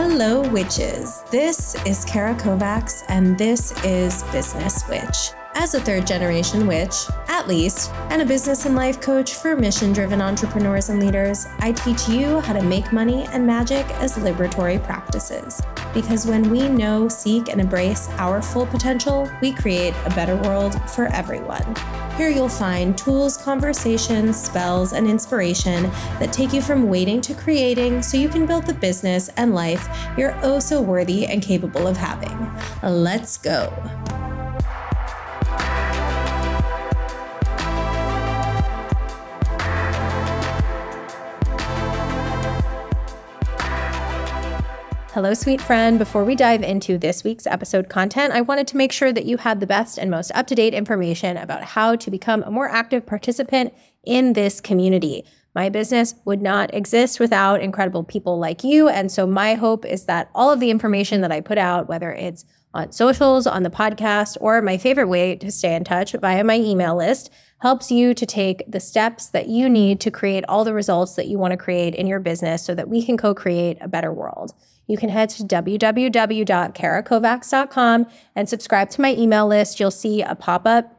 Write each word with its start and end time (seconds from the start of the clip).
Hello, 0.00 0.48
witches. 0.50 1.24
This 1.28 1.74
is 1.84 2.04
Cara 2.04 2.32
Kovacs, 2.36 3.02
and 3.08 3.36
this 3.36 3.72
is 3.82 4.22
Business 4.30 4.88
Witch. 4.88 5.32
As 5.56 5.74
a 5.74 5.80
third 5.80 6.06
generation 6.06 6.68
witch, 6.68 6.94
at 7.26 7.48
least, 7.48 7.90
and 8.10 8.22
a 8.22 8.24
business 8.24 8.64
and 8.64 8.76
life 8.76 9.00
coach 9.00 9.34
for 9.34 9.56
mission 9.56 9.92
driven 9.92 10.22
entrepreneurs 10.22 10.88
and 10.88 11.02
leaders, 11.02 11.48
I 11.58 11.72
teach 11.72 12.08
you 12.08 12.38
how 12.38 12.52
to 12.52 12.62
make 12.62 12.92
money 12.92 13.26
and 13.32 13.44
magic 13.44 13.84
as 13.94 14.16
liberatory 14.16 14.80
practices. 14.80 15.60
Because 15.92 16.26
when 16.28 16.48
we 16.48 16.68
know, 16.68 17.08
seek, 17.08 17.48
and 17.48 17.60
embrace 17.60 18.08
our 18.18 18.40
full 18.40 18.66
potential, 18.66 19.28
we 19.42 19.52
create 19.52 19.94
a 20.04 20.10
better 20.10 20.36
world 20.36 20.80
for 20.88 21.06
everyone. 21.06 21.74
Here 22.18 22.30
you'll 22.30 22.48
find 22.48 22.98
tools, 22.98 23.36
conversations, 23.36 24.42
spells, 24.42 24.92
and 24.92 25.06
inspiration 25.06 25.84
that 26.18 26.32
take 26.32 26.52
you 26.52 26.60
from 26.60 26.88
waiting 26.88 27.20
to 27.20 27.32
creating 27.32 28.02
so 28.02 28.16
you 28.16 28.28
can 28.28 28.44
build 28.44 28.66
the 28.66 28.74
business 28.74 29.28
and 29.36 29.54
life 29.54 29.88
you're 30.18 30.36
oh 30.42 30.58
so 30.58 30.82
worthy 30.82 31.26
and 31.26 31.40
capable 31.40 31.86
of 31.86 31.96
having. 31.96 32.50
Let's 32.82 33.38
go. 33.38 33.72
Hello, 45.18 45.34
sweet 45.34 45.60
friend. 45.60 45.98
Before 45.98 46.24
we 46.24 46.36
dive 46.36 46.62
into 46.62 46.96
this 46.96 47.24
week's 47.24 47.44
episode 47.44 47.88
content, 47.88 48.32
I 48.32 48.40
wanted 48.40 48.68
to 48.68 48.76
make 48.76 48.92
sure 48.92 49.12
that 49.12 49.24
you 49.24 49.36
had 49.36 49.58
the 49.58 49.66
best 49.66 49.98
and 49.98 50.12
most 50.12 50.30
up 50.32 50.46
to 50.46 50.54
date 50.54 50.74
information 50.74 51.36
about 51.36 51.64
how 51.64 51.96
to 51.96 52.08
become 52.08 52.44
a 52.44 52.52
more 52.52 52.68
active 52.68 53.04
participant 53.04 53.74
in 54.04 54.34
this 54.34 54.60
community. 54.60 55.24
My 55.56 55.70
business 55.70 56.14
would 56.24 56.40
not 56.40 56.72
exist 56.72 57.18
without 57.18 57.60
incredible 57.60 58.04
people 58.04 58.38
like 58.38 58.62
you. 58.62 58.88
And 58.88 59.10
so, 59.10 59.26
my 59.26 59.54
hope 59.54 59.84
is 59.84 60.04
that 60.04 60.30
all 60.36 60.52
of 60.52 60.60
the 60.60 60.70
information 60.70 61.20
that 61.22 61.32
I 61.32 61.40
put 61.40 61.58
out, 61.58 61.88
whether 61.88 62.12
it's 62.12 62.44
on 62.72 62.92
socials, 62.92 63.44
on 63.44 63.64
the 63.64 63.70
podcast, 63.70 64.36
or 64.40 64.62
my 64.62 64.78
favorite 64.78 65.08
way 65.08 65.34
to 65.34 65.50
stay 65.50 65.74
in 65.74 65.82
touch 65.82 66.12
via 66.12 66.44
my 66.44 66.58
email 66.58 66.96
list, 66.96 67.32
helps 67.58 67.90
you 67.90 68.14
to 68.14 68.24
take 68.24 68.62
the 68.70 68.78
steps 68.78 69.26
that 69.30 69.48
you 69.48 69.68
need 69.68 69.98
to 69.98 70.12
create 70.12 70.44
all 70.48 70.62
the 70.62 70.74
results 70.74 71.16
that 71.16 71.26
you 71.26 71.38
want 71.38 71.50
to 71.50 71.56
create 71.56 71.96
in 71.96 72.06
your 72.06 72.20
business 72.20 72.64
so 72.64 72.72
that 72.72 72.88
we 72.88 73.04
can 73.04 73.16
co 73.16 73.34
create 73.34 73.78
a 73.80 73.88
better 73.88 74.12
world 74.12 74.54
you 74.88 74.96
can 74.96 75.10
head 75.10 75.28
to 75.30 75.44
www.carakovacs.com 75.44 78.06
and 78.34 78.48
subscribe 78.48 78.90
to 78.90 79.00
my 79.00 79.14
email 79.14 79.46
list. 79.46 79.78
You'll 79.78 79.92
see 79.92 80.22
a 80.22 80.34
pop 80.34 80.66
up 80.66 80.92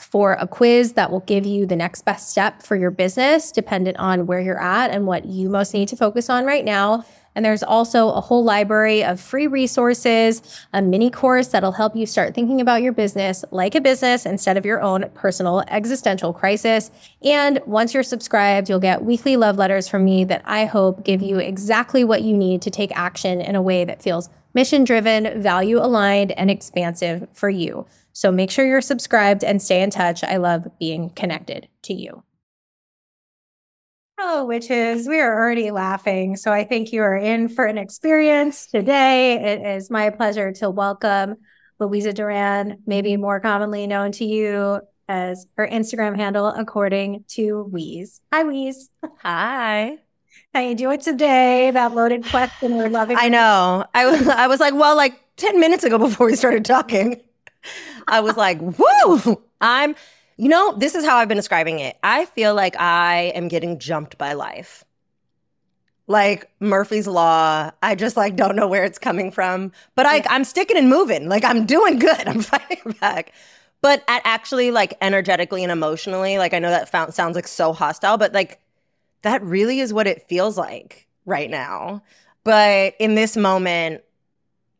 for 0.00 0.32
a 0.34 0.46
quiz 0.46 0.92
that 0.94 1.10
will 1.10 1.20
give 1.20 1.44
you 1.44 1.66
the 1.66 1.76
next 1.76 2.04
best 2.04 2.30
step 2.30 2.62
for 2.62 2.76
your 2.76 2.92
business, 2.92 3.50
dependent 3.50 3.96
on 3.98 4.26
where 4.26 4.40
you're 4.40 4.62
at 4.62 4.90
and 4.90 5.06
what 5.06 5.24
you 5.24 5.48
most 5.50 5.74
need 5.74 5.88
to 5.88 5.96
focus 5.96 6.30
on 6.30 6.44
right 6.44 6.64
now. 6.64 7.04
And 7.38 7.44
there's 7.44 7.62
also 7.62 8.10
a 8.10 8.20
whole 8.20 8.42
library 8.42 9.04
of 9.04 9.20
free 9.20 9.46
resources, 9.46 10.42
a 10.72 10.82
mini 10.82 11.08
course 11.08 11.46
that'll 11.46 11.70
help 11.70 11.94
you 11.94 12.04
start 12.04 12.34
thinking 12.34 12.60
about 12.60 12.82
your 12.82 12.92
business 12.92 13.44
like 13.52 13.76
a 13.76 13.80
business 13.80 14.26
instead 14.26 14.56
of 14.56 14.66
your 14.66 14.82
own 14.82 15.08
personal 15.14 15.62
existential 15.68 16.32
crisis. 16.32 16.90
And 17.22 17.60
once 17.64 17.94
you're 17.94 18.02
subscribed, 18.02 18.68
you'll 18.68 18.80
get 18.80 19.04
weekly 19.04 19.36
love 19.36 19.56
letters 19.56 19.86
from 19.86 20.04
me 20.04 20.24
that 20.24 20.42
I 20.46 20.64
hope 20.64 21.04
give 21.04 21.22
you 21.22 21.38
exactly 21.38 22.02
what 22.02 22.22
you 22.22 22.36
need 22.36 22.60
to 22.62 22.72
take 22.72 22.90
action 22.98 23.40
in 23.40 23.54
a 23.54 23.62
way 23.62 23.84
that 23.84 24.02
feels 24.02 24.30
mission 24.52 24.82
driven, 24.82 25.40
value 25.40 25.78
aligned, 25.78 26.32
and 26.32 26.50
expansive 26.50 27.28
for 27.32 27.48
you. 27.48 27.86
So 28.12 28.32
make 28.32 28.50
sure 28.50 28.66
you're 28.66 28.80
subscribed 28.80 29.44
and 29.44 29.62
stay 29.62 29.80
in 29.80 29.90
touch. 29.90 30.24
I 30.24 30.38
love 30.38 30.66
being 30.80 31.10
connected 31.10 31.68
to 31.82 31.94
you. 31.94 32.24
Oh, 34.20 34.46
witches, 34.46 35.06
we 35.06 35.20
are 35.20 35.32
already 35.32 35.70
laughing. 35.70 36.34
So 36.34 36.52
I 36.52 36.64
think 36.64 36.92
you 36.92 37.02
are 37.02 37.16
in 37.16 37.48
for 37.48 37.64
an 37.66 37.78
experience 37.78 38.66
today. 38.66 39.34
It 39.34 39.76
is 39.76 39.90
my 39.90 40.10
pleasure 40.10 40.50
to 40.54 40.70
welcome 40.70 41.36
Louiza 41.80 42.12
Doran, 42.12 42.82
maybe 42.84 43.16
more 43.16 43.38
commonly 43.38 43.86
known 43.86 44.10
to 44.12 44.24
you 44.24 44.80
as 45.08 45.46
her 45.56 45.68
Instagram 45.68 46.16
handle, 46.16 46.48
according 46.48 47.26
to 47.28 47.70
Weeze. 47.72 48.18
Hi, 48.32 48.42
Weeze. 48.42 48.88
Hi. 49.22 49.98
How 50.52 50.60
you 50.62 50.74
doing 50.74 50.98
today? 50.98 51.70
That 51.70 51.94
loaded 51.94 52.24
question 52.24 52.76
we're 52.76 52.88
loving. 52.88 53.16
I 53.16 53.28
know. 53.28 53.84
I 53.94 54.06
was 54.06 54.26
I 54.26 54.48
was 54.48 54.58
like, 54.58 54.74
well, 54.74 54.96
like 54.96 55.14
10 55.36 55.60
minutes 55.60 55.84
ago 55.84 55.96
before 55.96 56.26
we 56.26 56.34
started 56.34 56.64
talking, 56.64 57.20
I 58.08 58.18
was 58.18 58.36
like, 58.36 58.58
woo, 58.60 59.40
I'm 59.60 59.94
you 60.38 60.48
know, 60.48 60.72
this 60.78 60.94
is 60.94 61.04
how 61.04 61.16
I've 61.16 61.28
been 61.28 61.36
describing 61.36 61.80
it. 61.80 61.98
I 62.02 62.24
feel 62.24 62.54
like 62.54 62.78
I 62.80 63.32
am 63.34 63.48
getting 63.48 63.78
jumped 63.80 64.16
by 64.16 64.34
life. 64.34 64.84
Like 66.06 66.48
Murphy's 66.60 67.08
Law. 67.08 67.72
I 67.82 67.94
just 67.96 68.16
like 68.16 68.36
don't 68.36 68.54
know 68.54 68.68
where 68.68 68.84
it's 68.84 68.98
coming 68.98 69.32
from. 69.32 69.72
But 69.96 70.06
I, 70.06 70.16
yeah. 70.16 70.28
I'm 70.30 70.44
sticking 70.44 70.76
and 70.76 70.88
moving. 70.88 71.28
Like 71.28 71.44
I'm 71.44 71.66
doing 71.66 71.98
good. 71.98 72.10
I'm 72.26 72.40
fighting 72.40 72.92
back. 73.00 73.32
But 73.82 74.04
at 74.08 74.22
actually 74.24 74.70
like 74.70 74.94
energetically 75.00 75.64
and 75.64 75.72
emotionally, 75.72 76.38
like 76.38 76.54
I 76.54 76.60
know 76.60 76.70
that 76.70 76.88
found, 76.88 77.12
sounds 77.14 77.34
like 77.34 77.48
so 77.48 77.72
hostile, 77.72 78.16
but 78.16 78.32
like 78.32 78.60
that 79.22 79.42
really 79.42 79.80
is 79.80 79.92
what 79.92 80.06
it 80.06 80.28
feels 80.28 80.56
like 80.56 81.08
right 81.26 81.50
now. 81.50 82.02
But 82.44 82.94
in 83.00 83.16
this 83.16 83.36
moment, 83.36 84.02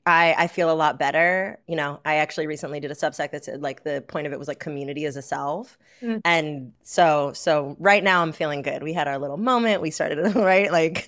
I, 0.09 0.35
I 0.37 0.47
feel 0.47 0.71
a 0.71 0.75
lot 0.75 0.99
better. 0.99 1.59
You 1.67 1.77
know, 1.77 2.01
I 2.05 2.17
actually 2.17 2.47
recently 2.47 2.81
did 2.81 2.91
a 2.91 2.95
Substack 2.95 3.31
that 3.33 3.45
said 3.45 3.63
like 3.63 3.85
the 3.85 4.03
point 4.09 4.27
of 4.27 4.33
it 4.33 4.39
was 4.39 4.49
like 4.49 4.59
community 4.59 5.05
as 5.05 5.17
a 5.17 5.23
self. 5.23 5.77
Mm. 6.03 6.21
And 6.25 6.73
so 6.83 7.33
so 7.35 7.77
right 7.79 8.03
now 8.03 8.23
I'm 8.23 8.33
feeling 8.33 8.63
good. 8.63 8.83
We 8.83 8.93
had 8.93 9.07
our 9.07 9.19
little 9.19 9.37
moment. 9.37 9.83
We 9.83 9.91
started 9.91 10.19
right 10.35 10.73
like 10.73 11.05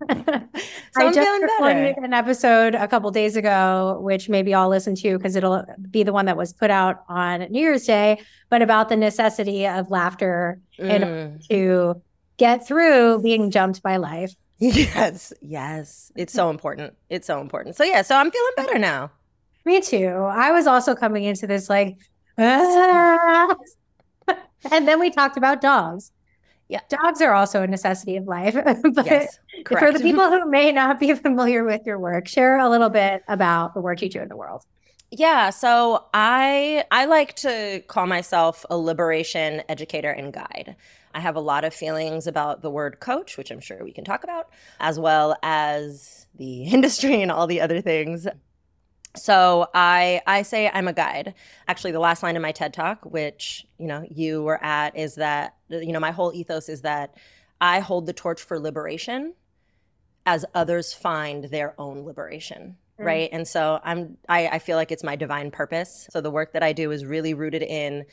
so 0.10 0.14
I 0.18 0.46
I'm 0.96 1.14
just 1.14 1.42
recorded 1.42 1.96
an 1.96 2.12
episode 2.12 2.74
a 2.74 2.86
couple 2.86 3.10
days 3.10 3.36
ago, 3.36 3.98
which 4.00 4.28
maybe 4.28 4.54
I'll 4.54 4.68
listen 4.68 4.94
to 4.96 5.16
because 5.16 5.34
it'll 5.34 5.64
be 5.90 6.02
the 6.02 6.12
one 6.12 6.26
that 6.26 6.36
was 6.36 6.52
put 6.52 6.70
out 6.70 7.04
on 7.08 7.40
New 7.50 7.60
Year's 7.60 7.84
Day, 7.84 8.20
but 8.50 8.62
about 8.62 8.88
the 8.88 8.96
necessity 8.96 9.66
of 9.66 9.90
laughter 9.90 10.60
mm. 10.78 10.90
in 10.90 11.04
order 11.04 11.38
to 11.50 12.02
get 12.36 12.66
through 12.66 13.22
being 13.22 13.50
jumped 13.50 13.82
by 13.82 13.96
life. 13.96 14.34
Yes, 14.72 15.32
yes. 15.42 16.10
It's 16.16 16.32
so 16.32 16.48
important. 16.48 16.94
It's 17.10 17.26
so 17.26 17.40
important. 17.40 17.76
So 17.76 17.84
yeah, 17.84 18.02
so 18.02 18.16
I'm 18.16 18.30
feeling 18.30 18.52
better 18.56 18.78
now. 18.78 19.10
Me 19.66 19.80
too. 19.80 20.06
I 20.06 20.52
was 20.52 20.66
also 20.66 20.94
coming 20.94 21.24
into 21.24 21.46
this 21.46 21.68
like 21.68 21.96
ah. 22.38 23.54
and 24.72 24.88
then 24.88 25.00
we 25.00 25.10
talked 25.10 25.36
about 25.36 25.60
dogs. 25.60 26.12
Yeah. 26.68 26.80
Dogs 26.88 27.20
are 27.20 27.34
also 27.34 27.62
a 27.62 27.66
necessity 27.66 28.16
of 28.16 28.26
life. 28.26 28.54
but 28.94 29.04
yes, 29.04 29.38
for 29.66 29.92
the 29.92 30.00
people 30.00 30.30
who 30.30 30.48
may 30.48 30.72
not 30.72 30.98
be 30.98 31.12
familiar 31.26 31.64
with 31.64 31.82
your 31.84 31.98
work, 31.98 32.26
share 32.26 32.58
a 32.58 32.68
little 32.70 32.88
bit 32.88 33.22
about 33.28 33.74
the 33.74 33.80
work 33.82 34.00
you 34.00 34.08
do 34.08 34.20
in 34.20 34.28
the 34.28 34.36
world. 34.36 34.64
Yeah, 35.10 35.50
so 35.50 36.06
I 36.14 36.84
I 36.90 37.04
like 37.04 37.34
to 37.36 37.82
call 37.86 38.06
myself 38.06 38.64
a 38.70 38.76
liberation 38.78 39.62
educator 39.68 40.10
and 40.10 40.32
guide. 40.32 40.74
I 41.14 41.20
have 41.20 41.36
a 41.36 41.40
lot 41.40 41.64
of 41.64 41.72
feelings 41.72 42.26
about 42.26 42.60
the 42.60 42.70
word 42.70 43.00
coach, 43.00 43.38
which 43.38 43.50
I'm 43.50 43.60
sure 43.60 43.82
we 43.84 43.92
can 43.92 44.04
talk 44.04 44.24
about, 44.24 44.50
as 44.80 44.98
well 44.98 45.36
as 45.42 46.26
the 46.34 46.64
industry 46.72 47.22
and 47.22 47.30
all 47.30 47.46
the 47.46 47.60
other 47.60 47.80
things. 47.80 48.26
So 49.16 49.68
I 49.72 50.20
I 50.26 50.42
say 50.42 50.68
I'm 50.68 50.88
a 50.88 50.92
guide. 50.92 51.34
Actually, 51.68 51.92
the 51.92 52.00
last 52.00 52.22
line 52.22 52.34
in 52.34 52.42
my 52.42 52.52
TED 52.52 52.74
talk, 52.74 53.04
which 53.04 53.64
you 53.78 53.86
know 53.86 54.04
you 54.10 54.42
were 54.42 54.62
at, 54.62 54.96
is 54.96 55.14
that 55.14 55.54
you 55.68 55.92
know 55.92 56.00
my 56.00 56.10
whole 56.10 56.32
ethos 56.34 56.68
is 56.68 56.82
that 56.82 57.14
I 57.60 57.78
hold 57.78 58.06
the 58.06 58.12
torch 58.12 58.42
for 58.42 58.58
liberation, 58.58 59.34
as 60.26 60.44
others 60.54 60.92
find 60.92 61.44
their 61.44 61.74
own 61.78 62.04
liberation. 62.04 62.76
Mm. 62.98 63.04
Right. 63.04 63.28
And 63.32 63.46
so 63.46 63.80
I'm 63.84 64.16
I, 64.28 64.48
I 64.48 64.58
feel 64.58 64.76
like 64.76 64.90
it's 64.90 65.04
my 65.04 65.14
divine 65.14 65.52
purpose. 65.52 66.08
So 66.10 66.20
the 66.20 66.30
work 66.30 66.52
that 66.52 66.64
I 66.64 66.72
do 66.72 66.90
is 66.90 67.04
really 67.04 67.34
rooted 67.34 67.62
in 67.62 68.04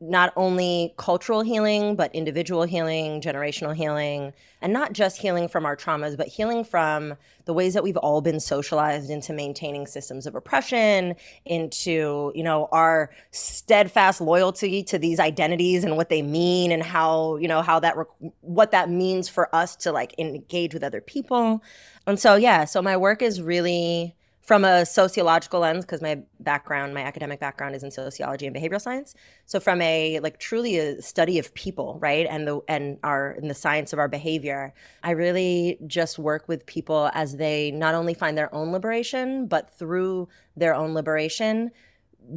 not 0.00 0.32
only 0.34 0.94
cultural 0.96 1.42
healing, 1.42 1.94
but 1.94 2.14
individual 2.14 2.62
healing, 2.62 3.20
generational 3.20 3.76
healing, 3.76 4.32
and 4.62 4.72
not 4.72 4.94
just 4.94 5.20
healing 5.20 5.46
from 5.46 5.66
our 5.66 5.76
traumas, 5.76 6.16
but 6.16 6.26
healing 6.26 6.64
from 6.64 7.14
the 7.44 7.52
ways 7.52 7.74
that 7.74 7.82
we've 7.82 7.98
all 7.98 8.22
been 8.22 8.40
socialized 8.40 9.10
into 9.10 9.34
maintaining 9.34 9.86
systems 9.86 10.26
of 10.26 10.34
oppression, 10.34 11.14
into, 11.44 12.32
you 12.34 12.42
know, 12.42 12.68
our 12.72 13.10
steadfast 13.30 14.22
loyalty 14.22 14.82
to 14.82 14.98
these 14.98 15.20
identities 15.20 15.84
and 15.84 15.96
what 15.96 16.08
they 16.08 16.22
mean 16.22 16.72
and 16.72 16.82
how, 16.82 17.36
you 17.36 17.48
know, 17.48 17.60
how 17.60 17.78
that, 17.78 17.96
what 18.40 18.70
that 18.70 18.88
means 18.88 19.28
for 19.28 19.54
us 19.54 19.76
to 19.76 19.92
like 19.92 20.14
engage 20.18 20.72
with 20.72 20.82
other 20.82 21.02
people. 21.02 21.62
And 22.06 22.18
so, 22.18 22.36
yeah, 22.36 22.64
so 22.64 22.80
my 22.80 22.96
work 22.96 23.20
is 23.20 23.42
really 23.42 24.16
from 24.40 24.64
a 24.64 24.86
sociological 24.86 25.60
lens 25.60 25.84
because 25.84 26.00
my 26.00 26.22
background 26.40 26.94
my 26.94 27.02
academic 27.02 27.40
background 27.40 27.74
is 27.74 27.82
in 27.82 27.90
sociology 27.90 28.46
and 28.46 28.56
behavioral 28.56 28.80
science. 28.80 29.14
So 29.46 29.60
from 29.60 29.80
a 29.82 30.18
like 30.20 30.38
truly 30.38 30.78
a 30.78 31.00
study 31.02 31.38
of 31.38 31.52
people 31.54 31.98
right 32.00 32.26
and 32.28 32.46
the 32.46 32.60
and 32.68 32.98
our 33.02 33.32
in 33.32 33.48
the 33.48 33.54
science 33.54 33.92
of 33.92 33.98
our 33.98 34.08
behavior 34.08 34.72
i 35.02 35.10
really 35.10 35.78
just 35.86 36.18
work 36.18 36.48
with 36.48 36.66
people 36.66 37.10
as 37.14 37.36
they 37.36 37.70
not 37.70 37.94
only 37.94 38.14
find 38.14 38.36
their 38.36 38.52
own 38.54 38.72
liberation 38.72 39.46
but 39.46 39.70
through 39.78 40.28
their 40.56 40.74
own 40.74 40.94
liberation 40.94 41.70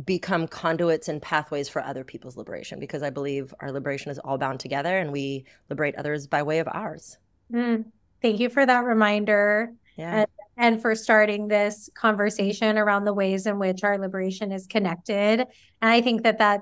become 0.06 0.48
conduits 0.48 1.08
and 1.08 1.22
pathways 1.22 1.68
for 1.70 1.82
other 1.82 2.04
people's 2.04 2.38
liberation 2.38 2.80
because 2.80 3.04
i 3.04 3.10
believe 3.10 3.54
our 3.60 3.72
liberation 3.72 4.12
is 4.12 4.20
all 4.20 4.38
bound 4.38 4.60
together 4.60 4.98
and 4.98 5.12
we 5.12 5.46
liberate 5.70 5.96
others 5.96 6.28
by 6.28 6.42
way 6.42 6.60
of 6.60 6.68
ours. 6.72 7.18
Mm, 7.52 7.86
thank 8.22 8.40
you 8.40 8.50
for 8.50 8.66
that 8.66 8.84
reminder. 8.84 9.72
Yeah. 9.96 10.22
And 10.22 10.28
and 10.58 10.82
for 10.82 10.96
starting 10.96 11.48
this 11.48 11.90
conversation 11.96 12.78
around 12.78 13.06
the 13.06 13.14
ways 13.14 13.46
in 13.46 13.58
which 13.60 13.84
our 13.84 13.98
liberation 13.98 14.52
is 14.52 14.68
connected. 14.68 15.40
And 15.40 15.48
I 15.92 16.02
think 16.02 16.24
that 16.24 16.38
that, 16.40 16.62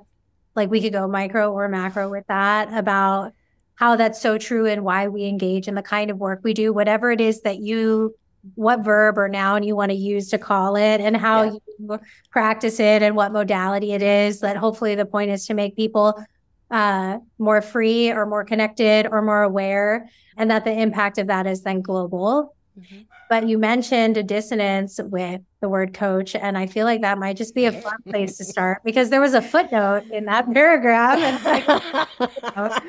like, 0.56 0.70
we 0.70 0.82
could 0.82 0.94
go 0.94 1.08
micro 1.08 1.52
or 1.52 1.68
macro 1.68 2.10
with 2.10 2.26
that 2.28 2.74
about 2.74 3.34
how 3.76 3.96
that's 3.96 4.22
so 4.22 4.38
true 4.38 4.66
and 4.66 4.84
why 4.84 5.08
we 5.08 5.26
engage 5.26 5.68
in 5.68 5.76
the 5.76 5.82
kind 5.82 6.12
of 6.12 6.18
work 6.18 6.42
we 6.44 6.54
do, 6.54 6.72
whatever 6.72 7.12
it 7.12 7.20
is 7.20 7.42
that 7.42 7.60
you, 7.60 8.16
what 8.56 8.84
verb 8.84 9.18
or 9.18 9.28
noun 9.28 9.64
you 9.64 9.76
want 9.76 9.92
to 9.92 9.98
use 9.98 10.30
to 10.30 10.38
call 10.38 10.76
it, 10.76 11.02
and 11.02 11.18
how 11.18 11.44
yeah. 11.44 11.52
you 11.80 12.00
practice 12.32 12.80
it 12.80 13.02
and 13.02 13.16
what 13.16 13.32
modality 13.32 13.92
it 13.92 14.02
is. 14.02 14.40
That 14.40 14.56
hopefully 14.56 14.96
the 14.96 15.06
point 15.06 15.32
is 15.32 15.46
to 15.48 15.54
make 15.54 15.76
people 15.76 16.24
uh, 16.70 17.18
more 17.40 17.62
free 17.62 18.12
or 18.12 18.26
more 18.26 18.46
connected 18.46 19.08
or 19.12 19.22
more 19.22 19.44
aware, 19.44 20.10
and 20.38 20.50
that 20.50 20.64
the 20.64 20.72
impact 20.72 21.18
of 21.18 21.28
that 21.28 21.46
is 21.46 21.64
then 21.64 21.82
global. 21.82 22.56
Mm-hmm. 22.80 23.02
But 23.30 23.48
you 23.48 23.58
mentioned 23.58 24.18
a 24.18 24.24
dissonance 24.24 25.00
with 25.02 25.42
the 25.60 25.70
word 25.70 25.94
coach, 25.94 26.36
and 26.36 26.58
I 26.58 26.68
feel 26.68 26.86
like 26.86 27.02
that 27.02 27.18
might 27.18 27.38
just 27.38 27.56
be 27.56 27.66
a 27.66 27.72
fun 27.72 27.98
place 28.08 28.38
to 28.38 28.44
start 28.44 28.82
because 28.86 29.10
there 29.10 29.22
was 29.22 29.34
a 29.34 29.42
footnote 29.42 30.04
in 30.12 30.26
that 30.26 30.52
paragraph. 30.54 31.20
Like, 32.54 32.82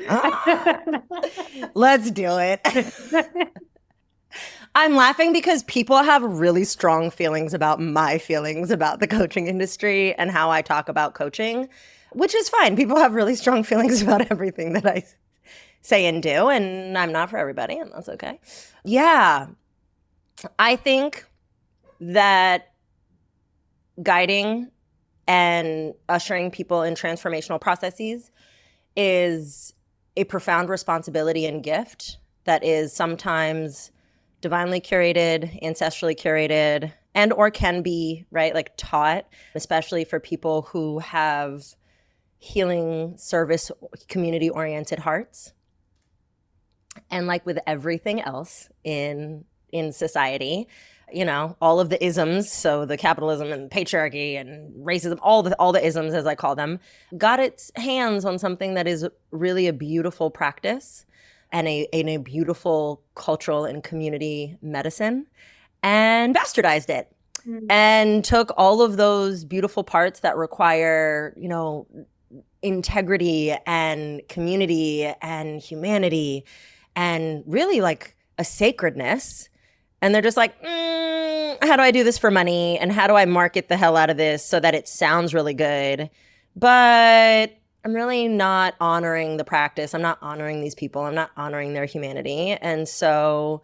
Let's 1.75 2.11
do 2.11 2.37
it. 2.37 2.61
I'm 4.75 4.95
laughing 4.95 5.33
because 5.33 5.63
people 5.63 6.01
have 6.01 6.23
really 6.23 6.63
strong 6.63 7.11
feelings 7.11 7.53
about 7.53 7.79
my 7.79 8.17
feelings 8.17 8.71
about 8.71 8.99
the 8.99 9.07
coaching 9.07 9.47
industry 9.47 10.15
and 10.15 10.31
how 10.31 10.49
I 10.49 10.61
talk 10.61 10.89
about 10.89 11.13
coaching 11.13 11.69
which 12.13 12.35
is 12.35 12.49
fine. 12.49 12.75
People 12.75 12.97
have 12.97 13.13
really 13.13 13.35
strong 13.35 13.63
feelings 13.63 14.01
about 14.01 14.31
everything 14.31 14.73
that 14.73 14.85
I 14.85 15.03
say 15.81 16.05
and 16.05 16.23
do, 16.23 16.49
and 16.49 16.97
I'm 16.97 17.11
not 17.11 17.29
for 17.29 17.37
everybody, 17.37 17.77
and 17.77 17.91
that's 17.91 18.09
okay. 18.09 18.39
Yeah. 18.85 19.47
I 20.59 20.75
think 20.75 21.25
that 21.99 22.73
guiding 24.01 24.71
and 25.27 25.93
ushering 26.09 26.51
people 26.51 26.83
in 26.83 26.95
transformational 26.95 27.61
processes 27.61 28.31
is 28.95 29.73
a 30.17 30.23
profound 30.25 30.69
responsibility 30.69 31.45
and 31.45 31.63
gift 31.63 32.17
that 32.45 32.63
is 32.63 32.93
sometimes 32.93 33.91
divinely 34.41 34.81
curated, 34.81 35.61
ancestrally 35.63 36.15
curated, 36.15 36.91
and 37.15 37.31
or 37.31 37.49
can 37.49 37.81
be, 37.81 38.25
right, 38.31 38.53
like 38.53 38.73
taught, 38.75 39.25
especially 39.55 40.03
for 40.03 40.19
people 40.19 40.63
who 40.63 40.99
have 40.99 41.63
healing 42.37 43.15
service 43.17 43.71
community 44.09 44.49
oriented 44.49 44.99
hearts. 44.99 45.53
And 47.09 47.25
like 47.25 47.45
with 47.45 47.57
everything 47.65 48.21
else 48.21 48.69
in 48.83 49.45
in 49.73 49.91
society 49.91 50.67
you 51.11 51.25
know 51.25 51.55
all 51.61 51.79
of 51.79 51.89
the 51.89 52.03
isms 52.03 52.49
so 52.51 52.85
the 52.85 52.95
capitalism 52.95 53.51
and 53.51 53.69
patriarchy 53.69 54.39
and 54.39 54.73
racism 54.85 55.17
all 55.21 55.43
the 55.43 55.53
all 55.59 55.73
the 55.73 55.85
isms 55.85 56.13
as 56.13 56.25
i 56.25 56.35
call 56.35 56.55
them 56.55 56.79
got 57.17 57.39
its 57.39 57.71
hands 57.75 58.23
on 58.23 58.39
something 58.39 58.75
that 58.75 58.87
is 58.87 59.05
really 59.31 59.67
a 59.67 59.73
beautiful 59.73 60.31
practice 60.31 61.05
and 61.51 61.67
a, 61.67 61.87
and 61.93 62.09
a 62.09 62.17
beautiful 62.17 63.01
cultural 63.15 63.65
and 63.65 63.83
community 63.83 64.57
medicine 64.61 65.25
and 65.83 66.33
bastardized 66.33 66.89
it 66.89 67.13
mm-hmm. 67.45 67.65
and 67.69 68.23
took 68.23 68.51
all 68.55 68.81
of 68.81 68.97
those 68.97 69.43
beautiful 69.43 69.83
parts 69.83 70.21
that 70.21 70.37
require 70.37 71.33
you 71.35 71.49
know 71.49 71.85
integrity 72.61 73.53
and 73.65 74.21
community 74.29 75.13
and 75.21 75.61
humanity 75.61 76.45
and 76.95 77.43
really 77.45 77.81
like 77.81 78.15
a 78.37 78.43
sacredness. 78.43 79.49
And 80.03 80.13
they're 80.13 80.21
just 80.21 80.35
like, 80.35 80.61
mm, 80.61 81.63
how 81.63 81.77
do 81.77 81.81
I 81.81 81.91
do 81.91 82.03
this 82.03 82.17
for 82.17 82.29
money? 82.29 82.77
And 82.77 82.91
how 82.91 83.07
do 83.07 83.15
I 83.15 83.23
market 83.23 83.69
the 83.69 83.77
hell 83.77 83.95
out 83.95 84.09
of 84.09 84.17
this 84.17 84.45
so 84.45 84.59
that 84.59 84.75
it 84.75 84.85
sounds 84.85 85.33
really 85.33 85.53
good? 85.53 86.09
But 86.57 87.57
I'm 87.85 87.93
really 87.93 88.27
not 88.27 88.75
honoring 88.81 89.37
the 89.37 89.45
practice. 89.45 89.95
I'm 89.95 90.01
not 90.01 90.17
honoring 90.21 90.59
these 90.59 90.75
people. 90.75 91.03
I'm 91.03 91.15
not 91.15 91.31
honoring 91.37 91.73
their 91.73 91.85
humanity. 91.85 92.51
And 92.51 92.85
so, 92.85 93.61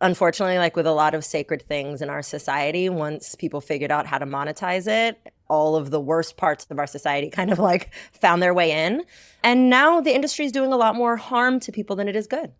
unfortunately, 0.00 0.58
like 0.58 0.76
with 0.76 0.86
a 0.86 0.92
lot 0.92 1.12
of 1.12 1.24
sacred 1.24 1.62
things 1.62 2.02
in 2.02 2.08
our 2.08 2.22
society, 2.22 2.88
once 2.88 3.34
people 3.34 3.60
figured 3.60 3.90
out 3.90 4.06
how 4.06 4.18
to 4.18 4.26
monetize 4.26 4.86
it, 4.86 5.32
all 5.48 5.74
of 5.74 5.90
the 5.90 6.00
worst 6.00 6.36
parts 6.36 6.68
of 6.70 6.78
our 6.78 6.86
society 6.86 7.30
kind 7.30 7.50
of 7.50 7.58
like 7.58 7.92
found 8.12 8.40
their 8.40 8.54
way 8.54 8.70
in. 8.70 9.02
And 9.42 9.68
now 9.68 10.00
the 10.00 10.14
industry 10.14 10.44
is 10.44 10.52
doing 10.52 10.72
a 10.72 10.76
lot 10.76 10.94
more 10.94 11.16
harm 11.16 11.58
to 11.60 11.72
people 11.72 11.96
than 11.96 12.06
it 12.06 12.14
is 12.14 12.28
good. 12.28 12.52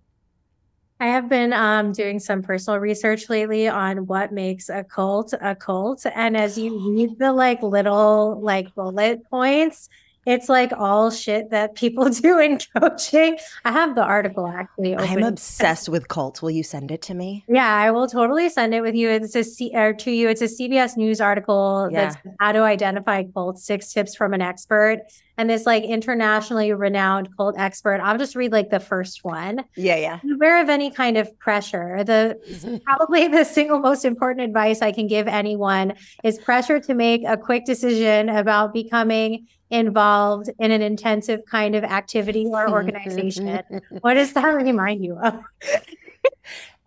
I 1.03 1.07
have 1.07 1.29
been 1.29 1.53
um, 1.53 1.91
doing 1.91 2.21
some 2.21 2.43
personal 2.43 2.79
research 2.79 3.29
lately 3.29 3.67
on 3.67 4.07
what 4.07 4.31
makes 4.31 4.69
a 4.69 4.85
cult 4.85 5.35
a 5.41 5.57
cult. 5.57 6.07
And 6.15 6.37
as 6.37 6.57
you 6.57 6.79
read 6.95 7.19
the 7.19 7.33
like 7.33 7.61
little 7.61 8.41
like 8.41 8.73
bullet 8.77 9.29
points, 9.29 9.89
it's 10.27 10.49
like 10.49 10.73
all 10.73 11.11
shit 11.11 11.51
that 11.51 11.75
people 11.75 12.09
do 12.23 12.39
in 12.39 12.61
coaching. 12.79 13.37
I 13.65 13.73
have 13.73 13.97
the 13.97 14.05
article 14.05 14.47
actually. 14.47 14.95
Open. 14.95 15.09
I'm 15.09 15.25
obsessed 15.25 15.89
with 15.89 16.07
cults. 16.07 16.41
Will 16.41 16.53
you 16.53 16.63
send 16.63 16.93
it 16.93 17.03
to 17.03 17.15
me? 17.15 17.45
Yeah, 17.49 17.75
I 17.75 17.91
will 17.91 18.07
totally 18.07 18.49
send 18.49 18.73
it 18.73 18.83
with 18.83 18.95
you. 18.95 19.09
It's 19.09 19.35
a 19.35 19.43
C- 19.43 19.73
or 19.75 19.93
to 19.95 20.11
you. 20.13 20.29
It's 20.29 20.41
a 20.41 20.45
CBS 20.45 20.97
News 20.97 21.21
article 21.21 21.89
yeah. 21.91 22.11
that's 22.11 22.17
how 22.39 22.53
to 22.53 22.61
identify 22.61 23.25
cults: 23.25 23.65
six 23.65 23.93
tips 23.93 24.15
from 24.15 24.35
an 24.35 24.41
expert. 24.41 25.01
And 25.38 25.49
this 25.49 25.67
like 25.67 25.84
internationally 25.84 26.73
renowned 26.73 27.34
cult 27.37 27.56
expert. 27.58 28.00
I'll 28.02 28.19
just 28.19 28.37
read 28.37 28.52
like 28.52 28.70
the 28.70 28.81
first 28.81 29.25
one. 29.25 29.64
Yeah, 29.76 29.96
yeah. 29.96 30.20
Beware 30.23 30.62
of 30.62 30.69
any 30.69 30.90
kind 30.90 31.17
of 31.17 31.37
pressure. 31.38 32.05
The 32.05 32.38
mm-hmm. 32.49 32.76
probably 32.79 33.29
the 33.29 33.44
single 33.44 33.79
most 33.79 34.05
important 34.05 34.46
advice 34.46 34.82
I 34.82 34.93
can 34.93 35.06
give 35.06 35.26
anyone 35.29 35.94
is 36.23 36.38
pressure 36.38 36.81
to 36.81 36.94
make 36.94 37.23
a 37.26 37.37
quick 37.37 37.64
decision 37.64 38.29
about 38.29 38.73
becoming 38.73 39.46
involved 39.70 40.50
in 40.58 40.70
an 40.70 40.82
intensive 40.82 41.40
kind 41.50 41.75
of 41.75 41.82
activity 41.82 42.44
or 42.46 42.67
mm-hmm. 42.67 42.75
organization. 42.75 43.46
Mm-hmm. 43.46 43.96
what 44.02 44.14
does 44.14 44.34
that 44.34 44.46
remind 44.46 45.02
you 45.02 45.19
of? 45.19 45.40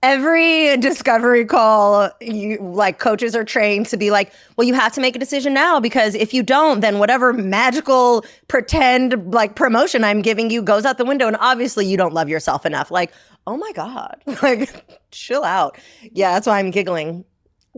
Every 0.06 0.78
discovery 0.78 1.46
call, 1.46 2.12
you 2.22 2.60
like 2.62 3.00
coaches 3.00 3.36
are 3.36 3.44
trained 3.44 3.88
to 3.88 3.98
be 3.98 4.12
like, 4.12 4.32
well, 4.56 4.68
you 4.68 4.76
have 4.76 4.94
to 4.94 5.02
make 5.02 5.16
a 5.16 5.20
decision 5.20 5.52
now 5.52 5.80
because 5.80 6.14
if 6.14 6.32
you 6.32 6.44
don't, 6.44 6.82
then 6.82 7.00
whatever 7.00 7.34
magical 7.34 8.24
pretend 8.48 9.34
like 9.34 9.56
promotion 9.56 10.04
I'm 10.04 10.22
giving 10.22 10.52
you 10.52 10.62
goes 10.62 10.86
out 10.86 11.00
the 11.00 11.06
window. 11.06 11.26
And 11.26 11.38
obviously, 11.40 11.88
you 11.88 11.98
don't 11.98 12.14
love 12.14 12.30
yourself 12.30 12.68
enough. 12.68 12.92
Like, 12.92 13.14
oh 13.48 13.58
my 13.58 13.72
God, 13.72 14.22
like, 14.44 15.02
chill 15.10 15.44
out. 15.44 15.80
Yeah, 16.12 16.34
that's 16.34 16.46
why 16.46 16.60
I'm 16.60 16.70
giggling 16.70 17.26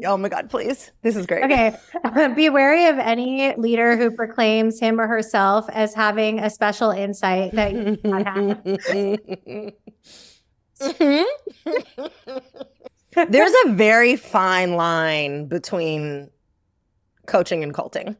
Oh 0.06 0.16
my 0.16 0.30
God, 0.30 0.50
please. 0.50 0.92
This 1.02 1.16
is 1.16 1.26
great. 1.26 1.46
Okay. 1.46 1.76
Be 2.36 2.50
wary 2.50 2.86
of 2.86 3.00
any 3.00 3.56
leader 3.56 3.98
who 3.98 4.12
proclaims 4.12 4.80
him 4.80 5.02
or 5.02 5.08
herself 5.08 5.68
as 5.70 5.94
having 5.96 6.40
a 6.40 6.50
special 6.50 6.92
insight 6.92 7.54
that 7.54 7.74
you 7.74 7.98
not 8.04 8.64
have. 10.82 10.98
Mm-hmm. 10.98 12.38
There's 13.30 13.54
a 13.66 13.70
very 13.74 14.16
fine 14.16 14.74
line 14.74 15.48
between 15.48 16.30
coaching 17.26 17.64
and 17.64 17.74
culting. 17.74 18.16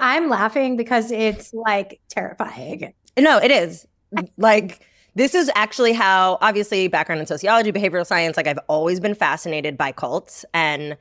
I'm 0.00 0.28
laughing 0.28 0.76
because 0.76 1.10
it's 1.10 1.52
like 1.52 2.00
terrifying. 2.08 2.92
No, 3.18 3.38
it 3.38 3.50
is. 3.50 3.86
Like, 4.36 4.86
this 5.14 5.34
is 5.34 5.50
actually 5.54 5.92
how, 5.92 6.38
obviously, 6.40 6.88
background 6.88 7.20
in 7.20 7.26
sociology, 7.26 7.72
behavioral 7.72 8.06
science, 8.06 8.36
like 8.36 8.46
I've 8.46 8.58
always 8.68 9.00
been 9.00 9.14
fascinated 9.14 9.76
by 9.76 9.92
cults 9.92 10.44
and 10.54 10.96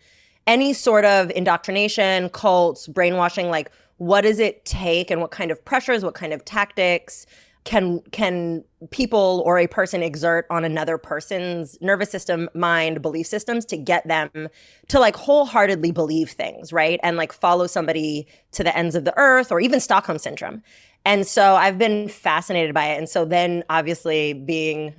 any 0.48 0.74
sort 0.74 1.06
of 1.06 1.30
indoctrination, 1.32 2.30
cults, 2.30 2.88
brainwashing, 2.88 3.50
like 3.50 3.72
what 3.98 4.22
does 4.22 4.40
it 4.40 4.66
take 4.66 5.12
and 5.12 5.22
what 5.22 5.32
kind 5.32 5.52
of 5.52 5.64
pressures, 5.64 6.04
what 6.04 6.16
kind 6.16 6.34
of 6.34 6.44
tactics 6.46 7.26
can 7.66 8.02
can 8.12 8.64
people 8.92 9.44
or 9.46 9.60
a 9.60 9.68
person 9.68 10.02
exert 10.02 10.46
on 10.50 10.64
another 10.64 10.98
person's 10.98 11.78
nervous 11.82 12.10
system, 12.10 12.50
mind, 12.54 13.02
belief 13.02 13.28
systems 13.28 13.66
to 13.66 13.78
get 13.78 14.08
them 14.08 14.48
to 14.88 15.00
like 15.00 15.16
wholeheartedly 15.16 15.92
believe 15.92 16.30
things, 16.32 16.72
right? 16.72 17.00
And 17.04 17.18
like 17.18 17.34
follow 17.34 17.68
somebody 17.68 18.28
to 18.54 18.64
the 18.64 18.76
ends 18.76 18.96
of 18.96 19.04
the 19.04 19.14
earth 19.18 19.52
or 19.52 19.60
even 19.60 19.80
Stockholm 19.80 20.18
syndrome. 20.18 20.64
And 21.06 21.28
so 21.28 21.56
I've 21.56 21.78
been 21.78 22.08
fascinated 22.08 22.74
by 22.74 22.88
it. 22.88 22.98
And 22.98 23.10
so 23.10 23.26
then 23.26 23.64
obviously 23.70 24.34
being 24.34 24.96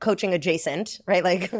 coaching 0.00 0.34
adjacent, 0.34 1.00
right? 1.06 1.24
Like, 1.24 1.52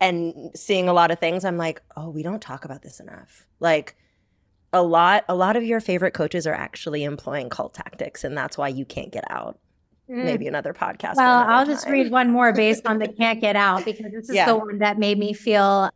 and 0.00 0.50
seeing 0.54 0.88
a 0.88 0.92
lot 0.92 1.10
of 1.10 1.18
things, 1.18 1.44
I'm 1.44 1.56
like, 1.56 1.82
oh, 1.96 2.10
we 2.10 2.22
don't 2.22 2.42
talk 2.42 2.64
about 2.64 2.82
this 2.82 3.00
enough. 3.00 3.46
Like, 3.58 3.96
a 4.72 4.82
lot, 4.82 5.24
a 5.28 5.34
lot 5.34 5.56
of 5.56 5.62
your 5.62 5.80
favorite 5.80 6.12
coaches 6.12 6.46
are 6.46 6.54
actually 6.54 7.04
employing 7.04 7.48
cult 7.48 7.74
tactics, 7.74 8.24
and 8.24 8.36
that's 8.36 8.58
why 8.58 8.68
you 8.68 8.84
can't 8.84 9.12
get 9.12 9.24
out. 9.30 9.58
Mm. 10.10 10.24
Maybe 10.24 10.46
another 10.46 10.72
podcast. 10.72 11.16
Well, 11.16 11.44
I'll 11.48 11.64
time. 11.64 11.74
just 11.74 11.88
read 11.88 12.10
one 12.10 12.30
more 12.30 12.52
based 12.52 12.86
on 12.86 12.98
the 12.98 13.08
can't 13.18 13.40
get 13.40 13.56
out 13.56 13.84
because 13.84 14.12
this 14.12 14.28
is 14.28 14.34
yeah. 14.34 14.46
the 14.46 14.56
one 14.56 14.78
that 14.78 14.98
made 14.98 15.18
me 15.18 15.32
feel 15.32 15.90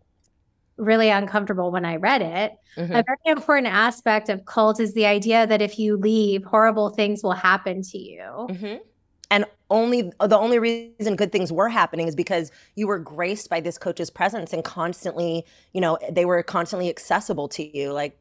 really 0.76 1.10
uncomfortable 1.10 1.70
when 1.70 1.84
I 1.84 1.96
read 1.96 2.22
it. 2.22 2.52
Mm-hmm. 2.76 2.92
A 2.92 3.04
very 3.04 3.18
important 3.26 3.68
aspect 3.68 4.28
of 4.28 4.44
cult 4.46 4.80
is 4.80 4.94
the 4.94 5.06
idea 5.06 5.46
that 5.46 5.60
if 5.62 5.78
you 5.78 5.96
leave, 5.96 6.44
horrible 6.44 6.90
things 6.90 7.22
will 7.22 7.32
happen 7.32 7.82
to 7.82 7.98
you. 7.98 8.22
Mm-hmm. 8.22 8.76
and 9.30 9.44
only 9.70 10.10
the 10.20 10.36
only 10.36 10.58
reason 10.58 11.14
good 11.14 11.30
things 11.30 11.52
were 11.52 11.68
happening 11.68 12.08
is 12.08 12.16
because 12.16 12.50
you 12.74 12.88
were 12.88 12.98
graced 12.98 13.48
by 13.48 13.60
this 13.60 13.78
coach's 13.78 14.10
presence 14.10 14.52
and 14.52 14.64
constantly 14.64 15.44
you 15.72 15.80
know 15.80 15.96
they 16.10 16.24
were 16.24 16.42
constantly 16.42 16.88
accessible 16.88 17.48
to 17.48 17.76
you 17.76 17.92
like 17.92 18.19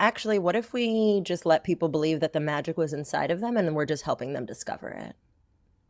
actually 0.00 0.38
what 0.38 0.56
if 0.56 0.72
we 0.72 1.20
just 1.22 1.46
let 1.46 1.64
people 1.64 1.88
believe 1.88 2.20
that 2.20 2.32
the 2.32 2.40
magic 2.40 2.76
was 2.76 2.92
inside 2.92 3.30
of 3.30 3.40
them 3.40 3.56
and 3.56 3.74
we're 3.74 3.86
just 3.86 4.02
helping 4.02 4.32
them 4.32 4.44
discover 4.44 4.88
it 4.88 5.14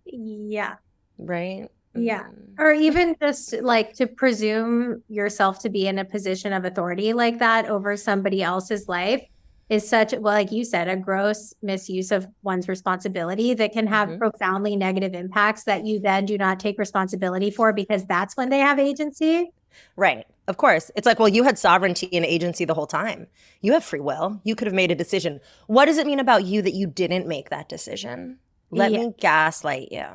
yeah 0.06 0.75
right 1.18 1.68
yeah. 1.96 2.25
Mm. 2.25 2.58
Or 2.58 2.73
even 2.73 3.14
just 3.20 3.52
like 3.62 3.92
to 3.94 4.06
presume 4.06 5.02
yourself 5.08 5.61
to 5.61 5.70
be 5.70 5.87
in 5.87 5.99
a 5.99 6.04
position 6.04 6.52
of 6.52 6.64
authority 6.64 7.12
like 7.12 7.38
that 7.38 7.68
over 7.68 7.96
somebody 7.96 8.42
else's 8.42 8.88
life 8.88 9.23
is 9.70 9.88
such 9.88 10.12
well 10.12 10.34
like 10.34 10.52
you 10.52 10.62
said 10.62 10.88
a 10.88 10.96
gross 10.96 11.54
misuse 11.62 12.12
of 12.12 12.26
one's 12.42 12.68
responsibility 12.68 13.54
that 13.54 13.73
can 13.73 13.87
have 13.87 14.08
mm-hmm. 14.08 14.18
profoundly 14.18 14.76
negative 14.76 15.14
impacts 15.14 15.64
that 15.64 15.87
you 15.87 15.99
then 15.99 16.26
do 16.26 16.37
not 16.37 16.61
take 16.61 16.78
responsibility 16.78 17.50
for 17.50 17.73
because 17.73 18.04
that's 18.04 18.37
when 18.37 18.50
they 18.50 18.58
have 18.58 18.78
agency 18.78 19.50
right 19.97 20.26
of 20.49 20.57
course 20.57 20.90
it's 20.97 21.07
like 21.07 21.19
well 21.19 21.28
you 21.28 21.45
had 21.45 21.59
sovereignty 21.59 22.09
and 22.12 22.25
agency 22.25 22.64
the 22.64 22.75
whole 22.75 22.87
time 22.87 23.26
you 23.61 23.73
have 23.73 23.85
free 23.85 24.00
will 24.00 24.40
you 24.45 24.54
could 24.54 24.66
have 24.66 24.75
made 24.75 24.90
a 24.90 24.95
decision 24.95 25.40
what 25.66 25.87
does 25.87 25.99
it 25.99 26.07
mean 26.07 26.21
about 26.21 26.45
you 26.45 26.62
that 26.62 26.75
you 26.75 26.87
didn't 26.87 27.26
make 27.26 27.50
that 27.50 27.69
decision 27.69 28.38
let 28.71 28.93
yeah. 28.93 28.99
me 28.99 29.14
gaslight 29.19 29.93
you 29.93 30.07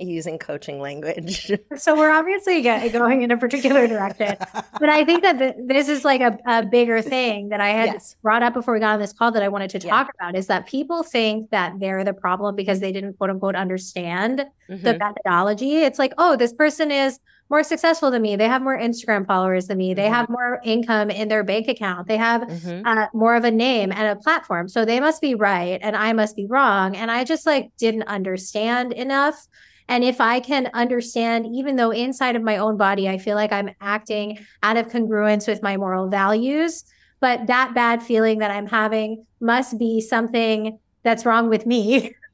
using 0.00 0.38
coaching 0.38 0.80
language. 0.80 1.50
so 1.76 1.96
we're 1.96 2.10
obviously 2.10 2.62
going 2.62 3.22
in 3.22 3.30
a 3.30 3.36
particular 3.36 3.86
direction, 3.86 4.36
but 4.78 4.88
I 4.88 5.04
think 5.04 5.22
that 5.22 5.38
the, 5.38 5.54
this 5.66 5.88
is 5.88 6.04
like 6.04 6.20
a, 6.20 6.38
a, 6.46 6.66
bigger 6.66 7.00
thing 7.00 7.48
that 7.48 7.60
I 7.60 7.68
had 7.68 7.86
yes. 7.86 8.16
brought 8.22 8.42
up 8.42 8.54
before 8.54 8.74
we 8.74 8.80
got 8.80 8.94
on 8.94 9.00
this 9.00 9.12
call 9.12 9.32
that 9.32 9.42
I 9.42 9.48
wanted 9.48 9.70
to 9.70 9.78
talk 9.78 10.08
yeah. 10.08 10.26
about 10.26 10.36
is 10.36 10.46
that 10.48 10.66
people 10.66 11.02
think 11.02 11.50
that 11.50 11.78
they're 11.80 12.04
the 12.04 12.12
problem 12.12 12.54
because 12.54 12.80
they 12.80 12.92
didn't 12.92 13.14
quote 13.14 13.30
unquote 13.30 13.56
understand 13.56 14.44
mm-hmm. 14.68 14.84
the 14.84 14.98
methodology. 14.98 15.78
It's 15.78 15.98
like, 15.98 16.12
oh, 16.18 16.36
this 16.36 16.52
person 16.52 16.90
is 16.90 17.20
more 17.50 17.62
successful 17.62 18.10
than 18.10 18.22
me. 18.22 18.36
They 18.36 18.46
have 18.46 18.62
more 18.62 18.78
Instagram 18.78 19.26
followers 19.26 19.66
than 19.68 19.78
me. 19.78 19.94
They 19.94 20.02
mm-hmm. 20.04 20.14
have 20.14 20.28
more 20.28 20.60
income 20.64 21.10
in 21.10 21.28
their 21.28 21.44
bank 21.44 21.68
account. 21.68 22.06
They 22.06 22.18
have 22.18 22.42
mm-hmm. 22.42 22.86
uh, 22.86 23.06
more 23.14 23.36
of 23.36 23.44
a 23.44 23.50
name 23.50 23.90
and 23.90 24.06
a 24.06 24.16
platform. 24.16 24.68
So 24.68 24.84
they 24.84 25.00
must 25.00 25.22
be 25.22 25.34
right 25.34 25.78
and 25.82 25.96
I 25.96 26.12
must 26.12 26.36
be 26.36 26.46
wrong. 26.46 26.96
And 26.96 27.10
I 27.10 27.24
just 27.24 27.46
like 27.46 27.70
didn't 27.78 28.04
understand 28.04 28.92
enough 28.92 29.46
and 29.88 30.04
if 30.04 30.20
I 30.20 30.40
can 30.40 30.70
understand, 30.74 31.46
even 31.46 31.76
though 31.76 31.90
inside 31.90 32.36
of 32.36 32.42
my 32.42 32.58
own 32.58 32.76
body, 32.76 33.08
I 33.08 33.16
feel 33.16 33.36
like 33.36 33.52
I'm 33.52 33.70
acting 33.80 34.38
out 34.62 34.76
of 34.76 34.88
congruence 34.88 35.48
with 35.48 35.62
my 35.62 35.78
moral 35.78 36.08
values, 36.08 36.84
but 37.20 37.46
that 37.46 37.74
bad 37.74 38.02
feeling 38.02 38.38
that 38.38 38.50
I'm 38.50 38.66
having 38.66 39.24
must 39.40 39.78
be 39.78 40.02
something 40.02 40.78
that's 41.02 41.24
wrong 41.24 41.48
with 41.48 41.66
me. 41.66 42.14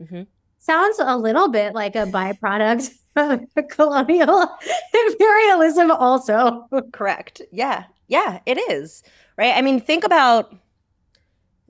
Mm-hmm. 0.00 0.22
Sounds 0.58 0.98
a 0.98 1.16
little 1.16 1.48
bit 1.48 1.74
like 1.74 1.94
a 1.94 2.06
byproduct 2.06 2.90
colonial 3.70 4.48
imperialism, 5.08 5.90
also. 5.90 6.66
Correct. 6.92 7.42
Yeah. 7.50 7.84
Yeah, 8.08 8.40
it 8.46 8.58
is. 8.70 9.02
Right. 9.36 9.56
I 9.56 9.62
mean, 9.62 9.80
think 9.80 10.04
about 10.04 10.54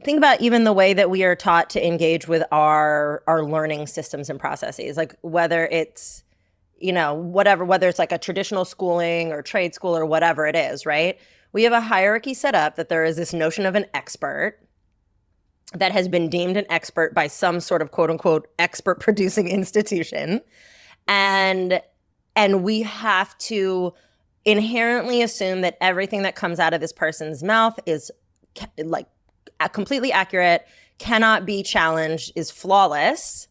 think 0.04 0.18
about 0.18 0.40
even 0.40 0.64
the 0.64 0.72
way 0.72 0.92
that 0.94 1.10
we 1.10 1.22
are 1.24 1.36
taught 1.36 1.70
to 1.70 1.86
engage 1.86 2.26
with 2.26 2.42
our 2.50 3.22
our 3.26 3.44
learning 3.44 3.86
systems 3.86 4.28
and 4.28 4.40
processes 4.40 4.96
like 4.96 5.14
whether 5.22 5.66
it's 5.66 6.24
you 6.78 6.92
know 6.92 7.14
whatever 7.14 7.64
whether 7.64 7.88
it's 7.88 7.98
like 7.98 8.12
a 8.12 8.18
traditional 8.18 8.64
schooling 8.64 9.32
or 9.32 9.42
trade 9.42 9.74
school 9.74 9.96
or 9.96 10.04
whatever 10.04 10.46
it 10.46 10.56
is 10.56 10.84
right 10.84 11.18
we 11.52 11.62
have 11.62 11.72
a 11.72 11.80
hierarchy 11.80 12.34
set 12.34 12.54
up 12.54 12.76
that 12.76 12.88
there 12.88 13.04
is 13.04 13.16
this 13.16 13.32
notion 13.32 13.64
of 13.64 13.74
an 13.74 13.86
expert 13.94 14.58
that 15.74 15.92
has 15.92 16.08
been 16.08 16.28
deemed 16.28 16.56
an 16.56 16.66
expert 16.68 17.14
by 17.14 17.26
some 17.26 17.60
sort 17.60 17.80
of 17.80 17.92
quote 17.92 18.10
unquote 18.10 18.48
expert 18.58 18.98
producing 19.00 19.48
institution 19.60 20.40
and 21.08 21.80
and 22.34 22.62
we 22.62 22.82
have 22.82 23.36
to 23.38 23.92
inherently 24.44 25.22
assume 25.22 25.60
that 25.60 25.76
everything 25.80 26.22
that 26.22 26.34
comes 26.34 26.58
out 26.58 26.74
of 26.74 26.80
this 26.80 26.92
person's 26.92 27.42
mouth 27.42 27.78
is 27.86 28.10
like 28.78 29.06
completely 29.72 30.12
accurate, 30.12 30.66
cannot 30.98 31.46
be 31.46 31.62
challenged, 31.62 32.32
is 32.34 32.50
flawless. 32.50 33.48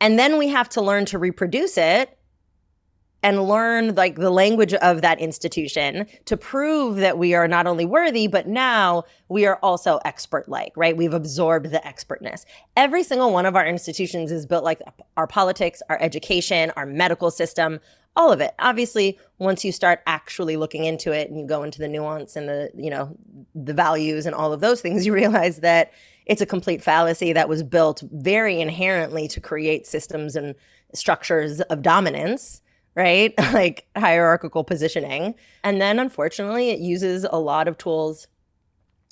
And 0.00 0.18
then 0.18 0.38
we 0.38 0.48
have 0.48 0.68
to 0.70 0.82
learn 0.82 1.06
to 1.06 1.18
reproduce 1.18 1.78
it 1.78 2.16
and 3.22 3.44
learn 3.44 3.94
like 3.94 4.16
the 4.16 4.30
language 4.30 4.74
of 4.74 5.02
that 5.02 5.20
institution 5.20 6.06
to 6.24 6.36
prove 6.36 6.96
that 6.96 7.18
we 7.18 7.34
are 7.34 7.46
not 7.46 7.66
only 7.66 7.86
worthy 7.86 8.26
but 8.26 8.46
now 8.46 9.04
we 9.28 9.46
are 9.46 9.58
also 9.62 9.98
expert 10.04 10.48
like 10.48 10.72
right? 10.76 10.96
We've 10.96 11.14
absorbed 11.14 11.70
the 11.70 11.86
expertness. 11.86 12.44
Every 12.76 13.02
single 13.02 13.32
one 13.32 13.46
of 13.46 13.56
our 13.56 13.66
institutions 13.66 14.32
is 14.32 14.46
built 14.46 14.64
like 14.64 14.80
our 15.16 15.26
politics 15.26 15.82
our 15.88 16.00
education 16.00 16.72
our 16.76 16.86
medical 16.86 17.30
system 17.30 17.80
all 18.14 18.30
of 18.30 18.40
it. 18.40 18.54
Obviously, 18.58 19.18
once 19.38 19.64
you 19.64 19.72
start 19.72 20.02
actually 20.06 20.56
looking 20.56 20.84
into 20.84 21.12
it 21.12 21.30
and 21.30 21.38
you 21.38 21.46
go 21.46 21.62
into 21.62 21.78
the 21.78 21.88
nuance 21.88 22.36
and 22.36 22.48
the, 22.48 22.70
you 22.76 22.90
know, 22.90 23.16
the 23.54 23.72
values 23.72 24.26
and 24.26 24.34
all 24.34 24.52
of 24.52 24.60
those 24.60 24.80
things, 24.80 25.06
you 25.06 25.14
realize 25.14 25.60
that 25.60 25.92
it's 26.26 26.40
a 26.40 26.46
complete 26.46 26.82
fallacy 26.82 27.32
that 27.32 27.48
was 27.48 27.62
built 27.62 28.02
very 28.12 28.60
inherently 28.60 29.26
to 29.28 29.40
create 29.40 29.86
systems 29.86 30.36
and 30.36 30.54
structures 30.94 31.60
of 31.62 31.82
dominance, 31.82 32.60
right? 32.94 33.34
like 33.52 33.86
hierarchical 33.96 34.64
positioning. 34.64 35.34
And 35.64 35.80
then 35.80 35.98
unfortunately, 35.98 36.70
it 36.70 36.80
uses 36.80 37.26
a 37.30 37.38
lot 37.38 37.68
of 37.68 37.78
tools 37.78 38.26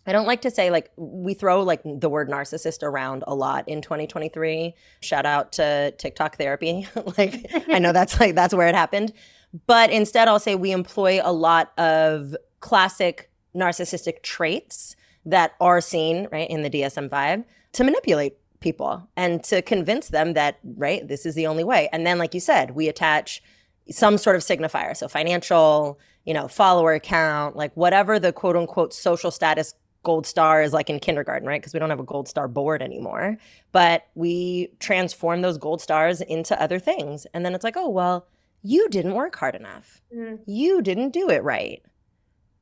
I 0.06 0.12
don't 0.12 0.26
like 0.26 0.40
to 0.42 0.50
say 0.50 0.70
like 0.70 0.90
we 0.96 1.34
throw 1.34 1.62
like 1.62 1.82
the 1.84 2.08
word 2.08 2.28
narcissist 2.30 2.82
around 2.82 3.22
a 3.26 3.34
lot 3.34 3.68
in 3.68 3.82
2023. 3.82 4.74
Shout 5.00 5.26
out 5.26 5.52
to 5.52 5.92
TikTok 5.98 6.36
therapy. 6.36 6.88
like 7.18 7.50
I 7.68 7.78
know 7.78 7.92
that's 7.92 8.18
like 8.18 8.34
that's 8.34 8.54
where 8.54 8.68
it 8.68 8.74
happened. 8.74 9.12
But 9.66 9.90
instead 9.90 10.28
I'll 10.28 10.40
say 10.40 10.54
we 10.54 10.72
employ 10.72 11.20
a 11.22 11.32
lot 11.32 11.78
of 11.78 12.34
classic 12.60 13.30
narcissistic 13.54 14.22
traits 14.22 14.96
that 15.26 15.52
are 15.60 15.80
seen, 15.80 16.28
right, 16.32 16.48
in 16.48 16.62
the 16.62 16.70
DSM-5 16.70 17.44
to 17.72 17.84
manipulate 17.84 18.36
people 18.60 19.08
and 19.16 19.42
to 19.44 19.60
convince 19.60 20.08
them 20.08 20.32
that, 20.34 20.58
right, 20.76 21.06
this 21.06 21.26
is 21.26 21.34
the 21.34 21.46
only 21.46 21.64
way. 21.64 21.88
And 21.92 22.06
then 22.06 22.18
like 22.18 22.32
you 22.32 22.40
said, 22.40 22.72
we 22.72 22.88
attach 22.88 23.42
some 23.90 24.18
sort 24.18 24.36
of 24.36 24.42
signifier, 24.42 24.96
so 24.96 25.08
financial, 25.08 25.98
you 26.24 26.34
know, 26.34 26.48
follower 26.48 26.98
count, 26.98 27.56
like 27.56 27.76
whatever 27.76 28.18
the 28.18 28.32
quote 28.32 28.56
unquote 28.56 28.94
social 28.94 29.30
status 29.30 29.74
gold 30.02 30.26
star 30.26 30.62
is 30.62 30.72
like 30.72 30.88
in 30.88 30.98
kindergarten, 30.98 31.46
right? 31.46 31.60
Because 31.60 31.72
we 31.74 31.78
don't 31.78 31.90
have 31.90 32.00
a 32.00 32.04
gold 32.04 32.28
star 32.28 32.48
board 32.48 32.82
anymore. 32.82 33.36
But 33.72 34.06
we 34.14 34.68
transform 34.78 35.42
those 35.42 35.58
gold 35.58 35.80
stars 35.80 36.20
into 36.20 36.60
other 36.60 36.78
things. 36.78 37.26
And 37.34 37.44
then 37.44 37.54
it's 37.54 37.64
like, 37.64 37.76
oh, 37.76 37.88
well, 37.88 38.26
you 38.62 38.88
didn't 38.88 39.14
work 39.14 39.36
hard 39.36 39.54
enough. 39.54 40.00
Mm. 40.14 40.40
You 40.46 40.82
didn't 40.82 41.10
do 41.10 41.28
it 41.30 41.42
right. 41.42 41.82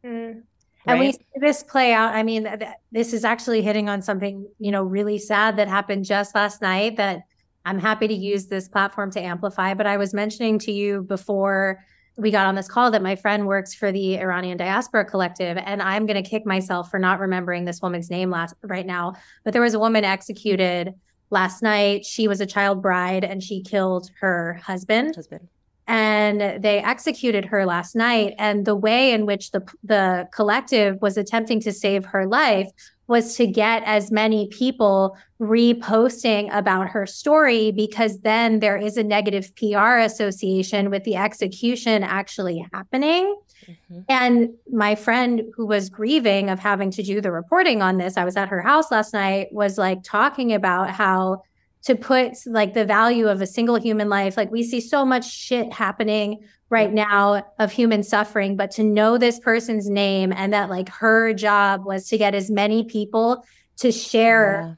Mm. 0.05 0.35
Right? 0.35 0.43
And 0.87 1.01
we 1.01 1.13
see 1.13 1.19
this 1.37 1.63
play 1.63 1.93
out. 1.93 2.15
I 2.15 2.23
mean, 2.23 2.45
th- 2.45 2.73
this 2.93 3.13
is 3.13 3.25
actually 3.25 3.63
hitting 3.63 3.89
on 3.89 4.01
something, 4.01 4.47
you 4.59 4.71
know, 4.71 4.83
really 4.83 5.19
sad 5.19 5.57
that 5.57 5.69
happened 5.69 6.05
just 6.05 6.35
last 6.35 6.63
night 6.63 6.97
that 6.97 7.23
I'm 7.69 7.79
happy 7.79 8.09
to 8.09 8.15
use 8.15 8.47
this 8.47 8.67
platform 8.67 9.11
to 9.11 9.21
amplify. 9.21 9.75
But 9.75 9.87
I 9.87 9.99
was 9.99 10.15
mentioning 10.15 10.59
to 10.61 10.73
you 10.73 11.03
before 11.03 11.85
we 12.17 12.31
got 12.31 12.47
on 12.47 12.55
this 12.55 12.67
call 12.67 12.91
that 12.93 13.03
my 13.03 13.15
friend 13.15 13.47
works 13.47 13.75
for 13.75 13.93
the 13.93 14.19
Iranian 14.19 14.57
Diaspora 14.57 15.05
Collective, 15.05 15.59
and 15.59 15.83
I'm 15.83 16.07
going 16.07 16.21
to 16.21 16.29
kick 16.29 16.47
myself 16.47 16.91
for 16.91 16.99
not 16.99 17.21
remembering 17.21 17.67
this 17.67 17.83
woman's 17.83 18.09
name 18.09 18.31
last 18.31 18.55
right 18.63 18.87
now. 18.87 19.13
But 19.45 19.53
there 19.53 19.61
was 19.61 19.75
a 19.75 19.79
woman 19.79 20.03
executed 20.03 20.95
last 21.29 21.63
night. 21.63 22.07
She 22.07 22.27
was 22.27 22.41
a 22.41 22.47
child 22.47 22.81
bride, 22.81 23.23
and 23.23 23.43
she 23.43 23.63
killed 23.63 24.11
her 24.21 24.55
husband. 24.65 25.15
Husband. 25.15 25.49
And 25.87 26.63
they 26.63 26.79
executed 26.79 27.45
her 27.45 27.67
last 27.67 27.95
night. 27.95 28.35
And 28.39 28.65
the 28.65 28.77
way 28.77 29.13
in 29.13 29.27
which 29.27 29.51
the 29.51 29.61
the 29.85 30.27
collective 30.33 31.03
was 31.03 31.19
attempting 31.19 31.61
to 31.61 31.73
save 31.73 32.07
her 32.07 32.27
life 32.27 32.71
was 33.09 33.37
to 33.37 33.47
get 33.47 33.83
as 33.85 34.13
many 34.13 34.47
people 34.49 35.17
reposting 35.41 36.55
about 36.55 36.89
her 36.89 37.07
story 37.07 37.73
because 37.73 38.21
then 38.21 38.61
there 38.61 38.77
is 38.77 38.99
a 38.99 39.03
negative 39.03 39.51
PR 39.57 39.97
association 39.97 40.91
with 40.91 41.05
the 41.05 41.17
execution 41.17 42.03
actually 42.03 42.65
happening. 42.73 43.35
Mm-hmm. 43.67 44.01
And 44.09 44.51
my 44.71 44.95
friend 44.95 45.43
who 45.57 45.67
was 45.67 45.89
grieving 45.89 46.51
of 46.51 46.59
having 46.59 46.91
to 46.93 47.03
do 47.03 47.21
the 47.21 47.33
reporting 47.33 47.81
on 47.81 47.97
this, 47.97 48.19
I 48.19 48.25
was 48.25 48.37
at 48.37 48.51
her 48.51 48.61
house 48.61 48.91
last 48.91 49.15
night, 49.15 49.49
was 49.53 49.79
like 49.79 50.03
talking 50.05 50.53
about 50.53 50.91
how 50.91 51.43
to 51.85 51.97
put 51.97 52.35
like 52.45 52.75
the 52.75 52.85
value 52.85 53.29
of 53.29 53.41
a 53.41 53.47
single 53.47 53.77
human 53.77 54.11
life, 54.11 54.37
like 54.37 54.51
we 54.51 54.63
see 54.63 54.81
so 54.81 55.05
much 55.05 55.31
shit 55.31 55.73
happening 55.73 56.45
right 56.71 56.93
now 56.93 57.43
of 57.59 57.73
human 57.73 58.03
suffering, 58.03 58.57
but 58.57 58.71
to 58.73 58.83
know 58.83 59.17
this 59.17 59.39
person's 59.41 59.89
name 59.89 60.33
and 60.33 60.53
that 60.53 60.69
like 60.69 60.89
her 60.91 61.33
job 61.33 61.85
was 61.85 62.09
to 62.09 62.19
get 62.19 62.35
as 62.35 62.51
many 62.51 62.85
people 62.85 63.45
to 63.79 63.91
share 63.91 64.77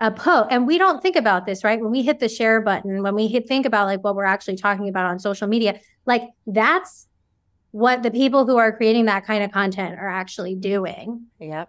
yeah. 0.00 0.08
a 0.08 0.10
post. 0.12 0.48
And 0.50 0.66
we 0.66 0.78
don't 0.78 1.02
think 1.02 1.16
about 1.16 1.44
this, 1.44 1.64
right? 1.64 1.80
When 1.80 1.90
we 1.90 2.02
hit 2.02 2.20
the 2.20 2.28
share 2.28 2.60
button, 2.60 3.02
when 3.02 3.14
we 3.14 3.26
hit, 3.26 3.48
think 3.48 3.66
about 3.66 3.86
like 3.86 4.04
what 4.04 4.14
we're 4.14 4.24
actually 4.24 4.56
talking 4.56 4.88
about 4.88 5.06
on 5.06 5.18
social 5.18 5.48
media, 5.48 5.80
like 6.06 6.22
that's 6.46 7.08
what 7.72 8.04
the 8.04 8.10
people 8.12 8.46
who 8.46 8.56
are 8.56 8.70
creating 8.76 9.06
that 9.06 9.26
kind 9.26 9.42
of 9.42 9.50
content 9.50 9.98
are 9.98 10.08
actually 10.08 10.54
doing. 10.54 11.26
Yep. 11.40 11.68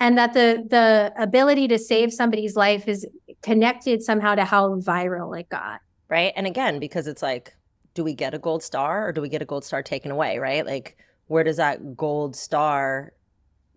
and 0.00 0.16
that 0.16 0.32
the 0.32 0.64
the 0.68 1.12
ability 1.18 1.68
to 1.68 1.78
save 1.78 2.12
somebody's 2.12 2.56
life 2.56 2.88
is 2.88 3.06
connected 3.42 4.02
somehow 4.02 4.34
to 4.34 4.44
how 4.44 4.74
viral 4.76 5.38
it 5.38 5.48
got. 5.48 5.80
Right. 6.08 6.32
And 6.34 6.46
again, 6.46 6.80
because 6.80 7.06
it's 7.06 7.22
like, 7.22 7.54
do 7.94 8.04
we 8.04 8.14
get 8.14 8.34
a 8.34 8.38
gold 8.38 8.62
star 8.62 9.08
or 9.08 9.12
do 9.12 9.20
we 9.20 9.28
get 9.28 9.42
a 9.42 9.46
gold 9.46 9.64
star 9.64 9.82
taken 9.82 10.10
away? 10.10 10.38
Right. 10.38 10.64
Like, 10.64 10.96
where 11.26 11.44
does 11.44 11.56
that 11.56 11.96
gold 11.96 12.36
star 12.36 13.12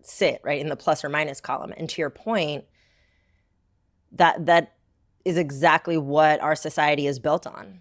sit? 0.02 0.40
Right. 0.44 0.60
In 0.60 0.68
the 0.68 0.76
plus 0.76 1.04
or 1.04 1.08
minus 1.08 1.40
column. 1.40 1.72
And 1.76 1.88
to 1.90 2.00
your 2.00 2.10
point, 2.10 2.64
that 4.12 4.46
that 4.46 4.74
is 5.24 5.36
exactly 5.36 5.96
what 5.96 6.40
our 6.40 6.54
society 6.54 7.06
is 7.06 7.18
built 7.18 7.46
on. 7.46 7.80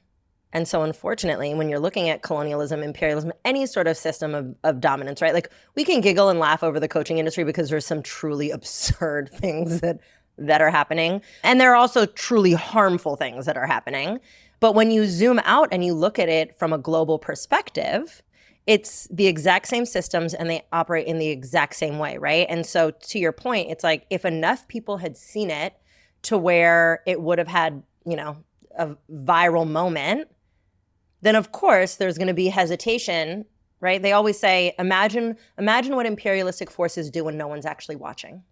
And 0.53 0.67
so, 0.67 0.83
unfortunately, 0.83 1.53
when 1.55 1.67
you're 1.67 1.79
looking 1.79 2.09
at 2.09 2.21
colonialism, 2.21 2.83
imperialism, 2.83 3.33
any 3.43 3.65
sort 3.65 3.87
of 3.87 3.97
system 3.97 4.35
of, 4.35 4.55
of 4.63 4.79
dominance, 4.79 5.21
right? 5.21 5.33
Like 5.33 5.49
we 5.75 5.83
can 5.83 5.99
giggle 5.99 6.29
and 6.29 6.39
laugh 6.39 6.63
over 6.63 6.79
the 6.79 6.87
coaching 6.87 7.17
industry 7.17 7.43
because 7.43 7.69
there's 7.69 7.85
some 7.85 8.03
truly 8.03 8.51
absurd 8.51 9.29
things 9.33 9.81
that 9.81 9.99
that 10.37 10.61
are 10.61 10.71
happening, 10.71 11.21
and 11.43 11.61
there 11.61 11.71
are 11.71 11.75
also 11.75 12.07
truly 12.07 12.53
harmful 12.53 13.15
things 13.15 13.45
that 13.45 13.55
are 13.55 13.67
happening. 13.67 14.19
But 14.63 14.75
when 14.75 14.91
you 14.91 15.07
zoom 15.07 15.41
out 15.43 15.67
and 15.73 15.83
you 15.83 15.93
look 15.93 16.17
at 16.17 16.29
it 16.29 16.57
from 16.57 16.71
a 16.71 16.77
global 16.77 17.19
perspective, 17.19 18.23
it's 18.65 19.09
the 19.11 19.27
exact 19.27 19.67
same 19.67 19.85
systems 19.85 20.33
and 20.33 20.49
they 20.49 20.65
operate 20.71 21.05
in 21.05 21.19
the 21.19 21.27
exact 21.27 21.75
same 21.75 21.99
way, 21.99 22.17
right? 22.17 22.47
And 22.49 22.65
so, 22.65 22.91
to 22.91 23.19
your 23.19 23.33
point, 23.33 23.71
it's 23.71 23.83
like 23.83 24.05
if 24.09 24.23
enough 24.23 24.65
people 24.69 24.99
had 24.99 25.17
seen 25.17 25.49
it 25.49 25.73
to 26.21 26.37
where 26.37 27.01
it 27.05 27.19
would 27.19 27.39
have 27.39 27.49
had, 27.49 27.83
you 28.05 28.15
know, 28.15 28.37
a 28.77 28.95
viral 29.11 29.69
moment, 29.69 30.29
then 31.21 31.35
of 31.35 31.51
course 31.51 31.95
there's 31.95 32.17
going 32.17 32.29
to 32.29 32.33
be 32.33 32.47
hesitation, 32.47 33.43
right? 33.81 34.01
They 34.01 34.13
always 34.13 34.39
say, 34.39 34.75
imagine 34.79 35.35
imagine 35.57 35.93
what 35.93 36.05
imperialistic 36.05 36.71
forces 36.71 37.11
do 37.11 37.25
when 37.25 37.35
no 37.35 37.49
one's 37.49 37.65
actually 37.65 37.97
watching. 37.97 38.43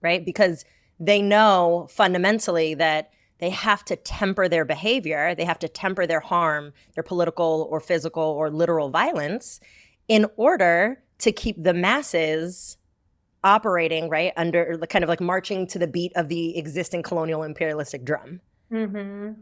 Right? 0.00 0.24
Because 0.24 0.64
they 0.98 1.22
know 1.22 1.86
fundamentally 1.88 2.74
that 2.74 3.12
they 3.38 3.50
have 3.50 3.84
to 3.86 3.96
temper 3.96 4.48
their 4.48 4.64
behavior, 4.64 5.34
they 5.34 5.44
have 5.44 5.58
to 5.60 5.68
temper 5.68 6.06
their 6.06 6.20
harm, 6.20 6.72
their 6.94 7.02
political 7.02 7.66
or 7.70 7.80
physical 7.80 8.22
or 8.22 8.50
literal 8.50 8.88
violence 8.88 9.60
in 10.08 10.26
order 10.36 11.02
to 11.18 11.32
keep 11.32 11.62
the 11.62 11.74
masses 11.74 12.76
operating 13.44 14.08
right 14.08 14.32
under 14.36 14.76
the 14.76 14.86
kind 14.86 15.02
of 15.02 15.08
like 15.08 15.20
marching 15.20 15.66
to 15.66 15.78
the 15.78 15.86
beat 15.86 16.12
of 16.14 16.28
the 16.28 16.56
existing 16.56 17.02
colonial 17.02 17.42
imperialistic 17.42 18.04
drum. 18.04 18.40
Mm-hmm. 18.70 19.32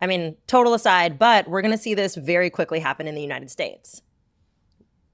I 0.00 0.06
mean, 0.06 0.36
total 0.46 0.74
aside, 0.74 1.18
but 1.18 1.48
we're 1.48 1.62
going 1.62 1.72
to 1.72 1.78
see 1.78 1.94
this 1.94 2.14
very 2.16 2.50
quickly 2.50 2.80
happen 2.80 3.08
in 3.08 3.14
the 3.14 3.22
United 3.22 3.50
States. 3.50 4.02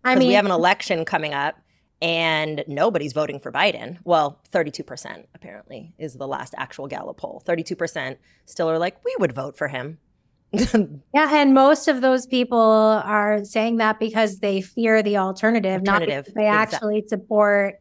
I 0.05 0.17
mean, 0.17 0.29
we 0.29 0.35
have 0.35 0.45
an 0.45 0.51
election 0.51 1.05
coming 1.05 1.33
up 1.33 1.57
and 2.02 2.64
nobody's 2.66 3.12
voting 3.12 3.38
for 3.38 3.52
Biden. 3.52 3.97
Well, 4.02 4.40
32% 4.50 5.25
apparently 5.35 5.94
is 5.99 6.14
the 6.14 6.26
last 6.26 6.52
actual 6.59 6.88
Gallup 6.88 7.16
poll. 7.16 7.42
32% 7.47 8.16
still 8.44 8.68
are 8.68 8.78
like, 8.78 9.02
we 9.04 9.14
would 9.21 9.32
vote 9.32 9.56
for 9.56 9.68
him. 9.68 9.99
yeah, 10.52 11.35
and 11.35 11.54
most 11.54 11.88
of 11.88 12.02
those 12.02 12.26
people 12.26 12.59
are 12.59 13.42
saying 13.44 13.76
that 13.76 13.99
because 13.99 14.40
they 14.40 14.61
fear 14.61 15.02
the 15.02 15.16
alternative, 15.16 15.80
alternative. 15.80 16.09
not 16.09 16.25
because 16.25 16.35
they 16.35 16.47
actually 16.47 17.04
support 17.06 17.76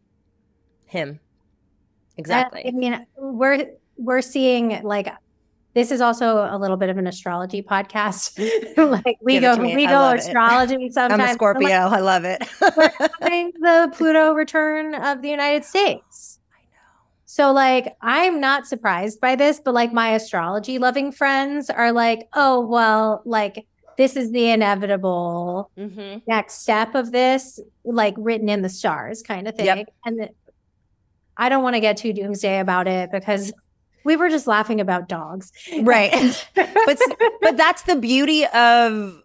him. 0.86 1.20
Exactly. 2.16 2.64
I 2.66 2.72
mean, 2.72 3.06
we're 3.18 3.72
we're 3.98 4.22
seeing 4.22 4.82
like 4.84 5.10
this 5.74 5.92
is 5.92 6.02
also 6.02 6.50
a 6.50 6.58
little 6.58 6.78
bit 6.78 6.90
of 6.90 6.98
an 6.98 7.08
astrology 7.08 7.62
podcast. 7.62 8.38
like 9.06 9.18
we 9.22 9.40
Give 9.40 9.58
go 9.58 9.64
we 9.64 9.86
go 9.86 10.12
astrology 10.12 10.86
it. 10.86 10.94
sometimes. 10.94 11.22
I'm 11.24 11.30
a 11.30 11.34
Scorpio. 11.34 11.70
Like, 11.70 11.94
I 11.94 12.00
love 12.00 12.26
it. 12.26 12.40
the 12.60 13.94
Pluto 13.96 14.34
return 14.34 14.96
of 14.96 15.22
the 15.22 15.30
United 15.30 15.64
States. 15.64 16.40
I 16.54 16.62
know. 16.64 16.78
So 17.26 17.52
like 17.54 17.96
I'm 18.02 18.42
not 18.42 18.68
surprised 18.68 19.22
by 19.22 19.36
this, 19.36 19.62
but 19.64 19.74
like 19.74 19.94
my 19.94 20.10
astrology 20.10 20.78
loving 20.78 21.12
friends 21.12 21.70
are 21.70 21.92
like, 21.92 22.28
oh 22.34 22.60
well, 22.60 23.22
like 23.26 23.66
this 23.98 24.16
is 24.16 24.32
the 24.32 24.50
inevitable 24.50 25.72
mm-hmm. 25.78 26.20
next 26.28 26.62
step 26.62 26.96
of 26.96 27.12
this, 27.12 27.60
like 27.86 28.16
written 28.18 28.50
in 28.50 28.62
the 28.62 28.70
stars 28.70 29.22
kind 29.22 29.48
of 29.48 29.56
thing. 29.56 29.68
Yep. 29.68 29.94
And 30.06 30.20
the, 30.20 30.30
I 31.38 31.50
don't 31.50 31.64
want 31.64 31.76
to 31.76 31.80
get 31.80 31.98
too 31.98 32.12
doomsday 32.12 32.60
about 32.60 32.88
it 32.88 33.12
because 33.12 33.54
we 34.04 34.16
were 34.16 34.30
just 34.30 34.48
laughing 34.48 34.80
about 34.82 35.08
dogs. 35.08 35.52
Right. 35.82 36.48
but 36.56 37.00
but 37.42 37.58
that's 37.58 37.84
the 37.84 37.96
beauty 37.96 38.46
of 38.48 39.22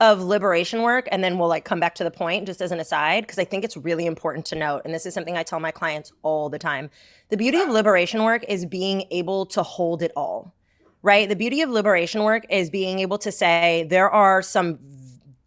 of 0.00 0.22
liberation 0.22 0.82
work 0.82 1.08
and 1.10 1.24
then 1.24 1.38
we'll 1.38 1.48
like 1.48 1.64
come 1.64 1.80
back 1.80 1.94
to 1.96 2.04
the 2.04 2.10
point 2.10 2.46
just 2.46 2.60
as 2.62 2.70
an 2.70 2.78
aside 2.78 3.24
because 3.24 3.38
I 3.38 3.44
think 3.44 3.64
it's 3.64 3.76
really 3.76 4.06
important 4.06 4.46
to 4.46 4.54
note 4.54 4.82
and 4.84 4.94
this 4.94 5.06
is 5.06 5.12
something 5.12 5.36
I 5.36 5.42
tell 5.42 5.58
my 5.58 5.72
clients 5.72 6.12
all 6.22 6.48
the 6.48 6.58
time. 6.58 6.88
The 7.30 7.36
beauty 7.36 7.58
of 7.58 7.68
liberation 7.68 8.22
work 8.22 8.44
is 8.48 8.64
being 8.64 9.06
able 9.10 9.44
to 9.46 9.62
hold 9.62 10.02
it 10.02 10.12
all. 10.14 10.54
Right? 11.02 11.28
The 11.28 11.36
beauty 11.36 11.62
of 11.62 11.70
liberation 11.70 12.22
work 12.22 12.44
is 12.48 12.70
being 12.70 13.00
able 13.00 13.18
to 13.18 13.32
say 13.32 13.86
there 13.88 14.10
are 14.10 14.42
some 14.42 14.78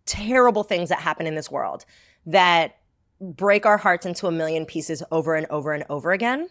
terrible 0.06 0.64
things 0.64 0.90
that 0.90 1.00
happen 1.00 1.28
in 1.28 1.36
this 1.36 1.50
world 1.50 1.86
that 2.26 2.78
break 3.22 3.66
our 3.66 3.78
hearts 3.78 4.06
into 4.06 4.28
a 4.28 4.32
million 4.32 4.66
pieces 4.66 5.04
over 5.12 5.36
and 5.36 5.46
over 5.50 5.72
and 5.72 5.86
over 5.90 6.12
again. 6.12 6.50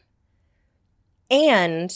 And 1.31 1.93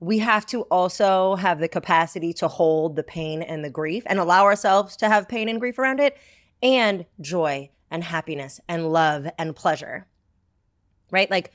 we 0.00 0.18
have 0.18 0.46
to 0.46 0.62
also 0.62 1.36
have 1.36 1.60
the 1.60 1.68
capacity 1.68 2.32
to 2.34 2.48
hold 2.48 2.96
the 2.96 3.02
pain 3.02 3.42
and 3.42 3.64
the 3.64 3.70
grief 3.70 4.02
and 4.06 4.18
allow 4.18 4.44
ourselves 4.44 4.96
to 4.96 5.08
have 5.08 5.28
pain 5.28 5.48
and 5.48 5.60
grief 5.60 5.78
around 5.78 6.00
it 6.00 6.16
and 6.62 7.04
joy 7.20 7.70
and 7.90 8.02
happiness 8.02 8.60
and 8.68 8.90
love 8.90 9.28
and 9.38 9.54
pleasure. 9.54 10.06
Right? 11.10 11.30
Like 11.30 11.52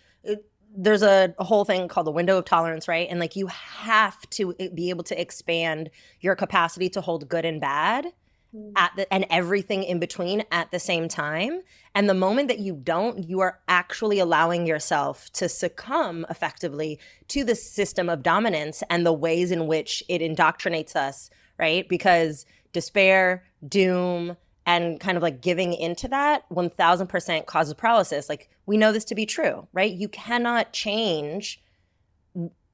there's 0.77 1.03
a, 1.03 1.33
whole 1.39 1.65
thing 1.65 1.87
called 1.87 2.07
the 2.07 2.11
window 2.11 2.37
of 2.37 2.45
tolerance, 2.45 2.87
right? 2.87 3.07
And 3.09 3.19
like 3.19 3.35
you 3.35 3.47
have 3.47 4.29
to 4.31 4.53
eh, 4.59 4.69
be 4.73 4.89
able 4.89 5.03
to 5.05 5.19
expand 5.19 5.89
your 6.19 6.35
capacity 6.35 6.89
to 6.89 7.01
hold 7.01 7.27
good 7.29 7.45
and 7.45 7.61
bad. 7.61 8.07
Mm. 8.55 8.71
at 8.77 8.91
the 8.95 9.11
and 9.13 9.25
everything 9.29 9.83
in 9.83 9.99
between 9.99 10.43
at 10.51 10.71
the 10.71 10.79
same 10.79 11.09
time. 11.09 11.61
And 11.93 12.07
the 12.07 12.13
moment 12.13 12.47
that 12.47 12.59
you 12.59 12.75
don't 12.75 13.27
you 13.27 13.41
are 13.41 13.59
actually 13.67 14.19
allowing 14.19 14.65
yourself 14.65 15.29
to 15.33 15.49
succumb 15.49 16.25
effectively 16.29 16.99
to 17.29 17.43
the 17.43 17.55
system 17.55 18.07
of 18.07 18.23
dominance 18.23 18.81
and 18.89 19.05
the 19.05 19.11
ways 19.11 19.51
in 19.51 19.67
which 19.67 20.03
it 20.07 20.21
indoctrinates 20.21 20.95
us 20.95 21.29
right? 21.57 21.87
Because 21.89 22.45
despair 22.71 23.43
doom 23.67 24.37
and 24.65 24.99
kind 24.99 25.17
of 25.17 25.23
like 25.23 25.41
giving 25.41 25.73
into 25.73 26.07
that 26.09 26.43
1000% 26.49 27.45
causes 27.45 27.73
paralysis. 27.73 28.29
Like 28.29 28.49
we 28.65 28.77
know 28.77 28.91
this 28.91 29.05
to 29.05 29.15
be 29.15 29.25
true 29.25 29.67
right? 29.73 29.91
You 29.91 30.07
cannot 30.07 30.71
change 30.71 31.61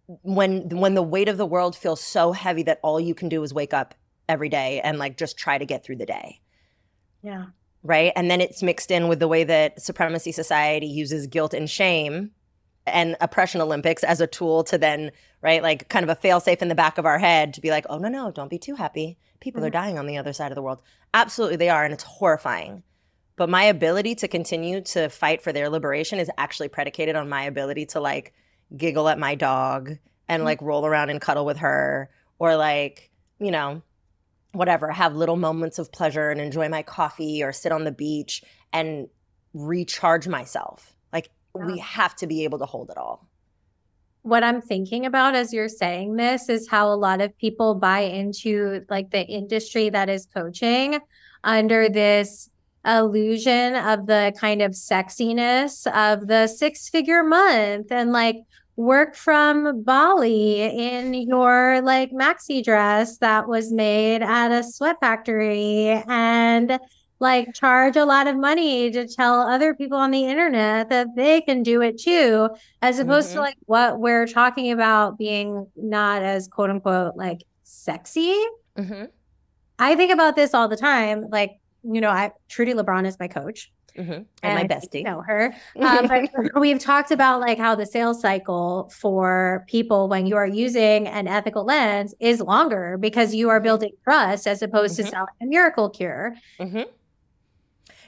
when 0.06 0.70
when 0.70 0.94
the 0.94 1.04
weight 1.04 1.30
of 1.30 1.38
the 1.38 1.46
world 1.46 1.76
feels 1.76 2.02
so 2.02 2.34
heavy 2.34 2.64
that 2.64 2.80
all 2.84 3.00
you 3.00 3.16
can 3.16 3.30
do 3.30 3.42
is 3.42 3.54
wake 3.54 3.74
up 3.74 3.96
every 4.28 4.50
day 4.50 4.82
and 4.84 5.00
like 5.00 5.18
just 5.18 5.38
try 5.38 5.58
to 5.58 5.66
get 5.66 5.84
through 5.84 5.98
the 5.98 6.06
day. 6.06 6.42
Yeah. 7.22 7.48
Right. 7.84 8.14
And 8.16 8.30
then 8.30 8.42
it's 8.42 8.62
mixed 8.62 8.92
in 8.92 9.08
with 9.08 9.20
the 9.20 9.28
way 9.28 9.44
that 9.44 9.82
supremacy 9.82 10.32
society 10.32 10.88
uses 10.88 11.28
guilt 11.28 11.54
and 11.54 11.70
shame 11.70 12.32
and 12.86 13.16
oppression 13.22 13.62
Olympics 13.62 14.04
as 14.04 14.22
a 14.22 14.28
tool 14.28 14.64
to 14.66 14.78
then, 14.78 15.12
right, 15.42 15.62
like 15.62 15.90
kind 15.90 16.04
of 16.04 16.10
a 16.10 16.16
fail 16.16 16.40
safe 16.40 16.62
in 16.62 16.68
the 16.68 16.76
back 16.76 16.98
of 16.98 17.06
our 17.06 17.20
head 17.20 17.54
to 17.54 17.62
be 17.62 17.70
like, 17.70 17.86
oh, 17.90 17.98
no, 17.98 18.10
no, 18.10 18.32
don't 18.32 18.50
be 18.50 18.58
too 18.58 18.76
happy. 18.76 19.18
People 19.40 19.60
mm-hmm. 19.60 19.68
are 19.68 19.72
dying 19.72 20.00
on 20.00 20.08
the 20.08 20.18
other 20.18 20.34
side 20.34 20.52
of 20.52 20.56
the 20.56 20.62
world. 20.62 20.82
Absolutely, 21.14 21.58
they 21.58 21.70
are. 21.70 21.84
And 21.84 21.94
it's 21.94 22.04
horrifying. 22.04 22.84
But 23.36 23.50
my 23.50 23.64
ability 23.64 24.16
to 24.16 24.28
continue 24.28 24.82
to 24.82 25.10
fight 25.10 25.42
for 25.42 25.52
their 25.52 25.70
liberation 25.70 26.20
is 26.20 26.30
actually 26.38 26.68
predicated 26.70 27.16
on 27.16 27.30
my 27.30 27.44
ability 27.44 27.88
to 27.88 28.00
like 28.00 28.34
giggle 28.76 29.10
at 29.10 29.20
my 29.20 29.36
dog 29.36 29.90
and 30.28 30.40
mm-hmm. 30.40 30.46
like 30.46 30.62
roll 30.62 30.86
around 30.86 31.10
and 31.10 31.22
cuddle 31.22 31.46
with 31.46 31.58
her 31.58 32.10
or 32.40 32.56
like, 32.56 33.10
you 33.40 33.52
know, 33.52 33.82
whatever, 34.54 34.92
have 34.92 35.16
little 35.16 35.38
moments 35.38 35.80
of 35.80 35.92
pleasure 35.92 36.30
and 36.30 36.42
enjoy 36.42 36.70
my 36.70 36.84
coffee 36.84 37.44
or 37.44 37.52
sit 37.52 37.72
on 37.72 37.84
the 37.84 37.92
beach 37.92 38.44
and 38.74 39.08
recharge 39.54 40.28
myself. 40.28 40.96
Like 41.14 41.30
yeah. 41.56 41.66
we 41.66 41.80
have 41.80 42.16
to 42.18 42.28
be 42.28 42.44
able 42.44 42.60
to 42.60 42.66
hold 42.66 42.90
it 42.90 42.98
all. 42.98 43.28
What 44.24 44.44
I'm 44.44 44.62
thinking 44.62 45.06
about 45.06 45.36
as 45.36 45.52
you're 45.52 45.68
saying 45.68 46.16
this 46.16 46.48
is 46.48 46.70
how 46.70 46.92
a 46.92 46.96
lot 46.96 47.22
of 47.22 47.36
people 47.38 47.76
buy 47.76 48.02
into 48.02 48.86
like 48.90 49.10
the 49.10 49.26
industry 49.26 49.90
that 49.90 50.10
is 50.10 50.28
coaching 50.28 51.00
under 51.44 51.90
this 51.90 52.50
illusion 52.86 53.76
of 53.76 54.08
the 54.08 54.34
kind 54.40 54.62
of 54.62 54.72
sexiness 54.72 55.88
of 55.88 56.28
the 56.28 56.48
six 56.48 56.90
figure 56.90 57.24
month 57.24 57.92
and 57.92 58.12
like 58.12 58.38
work 58.76 59.16
from 59.16 59.84
Bali 59.84 60.62
in 60.62 61.14
your 61.14 61.82
like 61.82 62.12
maxi 62.12 62.64
dress 62.64 63.18
that 63.18 63.48
was 63.48 63.72
made 63.72 64.22
at 64.22 64.52
a 64.52 64.64
sweat 64.64 64.98
factory 65.00 66.04
and 66.08 66.80
like 67.20 67.54
charge 67.54 67.96
a 67.96 68.04
lot 68.04 68.26
of 68.26 68.36
money 68.36 68.90
to 68.90 69.08
tell 69.08 69.42
other 69.42 69.76
people 69.76 69.98
on 69.98 70.10
the 70.10 70.26
internet 70.26 70.90
that 70.90 71.08
they 71.16 71.40
can 71.42 71.62
do 71.62 71.82
it 71.82 72.00
too, 72.00 72.50
as 72.82 72.98
opposed 72.98 73.30
mm-hmm. 73.30 73.38
to 73.38 73.42
like 73.42 73.58
what 73.68 74.00
we're 74.00 74.26
talking 74.26 74.72
about 74.72 75.20
being 75.20 75.68
not 75.76 76.24
as 76.24 76.48
quote 76.48 76.72
unquote 76.72 77.16
like 77.16 77.44
sexy. 77.64 78.36
Mm-hmm. 78.78 79.06
I 79.78 79.96
think 79.96 80.12
about 80.12 80.36
this 80.36 80.56
all 80.56 80.68
the 80.68 80.78
time. 80.78 81.28
Like, 81.30 81.60
you 81.84 82.02
know, 82.02 82.10
I 82.10 82.32
Trudi 82.50 82.74
Lebron 82.74 83.06
is 83.06 83.20
my 83.20 83.28
coach. 83.28 83.72
Mm-hmm. 83.98 84.12
And, 84.12 84.28
And 84.44 84.70
my 84.70 84.76
bestie. 84.76 85.00
you 85.00 85.04
know 85.04 85.22
her. 85.22 85.54
Um, 85.80 86.08
but 86.08 86.30
we've 86.60 86.80
talked 86.80 87.12
about 87.12 87.42
like 87.42 87.58
how 87.58 87.76
the 87.76 87.86
sales 87.86 88.22
cycle 88.22 88.92
for 88.98 89.66
people 89.68 90.08
when 90.08 90.26
you 90.26 90.36
are 90.36 90.48
using 90.48 91.08
an 91.08 91.28
ethical 91.28 91.66
lens 91.66 92.14
is 92.20 92.40
longer 92.40 92.98
because 92.98 93.34
you 93.36 93.50
are 93.50 93.60
building 93.60 93.92
trust 94.04 94.48
as 94.48 94.62
opposed 94.62 94.94
Mhm. 94.98 95.04
to 95.04 95.10
selling 95.10 95.28
a 95.42 95.46
miracle 95.46 95.90
cure. 95.90 96.36
hmm 96.60 96.82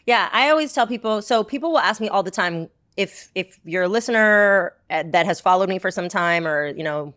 Yeah, 0.06 0.30
I 0.32 0.50
always 0.50 0.74
tell 0.74 0.88
people. 0.88 1.22
So 1.22 1.44
people 1.44 1.72
will 1.72 1.80
ask 1.80 2.02
me 2.02 2.10
all 2.10 2.24
the 2.24 2.32
time 2.32 2.70
if 2.98 3.30
if 3.36 3.60
you're 3.64 3.84
a 3.84 3.88
listener 3.88 4.74
uh, 4.90 5.04
that 5.08 5.26
has 5.26 5.40
followed 5.42 5.70
me 5.70 5.80
for 5.80 5.90
some 5.92 6.10
time, 6.10 6.46
or 6.46 6.68
you 6.68 6.84
know, 6.84 7.14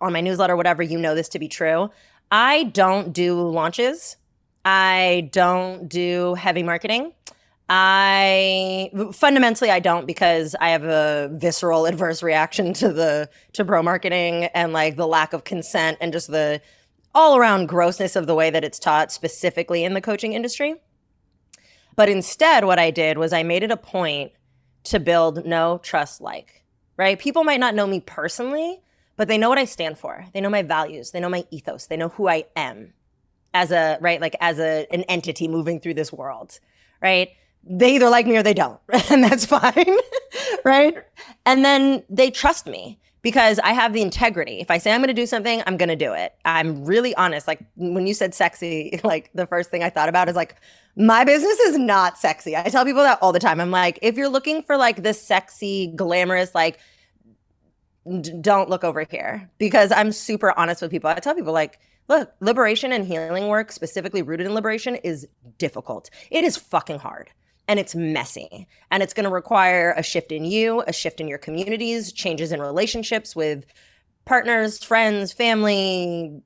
on 0.00 0.12
my 0.12 0.20
newsletter, 0.20 0.56
whatever, 0.56 0.82
you 0.82 0.98
know 0.98 1.14
this 1.14 1.28
to 1.30 1.38
be 1.38 1.48
true. 1.48 1.90
I 2.30 2.64
don't 2.64 3.12
do 3.12 3.40
launches. 3.40 4.16
I 4.64 5.28
don't 5.32 5.88
do 5.88 6.34
heavy 6.34 6.62
marketing. 6.62 7.12
I 7.68 8.90
fundamentally 9.12 9.70
I 9.70 9.80
don't 9.80 10.06
because 10.06 10.54
I 10.60 10.68
have 10.70 10.84
a 10.84 11.30
visceral 11.32 11.86
adverse 11.86 12.22
reaction 12.22 12.74
to 12.74 12.92
the 12.92 13.30
to 13.54 13.64
bro 13.64 13.82
marketing 13.82 14.44
and 14.54 14.74
like 14.74 14.96
the 14.96 15.06
lack 15.06 15.32
of 15.32 15.44
consent 15.44 15.96
and 16.00 16.12
just 16.12 16.30
the 16.30 16.60
all 17.14 17.36
around 17.36 17.68
grossness 17.68 18.16
of 18.16 18.26
the 18.26 18.34
way 18.34 18.50
that 18.50 18.64
it's 18.64 18.78
taught 18.78 19.12
specifically 19.12 19.82
in 19.82 19.94
the 19.94 20.02
coaching 20.02 20.34
industry. 20.34 20.74
But 21.96 22.10
instead 22.10 22.64
what 22.64 22.78
I 22.78 22.90
did 22.90 23.16
was 23.16 23.32
I 23.32 23.42
made 23.42 23.62
it 23.62 23.70
a 23.70 23.76
point 23.78 24.32
to 24.84 25.00
build 25.00 25.46
no 25.46 25.78
trust 25.78 26.20
like, 26.20 26.64
right? 26.98 27.18
People 27.18 27.44
might 27.44 27.60
not 27.60 27.74
know 27.74 27.86
me 27.86 28.00
personally, 28.00 28.82
but 29.16 29.28
they 29.28 29.38
know 29.38 29.48
what 29.48 29.58
I 29.58 29.64
stand 29.64 29.96
for. 29.96 30.26
They 30.34 30.40
know 30.42 30.50
my 30.50 30.62
values, 30.62 31.12
they 31.12 31.20
know 31.20 31.30
my 31.30 31.46
ethos, 31.50 31.86
they 31.86 31.96
know 31.96 32.08
who 32.08 32.28
I 32.28 32.44
am 32.56 32.92
as 33.54 33.70
a 33.70 33.96
right 34.02 34.20
like 34.20 34.36
as 34.40 34.58
a 34.58 34.86
an 34.90 35.04
entity 35.04 35.48
moving 35.48 35.80
through 35.80 35.94
this 35.94 36.12
world, 36.12 36.58
right? 37.00 37.30
They 37.66 37.94
either 37.94 38.10
like 38.10 38.26
me 38.26 38.36
or 38.36 38.42
they 38.42 38.54
don't, 38.54 38.78
and 39.10 39.24
that's 39.24 39.46
fine, 39.46 39.96
right? 40.64 40.96
And 41.46 41.64
then 41.64 42.02
they 42.08 42.30
trust 42.30 42.66
me 42.66 42.98
because 43.24 43.58
I 43.60 43.72
have 43.72 43.94
the 43.94 44.02
integrity. 44.02 44.60
If 44.60 44.70
I 44.70 44.76
say 44.76 44.92
I'm 44.92 45.00
going 45.00 45.08
to 45.08 45.14
do 45.14 45.26
something, 45.26 45.62
I'm 45.66 45.78
going 45.78 45.88
to 45.88 45.96
do 45.96 46.12
it. 46.12 46.34
I'm 46.44 46.84
really 46.84 47.14
honest. 47.14 47.48
Like 47.48 47.64
when 47.74 48.06
you 48.06 48.12
said 48.12 48.34
sexy, 48.34 49.00
like 49.04 49.30
the 49.34 49.46
first 49.46 49.70
thing 49.70 49.82
I 49.82 49.90
thought 49.90 50.10
about 50.10 50.28
is 50.28 50.36
like 50.36 50.56
my 50.94 51.24
business 51.24 51.58
is 51.60 51.78
not 51.78 52.18
sexy. 52.18 52.54
I 52.54 52.64
tell 52.64 52.84
people 52.84 53.02
that 53.02 53.18
all 53.22 53.32
the 53.32 53.38
time. 53.40 53.60
I'm 53.60 53.70
like, 53.70 53.98
if 54.02 54.16
you're 54.16 54.28
looking 54.28 54.62
for 54.62 54.76
like 54.76 55.02
this 55.02 55.20
sexy, 55.20 55.88
glamorous, 55.96 56.54
like 56.54 56.78
d- 58.20 58.32
don't 58.42 58.68
look 58.68 58.84
over 58.84 59.06
here 59.10 59.50
because 59.56 59.90
I'm 59.90 60.12
super 60.12 60.56
honest 60.58 60.82
with 60.82 60.90
people. 60.90 61.08
I 61.08 61.14
tell 61.14 61.34
people 61.34 61.54
like, 61.54 61.80
look, 62.08 62.30
liberation 62.40 62.92
and 62.92 63.06
healing 63.06 63.48
work, 63.48 63.72
specifically 63.72 64.20
rooted 64.20 64.46
in 64.46 64.52
liberation, 64.52 64.96
is 64.96 65.26
difficult. 65.56 66.10
It 66.30 66.44
is 66.44 66.58
fucking 66.58 66.98
hard 66.98 67.30
and 67.68 67.80
it's 67.80 67.94
messy 67.94 68.66
and 68.90 69.02
it's 69.02 69.14
going 69.14 69.24
to 69.24 69.30
require 69.30 69.94
a 69.96 70.02
shift 70.02 70.32
in 70.32 70.44
you, 70.44 70.82
a 70.86 70.92
shift 70.92 71.20
in 71.20 71.28
your 71.28 71.38
communities, 71.38 72.12
changes 72.12 72.52
in 72.52 72.60
relationships 72.60 73.34
with 73.34 73.64
partners, 74.24 74.82
friends, 74.82 75.32
family, 75.32 76.42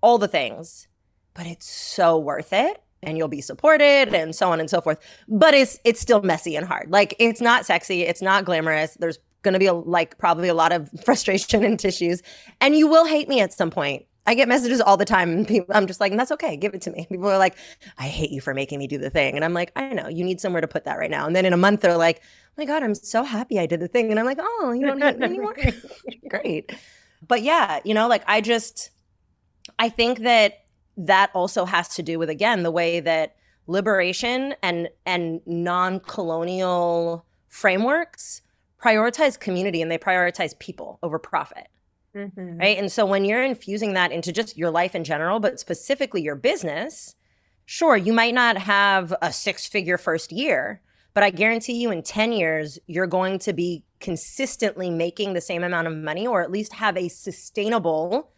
all 0.00 0.18
the 0.18 0.28
things. 0.28 0.88
But 1.34 1.46
it's 1.46 1.70
so 1.70 2.18
worth 2.18 2.52
it 2.52 2.82
and 3.02 3.16
you'll 3.16 3.28
be 3.28 3.40
supported 3.40 4.12
and 4.12 4.34
so 4.34 4.50
on 4.50 4.60
and 4.60 4.68
so 4.68 4.80
forth. 4.80 4.98
But 5.28 5.54
it's 5.54 5.78
it's 5.84 6.00
still 6.00 6.22
messy 6.22 6.56
and 6.56 6.66
hard. 6.66 6.90
Like 6.90 7.14
it's 7.18 7.40
not 7.40 7.64
sexy, 7.64 8.02
it's 8.02 8.22
not 8.22 8.44
glamorous. 8.44 8.96
There's 8.98 9.18
going 9.42 9.52
to 9.52 9.60
be 9.60 9.66
a, 9.66 9.72
like 9.72 10.18
probably 10.18 10.48
a 10.48 10.54
lot 10.54 10.72
of 10.72 10.90
frustration 11.04 11.64
and 11.64 11.78
tissues 11.78 12.22
and 12.60 12.76
you 12.76 12.88
will 12.88 13.06
hate 13.06 13.28
me 13.28 13.40
at 13.40 13.52
some 13.52 13.70
point. 13.70 14.04
I 14.28 14.34
get 14.34 14.46
messages 14.46 14.82
all 14.82 14.98
the 14.98 15.06
time 15.06 15.46
people, 15.46 15.74
I'm 15.74 15.86
just 15.86 16.00
like, 16.00 16.14
that's 16.14 16.30
okay, 16.32 16.54
give 16.54 16.74
it 16.74 16.82
to 16.82 16.90
me. 16.90 17.06
People 17.10 17.30
are 17.30 17.38
like, 17.38 17.56
I 17.96 18.08
hate 18.08 18.30
you 18.30 18.42
for 18.42 18.52
making 18.52 18.78
me 18.78 18.86
do 18.86 18.98
the 18.98 19.08
thing. 19.08 19.36
And 19.36 19.42
I'm 19.42 19.54
like, 19.54 19.72
I 19.74 19.94
know, 19.94 20.06
you 20.06 20.22
need 20.22 20.38
somewhere 20.38 20.60
to 20.60 20.68
put 20.68 20.84
that 20.84 20.98
right 20.98 21.10
now. 21.10 21.26
And 21.26 21.34
then 21.34 21.46
in 21.46 21.54
a 21.54 21.56
month 21.56 21.80
they're 21.80 21.96
like, 21.96 22.20
oh 22.22 22.52
my 22.58 22.66
God, 22.66 22.82
I'm 22.82 22.94
so 22.94 23.22
happy 23.22 23.58
I 23.58 23.64
did 23.64 23.80
the 23.80 23.88
thing. 23.88 24.10
And 24.10 24.20
I'm 24.20 24.26
like, 24.26 24.36
oh, 24.38 24.72
you 24.78 24.84
don't 24.84 25.00
hate 25.00 25.18
me 25.18 25.24
anymore? 25.24 25.56
Great. 26.28 26.70
But 27.26 27.40
yeah, 27.40 27.80
you 27.84 27.94
know, 27.94 28.06
like 28.06 28.22
I 28.26 28.42
just 28.42 28.90
I 29.78 29.88
think 29.88 30.18
that 30.18 30.64
that 30.98 31.30
also 31.32 31.64
has 31.64 31.88
to 31.94 32.02
do 32.02 32.18
with 32.18 32.28
again 32.28 32.64
the 32.64 32.70
way 32.70 33.00
that 33.00 33.34
liberation 33.66 34.54
and 34.62 34.90
and 35.06 35.40
non-colonial 35.46 37.24
frameworks 37.48 38.42
prioritize 38.78 39.40
community 39.40 39.80
and 39.80 39.90
they 39.90 39.98
prioritize 39.98 40.58
people 40.58 40.98
over 41.02 41.18
profit 41.18 41.68
Mhm. 42.18 42.58
right 42.60 42.76
and 42.78 42.90
so 42.90 43.06
when 43.06 43.24
you're 43.24 43.44
infusing 43.44 43.94
that 43.94 44.12
into 44.12 44.32
just 44.32 44.56
your 44.58 44.70
life 44.70 44.94
in 44.94 45.04
general 45.04 45.38
but 45.40 45.60
specifically 45.60 46.20
your 46.22 46.34
business 46.36 47.14
sure 47.64 47.96
you 47.96 48.12
might 48.12 48.34
not 48.34 48.56
have 48.58 49.14
a 49.22 49.32
six 49.32 49.66
figure 49.66 49.98
first 49.98 50.32
year 50.32 50.80
but 51.14 51.22
i 51.22 51.30
guarantee 51.30 51.74
you 51.80 51.90
in 51.90 52.02
10 52.02 52.32
years 52.32 52.78
you're 52.86 53.06
going 53.06 53.38
to 53.38 53.52
be 53.52 53.84
consistently 54.00 54.90
making 54.90 55.32
the 55.34 55.40
same 55.40 55.62
amount 55.64 55.86
of 55.86 55.94
money 55.96 56.26
or 56.26 56.42
at 56.42 56.50
least 56.50 56.72
have 56.72 56.96
a 56.96 57.08
sustainable 57.08 58.30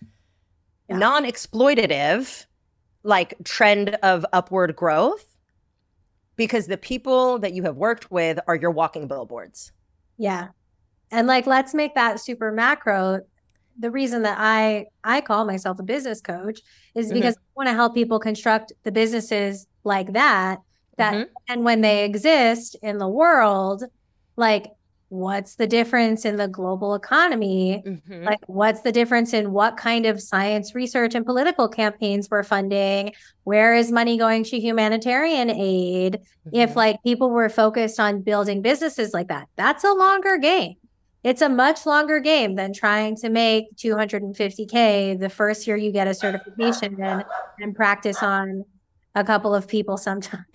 Yeah. 0.89 0.97
non-exploitative 0.99 2.47
like 3.03 3.35
trend 3.45 3.97
of 4.03 4.27
upward 4.33 4.77
growth 4.77 5.37
because 6.37 6.67
the 6.67 6.77
people 6.79 7.39
that 7.39 7.53
you 7.55 7.63
have 7.65 7.77
worked 7.77 8.11
with 8.11 8.39
are 8.47 8.57
your 8.57 8.71
walking 8.71 9.07
billboards 9.09 9.73
Yeah. 10.19 10.49
And 11.13 11.27
like 11.27 11.47
let's 11.47 11.75
make 11.75 11.95
that 11.97 12.21
super 12.21 12.53
macro. 12.53 13.21
The 13.79 13.91
reason 13.91 14.23
that 14.23 14.37
I 14.39 14.87
I 15.05 15.21
call 15.21 15.45
myself 15.45 15.79
a 15.79 15.83
business 15.83 16.21
coach 16.21 16.61
is 16.95 17.11
Mhm. 17.11 17.15
because 17.15 17.37
I 17.37 17.41
want 17.57 17.69
to 17.69 17.75
help 17.75 17.95
people 17.95 18.19
construct 18.19 18.73
the 18.85 18.93
businesses 18.93 19.67
like 19.85 20.13
that 20.13 20.59
that 20.99 21.15
Mhm. 21.15 21.27
and 21.49 21.65
when 21.65 21.81
they 21.81 22.05
exist 22.05 22.77
in 22.83 22.99
the 22.99 23.09
world 23.09 23.85
like 24.37 24.67
what's 25.09 25.57
the 25.57 25.67
difference 25.67 26.25
in 26.25 26.37
the 26.37 26.47
global 26.47 26.95
economy 26.95 27.83
Mhm. 27.85 28.25
like 28.25 28.39
what's 28.47 28.83
the 28.83 28.93
difference 28.93 29.33
in 29.33 29.53
what 29.53 29.77
kind 29.77 30.07
of 30.07 30.21
science 30.23 30.73
research 30.75 31.15
and 31.17 31.27
political 31.27 31.67
campaigns 31.69 32.29
we're 32.31 32.43
funding 32.45 33.13
where 33.45 33.75
is 33.75 33.91
money 33.91 34.17
going 34.17 34.45
to 34.45 34.61
humanitarian 34.61 35.51
aid 35.51 36.21
if 36.53 36.71
Mhm. 36.73 36.77
like 36.77 37.03
people 37.03 37.31
were 37.31 37.49
focused 37.49 37.99
on 37.99 38.21
building 38.23 38.63
businesses 38.63 39.13
like 39.15 39.29
that 39.29 39.49
that's 39.57 39.83
a 39.83 39.93
longer 39.93 40.37
game 40.37 40.77
it's 41.23 41.43
a 41.43 41.49
much 41.49 41.87
longer 41.87 42.19
game 42.21 42.55
than 42.55 42.73
trying 42.73 43.17
to 43.17 43.29
make 43.29 43.75
250k 43.77 45.19
the 45.19 45.29
first 45.29 45.67
year 45.67 45.77
you 45.77 45.93
get 45.93 46.07
a 46.07 46.15
certification 46.15 47.01
and, 47.03 47.25
and 47.61 47.75
practice 47.75 48.23
on 48.23 48.65
a 49.15 49.25
couple 49.25 49.55
of 49.55 49.69
people 49.69 49.97
sometimes 49.97 50.45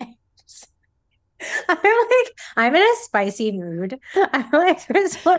i'm 1.68 1.76
like 1.78 2.32
i'm 2.56 2.74
in 2.74 2.82
a 2.82 2.96
spicy 3.02 3.52
mood 3.52 3.98
i'm 4.32 4.50
like 4.52 4.80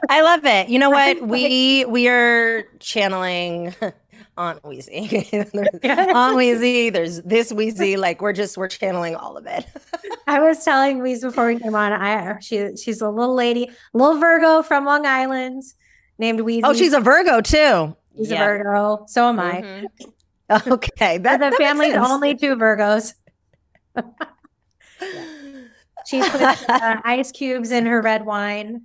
I 0.09 0.21
love 0.21 0.45
it. 0.45 0.69
You 0.69 0.79
know 0.79 0.89
what? 0.97 1.21
We 1.21 1.85
we 1.85 2.07
are 2.07 2.63
channeling 2.79 3.73
Aunt 4.37 4.63
Wheezy. 4.63 5.27
Aunt 5.83 6.35
Wheezy, 6.37 6.89
there's 6.89 7.21
this 7.23 7.51
Wheezy. 7.51 7.97
Like 7.97 8.21
we're 8.21 8.33
just 8.33 8.57
we're 8.57 8.67
channeling 8.67 9.15
all 9.15 9.35
of 9.37 9.45
it. 9.47 9.65
I 10.27 10.39
was 10.39 10.63
telling 10.63 10.99
Weeze 10.99 11.21
before 11.21 11.47
we 11.47 11.59
came 11.59 11.75
on. 11.75 11.91
I 11.93 12.39
she 12.39 12.75
she's 12.77 13.01
a 13.01 13.09
little 13.09 13.35
lady, 13.35 13.69
little 13.93 14.19
Virgo 14.19 14.61
from 14.61 14.85
Long 14.85 15.05
Island, 15.05 15.63
named 16.19 16.39
Weezy. 16.41 16.61
Oh, 16.63 16.73
she's 16.73 16.93
a 16.93 16.99
Virgo 16.99 17.41
too. 17.41 17.95
she's 18.17 18.29
Yeah. 18.29 18.43
a 18.43 18.45
Virgo. 18.45 19.05
So 19.07 19.27
am 19.29 19.39
I. 19.39 19.61
Mhm. 19.61 19.85
Okay, 20.71 21.17
But 21.17 21.23
that, 21.23 21.39
the 21.39 21.39
that 21.39 21.49
makes 21.51 21.57
family's 21.57 21.93
sense. 21.93 22.07
only 22.09 22.35
two 22.35 22.55
Virgos. 22.55 23.13
She 26.05 26.21
put 26.21 26.41
uh, 26.69 27.01
ice 27.03 27.31
cubes 27.33 27.71
in 27.71 27.85
her 27.85 28.01
red 28.01 28.25
wine. 28.25 28.83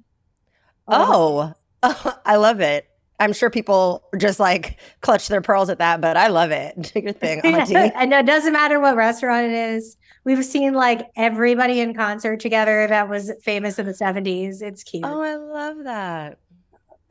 Oh, 0.88 1.52
I 1.82 2.36
love 2.36 2.60
it. 2.60 2.86
I'm 3.22 3.32
sure 3.32 3.50
people 3.50 4.02
just 4.18 4.40
like 4.40 4.80
clutch 5.00 5.28
their 5.28 5.40
pearls 5.40 5.70
at 5.70 5.78
that, 5.78 6.00
but 6.00 6.16
I 6.16 6.26
love 6.26 6.50
it. 6.50 6.74
Do 6.92 6.98
your 6.98 7.12
thing, 7.12 7.38
Auntie. 7.42 7.76
and 7.94 8.12
it 8.12 8.26
doesn't 8.26 8.52
matter 8.52 8.80
what 8.80 8.96
restaurant 8.96 9.46
it 9.46 9.52
is. 9.52 9.96
We've 10.24 10.44
seen 10.44 10.74
like 10.74 11.08
everybody 11.14 11.78
in 11.78 11.94
concert 11.94 12.40
together 12.40 12.88
that 12.88 13.08
was 13.08 13.30
famous 13.44 13.78
in 13.78 13.86
the 13.86 13.92
70s. 13.92 14.60
It's 14.60 14.82
cute. 14.82 15.04
Oh, 15.06 15.22
I 15.22 15.36
love 15.36 15.84
that. 15.84 16.38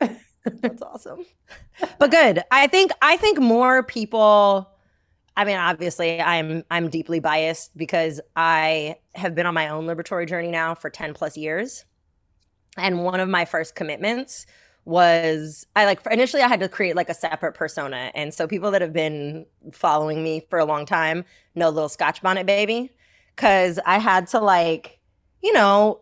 That's 0.60 0.82
awesome. 0.82 1.24
But 1.98 2.10
good. 2.10 2.42
I 2.50 2.66
think 2.66 2.90
I 3.00 3.16
think 3.16 3.40
more 3.40 3.82
people 3.82 4.68
I 5.34 5.46
mean 5.46 5.56
obviously 5.56 6.20
I'm 6.20 6.62
I'm 6.70 6.90
deeply 6.90 7.20
biased 7.20 7.74
because 7.74 8.20
I 8.36 8.96
have 9.14 9.34
been 9.34 9.46
on 9.46 9.54
my 9.54 9.68
own 9.68 9.86
liberatory 9.86 10.28
journey 10.28 10.50
now 10.50 10.74
for 10.74 10.90
10 10.90 11.14
plus 11.14 11.38
years. 11.38 11.86
And 12.76 13.02
one 13.02 13.18
of 13.18 13.30
my 13.30 13.46
first 13.46 13.74
commitments 13.74 14.44
was 14.84 15.66
I 15.76 15.84
like 15.84 16.00
initially 16.10 16.42
I 16.42 16.48
had 16.48 16.60
to 16.60 16.68
create 16.68 16.96
like 16.96 17.08
a 17.08 17.14
separate 17.14 17.54
persona. 17.54 18.10
And 18.14 18.34
so 18.34 18.46
people 18.48 18.70
that 18.72 18.82
have 18.82 18.92
been 18.92 19.46
following 19.72 20.22
me 20.24 20.46
for 20.50 20.58
a 20.58 20.64
long 20.64 20.86
time 20.86 21.24
know 21.54 21.68
little 21.68 21.88
scotch 21.88 22.20
bonnet 22.22 22.46
baby 22.46 22.90
cuz 23.36 23.78
I 23.86 23.98
had 23.98 24.26
to 24.28 24.40
like 24.40 24.98
you 25.40 25.52
know 25.52 26.00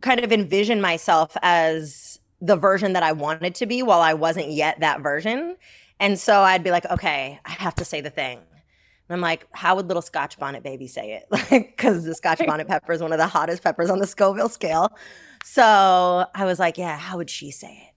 kind 0.00 0.20
of 0.20 0.32
envision 0.32 0.80
myself 0.80 1.36
as 1.42 2.20
the 2.40 2.56
version 2.56 2.92
that 2.94 3.02
I 3.02 3.12
wanted 3.12 3.54
to 3.56 3.66
be 3.66 3.82
while 3.82 4.00
I 4.00 4.14
wasn't 4.14 4.50
yet 4.50 4.80
that 4.80 5.00
version. 5.00 5.56
And 5.98 6.18
so 6.18 6.40
I'd 6.40 6.64
be 6.64 6.70
like, 6.70 6.86
okay, 6.86 7.38
I 7.44 7.50
have 7.50 7.74
to 7.76 7.84
say 7.84 8.00
the 8.00 8.10
thing. 8.10 8.38
And 8.38 9.16
I'm 9.16 9.20
like, 9.20 9.46
how 9.52 9.76
would 9.76 9.88
little 9.88 10.02
Scotch 10.02 10.38
bonnet 10.38 10.62
baby 10.62 10.86
say 10.86 11.12
it? 11.12 11.26
Like, 11.50 11.76
because 11.76 12.04
the 12.04 12.14
Scotch 12.14 12.38
bonnet 12.46 12.68
pepper 12.68 12.92
is 12.92 13.02
one 13.02 13.12
of 13.12 13.18
the 13.18 13.26
hottest 13.26 13.62
peppers 13.62 13.90
on 13.90 13.98
the 13.98 14.06
Scoville 14.06 14.48
scale. 14.48 14.96
So 15.44 16.26
I 16.34 16.44
was 16.44 16.58
like, 16.58 16.78
yeah, 16.78 16.96
how 16.96 17.16
would 17.16 17.28
she 17.28 17.50
say 17.50 17.88
it? 17.88 17.89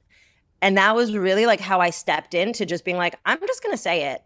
And 0.63 0.77
that 0.77 0.95
was 0.95 1.13
really 1.13 1.45
like 1.45 1.59
how 1.59 1.81
I 1.81 1.89
stepped 1.89 2.33
into 2.33 2.65
just 2.65 2.85
being 2.85 2.95
like, 2.95 3.19
I'm 3.25 3.39
just 3.45 3.61
gonna 3.61 3.75
say 3.75 4.13
it. 4.13 4.23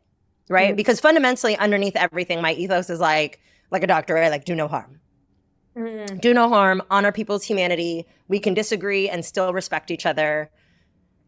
Right. 0.50 0.69
Mm-hmm. 0.69 0.76
Because 0.76 1.00
fundamentally 1.00 1.58
underneath 1.58 1.95
everything, 1.95 2.41
my 2.43 2.54
ethos 2.54 2.91
is 2.91 3.00
like, 3.00 3.41
like 3.71 3.84
a 3.84 3.88
doctor, 3.88 4.13
right? 4.13 4.30
Like 4.30 4.45
do 4.45 4.54
no 4.54 4.67
harm. 4.67 5.02
Mm. 5.76 6.21
Do 6.21 6.36
no 6.36 6.47
harm, 6.47 6.84
honor 6.91 7.12
people's 7.12 7.43
humanity. 7.43 8.06
We 8.28 8.39
can 8.39 8.54
disagree 8.54 9.10
and 9.10 9.26
still 9.26 9.52
respect 9.52 9.89
each 9.89 10.06
other. 10.06 10.52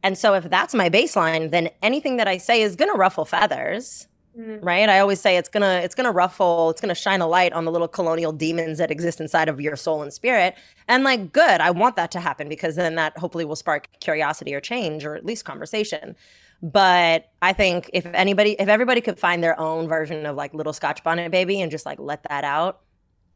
And 0.04 0.16
so 0.16 0.36
if 0.36 0.50
that's 0.50 0.76
my 0.76 0.90
baseline, 0.90 1.50
then 1.50 1.70
anything 1.82 2.18
that 2.18 2.28
I 2.28 2.38
say 2.38 2.62
is 2.62 2.76
going 2.76 2.92
to 2.92 2.98
ruffle 2.98 3.26
feathers. 3.26 4.08
Mm. 4.40 4.64
Right? 4.64 4.88
I 4.88 5.00
always 5.00 5.20
say 5.20 5.36
it's 5.36 5.50
going 5.50 5.64
to 5.64 5.84
it's 5.84 5.96
going 5.96 6.06
to 6.06 6.12
ruffle, 6.12 6.70
it's 6.70 6.80
going 6.80 6.90
to 6.90 6.96
shine 6.96 7.20
a 7.20 7.28
light 7.28 7.52
on 7.52 7.66
the 7.66 7.72
little 7.72 7.88
colonial 7.90 8.32
demons 8.32 8.78
that 8.78 8.90
exist 8.90 9.20
inside 9.20 9.50
of 9.50 9.60
your 9.60 9.76
soul 9.76 10.02
and 10.02 10.14
spirit. 10.14 10.56
And 10.88 11.04
like 11.04 11.34
good, 11.34 11.60
I 11.60 11.72
want 11.72 11.98
that 11.98 12.10
to 12.12 12.20
happen 12.22 12.48
because 12.48 12.76
then 12.76 12.96
that 12.96 13.18
hopefully 13.18 13.44
will 13.44 13.58
spark 13.58 13.90
curiosity 14.00 14.54
or 14.54 14.62
change 14.62 15.04
or 15.04 15.16
at 15.16 15.26
least 15.26 15.44
conversation. 15.44 16.16
But 16.62 17.32
I 17.42 17.52
think 17.52 17.90
if 17.92 18.06
anybody 18.06 18.56
if 18.60 18.70
everybody 18.70 19.02
could 19.02 19.20
find 19.20 19.44
their 19.44 19.60
own 19.60 19.88
version 19.90 20.26
of 20.26 20.38
like 20.38 20.54
little 20.54 20.74
scotch 20.74 21.04
bonnet 21.04 21.32
baby 21.32 21.62
and 21.62 21.70
just 21.70 21.86
like 21.86 22.00
let 22.00 22.24
that 22.30 22.46
out, 22.46 22.82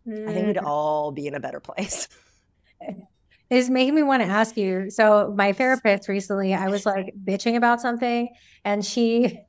mm. 0.07 0.29
I 0.29 0.33
think 0.33 0.47
we'd 0.47 0.55
mm. 0.57 0.65
all 0.65 1.11
be 1.11 1.27
in 1.27 1.35
a 1.35 1.39
better 1.39 1.59
place. 1.59 2.07
is 3.49 3.69
making 3.69 3.93
me 3.93 4.03
want 4.03 4.23
to 4.23 4.27
ask 4.27 4.57
you. 4.57 4.89
So 4.89 5.33
my 5.35 5.53
therapist 5.53 6.07
recently, 6.07 6.53
I 6.53 6.69
was 6.69 6.85
like 6.85 7.13
bitching 7.23 7.55
about 7.55 7.81
something, 7.81 8.29
and 8.63 8.85
she 8.85 9.39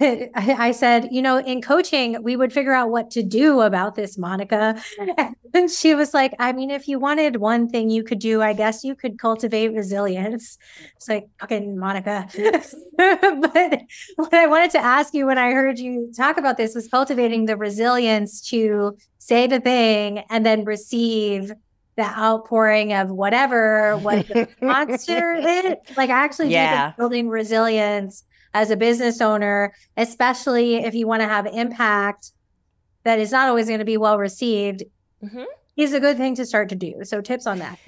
I 0.34 0.72
said, 0.72 1.08
you 1.10 1.20
know, 1.20 1.38
in 1.38 1.60
coaching, 1.60 2.22
we 2.22 2.34
would 2.34 2.52
figure 2.52 2.72
out 2.72 2.90
what 2.90 3.10
to 3.12 3.22
do 3.22 3.60
about 3.60 3.94
this, 3.94 4.16
Monica. 4.16 4.80
And 5.52 5.68
she 5.68 5.96
was 5.96 6.14
like, 6.14 6.32
I 6.38 6.52
mean, 6.52 6.70
if 6.70 6.86
you 6.86 7.00
wanted 7.00 7.38
one 7.38 7.68
thing 7.68 7.90
you 7.90 8.04
could 8.04 8.20
do, 8.20 8.40
I 8.40 8.52
guess 8.52 8.84
you 8.84 8.94
could 8.94 9.18
cultivate 9.18 9.74
resilience. 9.74 10.58
It's 10.94 11.08
like, 11.08 11.28
fucking 11.40 11.76
Monica. 11.76 12.28
but 12.96 13.82
what 14.14 14.32
I 14.32 14.46
wanted 14.46 14.70
to 14.70 14.78
ask 14.78 15.12
you 15.12 15.26
when 15.26 15.38
I 15.38 15.50
heard 15.50 15.80
you 15.80 16.12
talk 16.16 16.38
about 16.38 16.56
this 16.56 16.76
was 16.76 16.86
cultivating 16.86 17.46
the 17.46 17.56
resilience 17.56 18.40
to 18.50 18.96
say 19.18 19.48
the 19.48 19.58
thing 19.58 20.20
and 20.30 20.46
then 20.46 20.64
receive 20.64 21.50
the 21.96 22.04
outpouring 22.04 22.92
of 22.92 23.10
whatever 23.10 23.96
what 23.98 24.28
the 24.28 24.48
monster 24.62 25.34
is. 25.34 25.74
Like 25.96 26.10
I 26.10 26.24
actually 26.24 26.52
yeah. 26.52 26.92
building 26.96 27.28
resilience 27.28 28.22
as 28.54 28.70
a 28.70 28.76
business 28.76 29.20
owner, 29.20 29.74
especially 29.96 30.76
if 30.76 30.94
you 30.94 31.06
want 31.06 31.22
to 31.22 31.28
have 31.28 31.46
impact 31.46 32.32
that 33.04 33.18
is 33.18 33.32
not 33.32 33.48
always 33.48 33.66
going 33.66 33.78
to 33.78 33.84
be 33.84 33.96
well 33.96 34.18
received. 34.18 34.84
Mm-hmm 35.24 35.44
is 35.82 35.92
a 35.92 36.00
good 36.00 36.16
thing 36.16 36.34
to 36.36 36.46
start 36.46 36.68
to 36.68 36.74
do. 36.74 36.94
So 37.04 37.20
tips 37.20 37.46
on 37.46 37.58
that. 37.58 37.78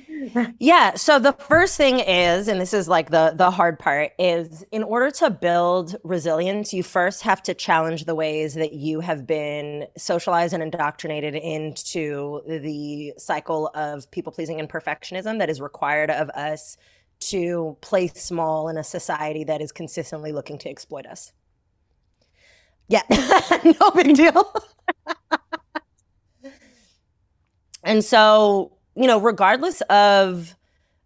yeah. 0.59 0.95
So 0.95 1.19
the 1.19 1.33
first 1.33 1.77
thing 1.77 2.01
is, 2.01 2.49
and 2.49 2.61
this 2.61 2.73
is 2.73 2.89
like 2.89 3.11
the 3.11 3.35
the 3.37 3.51
hard 3.51 3.79
part, 3.79 4.13
is 4.19 4.65
in 4.73 4.83
order 4.83 5.11
to 5.13 5.31
build 5.31 5.97
resilience, 6.05 6.73
you 6.73 6.83
first 6.83 7.23
have 7.23 7.43
to 7.45 7.55
challenge 7.55 8.05
the 8.05 8.15
ways 8.15 8.55
that 8.55 8.73
you 8.73 9.01
have 9.01 9.27
been 9.27 9.87
socialized 9.97 10.55
and 10.55 10.63
indoctrinated 10.63 11.35
into 11.35 12.41
the 12.47 13.13
cycle 13.19 13.71
of 13.75 14.11
people 14.11 14.33
pleasing 14.33 14.61
and 14.61 14.69
perfectionism 14.69 15.39
that 15.39 15.51
is 15.51 15.61
required 15.61 16.11
of 16.11 16.31
us 16.31 16.77
to 17.31 17.77
play 17.81 18.09
small 18.09 18.69
in 18.69 18.77
a 18.77 18.85
society 18.85 19.45
that 19.45 19.61
is 19.61 19.73
consistently 19.73 20.33
looking 20.33 20.59
to 20.59 20.69
exploit 20.69 21.07
us. 21.07 21.33
Yeah, 22.89 23.03
no 23.65 23.91
big 23.93 24.15
deal. 24.15 24.53
and 27.85 28.05
so, 28.05 28.77
you 28.95 29.07
know, 29.07 29.21
regardless 29.21 29.81
of 29.83 30.57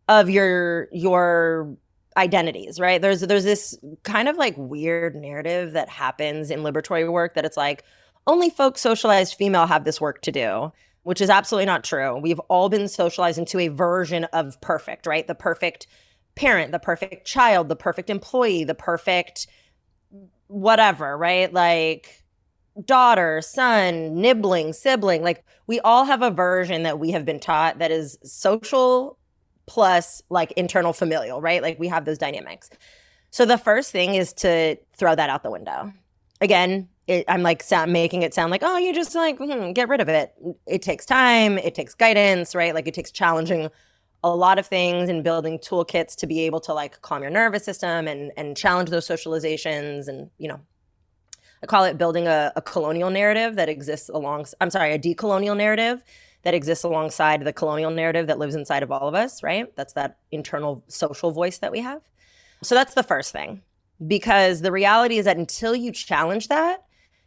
of 0.09 0.31
your 0.31 0.89
your 0.93 1.77
identities, 2.17 2.81
right? 2.81 3.01
There's 3.01 3.21
there's 3.21 3.45
this 3.45 3.79
kind 4.03 4.29
of 4.29 4.37
like 4.37 4.55
weird 4.57 5.15
narrative 5.15 5.73
that 5.73 5.89
happens 5.89 6.51
in 6.51 6.61
liberatory 6.61 7.11
work 7.11 7.35
that 7.35 7.45
it's 7.45 7.57
like 7.57 7.85
only 8.27 8.51
folks 8.51 8.81
socialized 8.81 9.35
female 9.35 9.67
have 9.67 9.85
this 9.85 10.01
work 10.01 10.23
to 10.23 10.33
do 10.33 10.73
which 11.07 11.21
is 11.21 11.31
absolutely 11.31 11.67
not 11.67 11.85
true. 11.85 12.19
We've 12.19 12.41
all 12.49 12.69
been 12.69 12.89
socialized 12.89 13.39
into 13.39 13.61
a 13.61 13.69
version 13.69 14.25
of 14.25 14.61
perfect, 14.61 15.07
right? 15.07 15.25
The 15.25 15.37
perfect 15.37 15.87
parent, 16.37 16.71
the 16.71 16.79
perfect 16.79 17.27
child, 17.27 17.69
the 17.69 17.77
perfect 17.77 18.09
employee, 18.09 18.63
the 18.63 18.75
perfect 18.75 19.49
whatever, 20.47 21.17
right? 21.19 21.53
Like 21.53 22.23
daughter, 22.85 23.41
son, 23.41 24.21
nibbling, 24.21 24.73
sibling. 24.73 25.23
Like 25.23 25.45
we 25.67 25.81
all 25.81 26.05
have 26.05 26.23
a 26.23 26.31
version 26.31 26.85
that 26.85 26.99
we 26.99 27.11
have 27.11 27.25
been 27.25 27.41
taught 27.41 27.79
that 27.79 27.91
is 27.91 28.19
social 28.23 29.19
plus 29.67 30.23
like 30.31 30.53
internal 30.53 30.93
familial, 30.93 31.41
right? 31.41 31.63
Like 31.63 31.79
we 31.79 31.89
have 31.89 32.05
those 32.05 32.19
dynamics. 32.19 32.71
So 33.31 33.45
the 33.45 33.59
first 33.59 33.91
thing 33.91 34.15
is 34.15 34.33
to 34.35 34.77
throw 34.97 35.15
that 35.15 35.31
out 35.31 35.43
the 35.43 35.51
window. 35.51 35.93
Again, 36.41 36.89
it, 37.07 37.25
I'm 37.29 37.43
like 37.43 37.63
sound, 37.63 37.93
making 37.93 38.23
it 38.23 38.35
sound 38.35 38.51
like, 38.51 38.63
oh, 38.65 38.77
you 38.77 38.93
just 38.95 39.15
like 39.15 39.39
hmm, 39.39 39.73
get 39.73 39.89
rid 39.89 40.01
of 40.01 40.09
it. 40.09 40.35
It 40.67 40.83
takes 40.83 41.07
time, 41.07 41.59
it 41.59 41.75
takes 41.75 41.95
guidance, 41.95 42.55
right? 42.55 42.75
Like 42.75 42.87
it 42.87 42.95
takes 42.95 43.11
challenging 43.11 43.71
a 44.33 44.37
lot 44.37 44.59
of 44.59 44.67
things 44.67 45.09
and 45.09 45.23
building 45.23 45.59
toolkits 45.59 46.15
to 46.17 46.27
be 46.27 46.41
able 46.41 46.61
to 46.61 46.75
like 46.75 47.01
calm 47.03 47.23
your 47.23 47.31
nervous 47.31 47.65
system 47.65 48.09
and 48.09 48.33
and 48.37 48.57
challenge 48.57 48.91
those 48.91 49.07
socializations 49.07 50.09
and 50.09 50.31
you 50.39 50.49
know 50.49 50.61
I 51.63 51.67
call 51.67 51.85
it 51.85 51.97
building 51.97 52.27
a, 52.27 52.53
a 52.55 52.63
colonial 52.63 53.11
narrative 53.11 53.57
that 53.57 53.69
exists 53.69 54.09
along 54.09 54.47
I'm 54.61 54.71
sorry, 54.71 54.93
a 54.93 54.99
decolonial 54.99 55.57
narrative 55.57 56.03
that 56.43 56.55
exists 56.55 56.85
alongside 56.85 57.45
the 57.45 57.53
colonial 57.53 57.91
narrative 57.91 58.27
that 58.27 58.39
lives 58.39 58.55
inside 58.55 58.83
of 58.83 58.93
all 58.93 59.09
of 59.09 59.15
us, 59.15 59.43
right? 59.43 59.75
That's 59.77 59.95
that 59.95 60.19
internal 60.31 60.85
social 60.89 61.33
voice 61.33 61.59
that 61.59 61.73
we 61.73 61.81
have. 61.81 62.03
So 62.63 62.75
that's 62.75 62.95
the 62.95 63.03
first 63.03 63.33
thing. 63.33 63.63
Because 64.07 64.61
the 64.61 64.71
reality 64.71 65.19
is 65.19 65.25
that 65.25 65.39
until 65.39 65.75
you 65.75 65.91
challenge 65.91 66.49
that, 66.49 66.85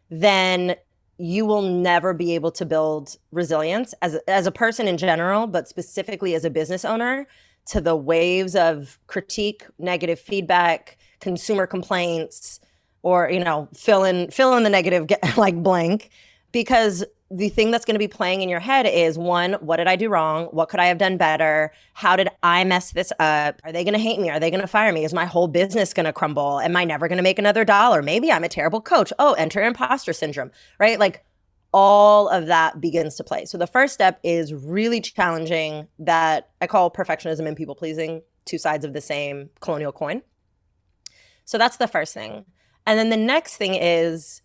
then 0.10 0.76
you 1.20 1.46
will 1.46 1.62
never 1.62 2.14
be 2.14 2.34
able 2.34 2.50
to 2.50 2.66
build 2.66 3.18
resilience 3.32 3.94
as 4.02 4.16
as 4.28 4.48
a 4.48 4.52
person 4.52 4.88
in 4.88 4.98
general, 4.98 5.48
but 5.48 5.68
specifically 5.68 6.34
as 6.34 6.46
a 6.46 6.50
business 6.50 6.86
owner 6.86 7.28
to 7.68 7.82
the 7.82 7.96
waves 7.96 8.56
of 8.56 8.98
critique, 9.08 9.66
negative 9.78 10.18
feedback, 10.18 10.98
consumer 11.20 11.68
complaints, 11.68 12.62
or 13.04 13.30
you 13.30 13.44
know, 13.44 13.68
fill 13.76 14.06
in 14.06 14.32
fill 14.32 14.56
in 14.56 14.64
the 14.64 14.70
negative 14.70 15.08
get, 15.08 15.22
like 15.38 15.62
blank, 15.62 16.10
because 16.52 17.04
the 17.32 17.50
thing 17.50 17.70
that's 17.70 17.86
going 17.86 17.94
to 17.96 18.00
be 18.00 18.08
playing 18.08 18.42
in 18.42 18.50
your 18.50 18.60
head 18.60 18.88
is 18.88 19.18
one, 19.18 19.54
what 19.54 19.78
did 19.78 19.88
I 19.88 19.96
do 19.96 20.10
wrong? 20.10 20.46
What 20.46 20.70
could 20.70 20.80
I 20.80 20.86
have 20.86 20.98
done 20.98 21.18
better? 21.18 21.72
How 21.94 22.16
did 22.16 22.30
I 22.42 22.64
mess 22.64 22.92
this 22.92 23.14
up? 23.20 23.62
Are 23.64 23.72
they 23.72 23.84
going 23.84 23.94
to 23.94 24.00
hate 24.00 24.20
me? 24.20 24.32
Are 24.32 24.40
they 24.40 24.50
going 24.50 24.62
to 24.62 24.68
fire 24.68 24.92
me? 24.92 25.06
Is 25.06 25.14
my 25.14 25.26
whole 25.26 25.48
business 25.48 25.94
going 25.94 26.08
to 26.08 26.14
crumble? 26.14 26.60
Am 26.60 26.76
I 26.76 26.86
never 26.86 27.08
going 27.08 27.18
to 27.18 27.24
make 27.24 27.38
another 27.38 27.64
dollar? 27.64 28.02
Maybe 28.02 28.32
I'm 28.32 28.44
a 28.44 28.50
terrible 28.50 28.82
coach. 28.82 29.14
Oh, 29.20 29.34
enter 29.34 29.62
imposter 29.62 30.12
syndrome, 30.12 30.50
right? 30.80 31.00
Like 31.00 31.24
all 31.72 32.30
of 32.30 32.48
that 32.48 32.82
begins 32.82 33.16
to 33.18 33.24
play. 33.24 33.46
So 33.46 33.60
the 33.60 33.68
first 33.68 33.94
step 33.94 34.20
is 34.24 34.52
really 34.52 35.00
challenging 35.00 35.88
that 36.00 36.50
I 36.62 36.68
call 36.68 36.90
perfectionism 36.90 37.48
and 37.48 37.56
people 37.56 37.76
pleasing 37.76 38.24
two 38.46 38.58
sides 38.58 38.86
of 38.86 38.94
the 38.94 39.02
same 39.02 39.52
colonial 39.60 39.92
coin. 39.92 40.24
So 41.46 41.60
that's 41.60 41.78
the 41.78 41.88
first 41.88 42.16
thing. 42.16 42.46
And 42.88 42.98
then 42.98 43.10
the 43.10 43.18
next 43.18 43.58
thing 43.58 43.76
is 43.76 44.42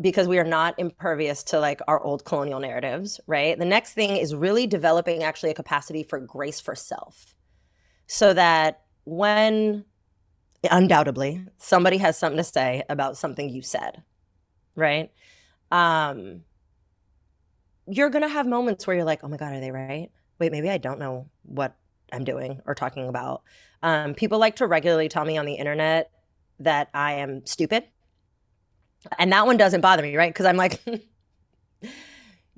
because 0.00 0.28
we 0.28 0.38
are 0.38 0.44
not 0.44 0.74
impervious 0.78 1.42
to 1.44 1.58
like 1.58 1.80
our 1.88 2.00
old 2.00 2.24
colonial 2.24 2.60
narratives, 2.60 3.20
right? 3.26 3.58
The 3.58 3.64
next 3.64 3.94
thing 3.94 4.16
is 4.16 4.34
really 4.34 4.66
developing 4.66 5.22
actually 5.22 5.50
a 5.50 5.54
capacity 5.54 6.04
for 6.04 6.20
grace 6.20 6.60
for 6.60 6.74
self. 6.74 7.34
So 8.06 8.32
that 8.34 8.82
when 9.04 9.84
undoubtedly 10.70 11.44
somebody 11.58 11.98
has 11.98 12.18
something 12.18 12.38
to 12.38 12.44
say 12.44 12.82
about 12.88 13.16
something 13.16 13.48
you 13.50 13.62
said, 13.62 14.02
right? 14.76 15.10
Um 15.72 16.42
you're 17.86 18.10
going 18.10 18.22
to 18.22 18.28
have 18.28 18.46
moments 18.46 18.86
where 18.86 18.96
you're 18.96 19.04
like, 19.04 19.20
"Oh 19.22 19.28
my 19.28 19.36
god, 19.36 19.54
are 19.54 19.60
they 19.60 19.70
right? 19.70 20.10
Wait, 20.38 20.52
maybe 20.52 20.70
I 20.70 20.78
don't 20.78 20.98
know 20.98 21.28
what 21.42 21.74
I'm 22.12 22.24
doing 22.24 22.60
or 22.66 22.74
talking 22.74 23.08
about." 23.08 23.42
Um 23.82 24.14
people 24.14 24.38
like 24.38 24.56
to 24.56 24.66
regularly 24.66 25.08
tell 25.08 25.24
me 25.24 25.38
on 25.38 25.46
the 25.46 25.54
internet 25.54 26.10
that 26.60 26.88
I 26.94 27.14
am 27.14 27.46
stupid 27.46 27.84
and 29.18 29.32
that 29.32 29.46
one 29.46 29.56
doesn't 29.56 29.80
bother 29.80 30.02
me, 30.02 30.16
right? 30.16 30.32
Because 30.32 30.46
I'm 30.46 30.56
like, 30.56 30.80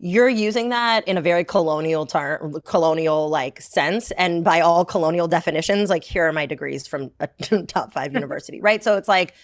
you're 0.02 0.28
using 0.28 0.70
that 0.70 1.06
in 1.06 1.18
a 1.18 1.20
very 1.20 1.44
colonial 1.44 2.06
term, 2.06 2.54
colonial 2.64 3.28
like 3.28 3.60
sense. 3.60 4.10
And 4.12 4.42
by 4.42 4.60
all 4.60 4.84
colonial 4.84 5.28
definitions, 5.28 5.90
like 5.90 6.04
here 6.04 6.26
are 6.26 6.32
my 6.32 6.46
degrees 6.46 6.86
from 6.86 7.10
a 7.20 7.26
top 7.66 7.92
five 7.92 8.12
university, 8.14 8.60
right? 8.60 8.82
So 8.82 8.96
it's 8.96 9.08
like, 9.08 9.34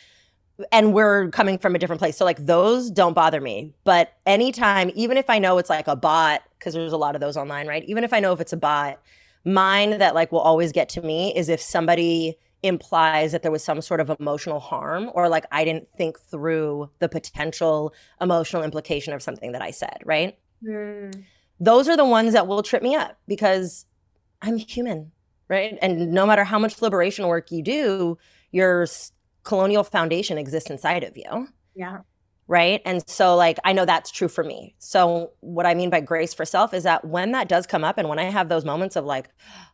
and 0.73 0.95
we're 0.95 1.29
coming 1.29 1.59
from 1.59 1.75
a 1.75 1.79
different 1.79 2.01
place. 2.01 2.17
So 2.17 2.25
like 2.25 2.47
those 2.47 2.91
don't 2.91 3.13
bother 3.13 3.41
me. 3.43 3.75
But 3.85 4.15
anytime, 4.25 4.91
even 4.95 5.19
if 5.19 5.29
I 5.29 5.39
know 5.39 5.59
it's 5.59 5.69
like 5.69 5.89
a 5.89 5.97
bot, 5.97 6.43
because 6.59 6.73
there's 6.73 6.95
a 6.95 6.97
lot 6.97 7.15
of 7.15 7.21
those 7.21 7.37
online, 7.37 7.67
right? 7.67 7.85
Even 7.85 8.05
if 8.05 8.15
I 8.15 8.21
know 8.21 8.33
if 8.33 8.41
it's 8.41 8.55
a 8.55 8.57
bot, 8.57 8.99
mine 9.45 9.99
that 9.99 10.15
like 10.15 10.33
will 10.33 10.41
always 10.41 10.73
get 10.73 10.89
to 10.91 11.03
me 11.03 11.35
is 11.37 11.51
if 11.51 11.61
somebody 11.61 12.39
implies 12.67 13.33
that 13.33 13.43
there 13.43 13.53
was 13.53 13.65
some 13.65 13.81
sort 13.81 14.01
of 14.01 14.11
emotional 14.19 14.61
harm 14.61 15.11
or 15.15 15.29
like 15.29 15.45
I 15.53 15.65
didn't 15.65 15.89
think 15.97 16.19
through 16.19 16.91
the 16.99 17.09
potential 17.09 17.95
emotional 18.21 18.63
implication 18.63 19.13
of 19.13 19.23
something 19.23 19.53
that 19.53 19.63
I 19.63 19.71
said, 19.71 19.99
right? 20.05 20.39
Mm. 20.65 21.25
Those 21.61 21.89
are 21.89 21.97
the 21.97 22.05
ones 22.05 22.33
that 22.33 22.47
will 22.47 22.63
trip 22.63 22.83
me 22.83 22.95
up 22.95 23.19
because 23.27 23.87
I'm 24.43 24.57
human, 24.59 25.13
right? 25.49 25.79
And 25.81 26.13
no 26.13 26.27
matter 26.27 26.45
how 26.45 26.59
much 26.59 26.83
liberation 26.83 27.27
work 27.27 27.51
you 27.51 27.63
do, 27.63 28.19
your 28.51 28.87
colonial 29.43 29.85
foundation 29.85 30.39
exists 30.39 30.71
inside 30.71 31.05
of 31.05 31.17
you. 31.17 31.49
Yeah 31.75 31.99
right? 32.49 32.81
And 32.85 33.07
so, 33.09 33.35
like, 33.35 33.59
I 33.65 33.73
know 33.73 33.85
that's 33.85 34.11
true 34.11 34.29
for 34.29 34.45
me. 34.45 34.75
So, 34.79 35.33
what 35.41 35.67
I 35.67 35.75
mean 35.75 35.91
by 35.91 36.01
grace 36.01 36.33
for 36.33 36.45
self 36.45 36.73
is 36.73 36.85
that 36.85 37.05
when 37.05 37.33
that 37.33 37.49
does 37.49 37.67
come 37.67 37.85
up, 37.85 37.99
and 37.99 38.09
when 38.09 38.19
I 38.19 38.25
have 38.25 38.49
those 38.49 38.65
moments 38.65 38.97
of 38.97 39.05
like, 39.05 39.29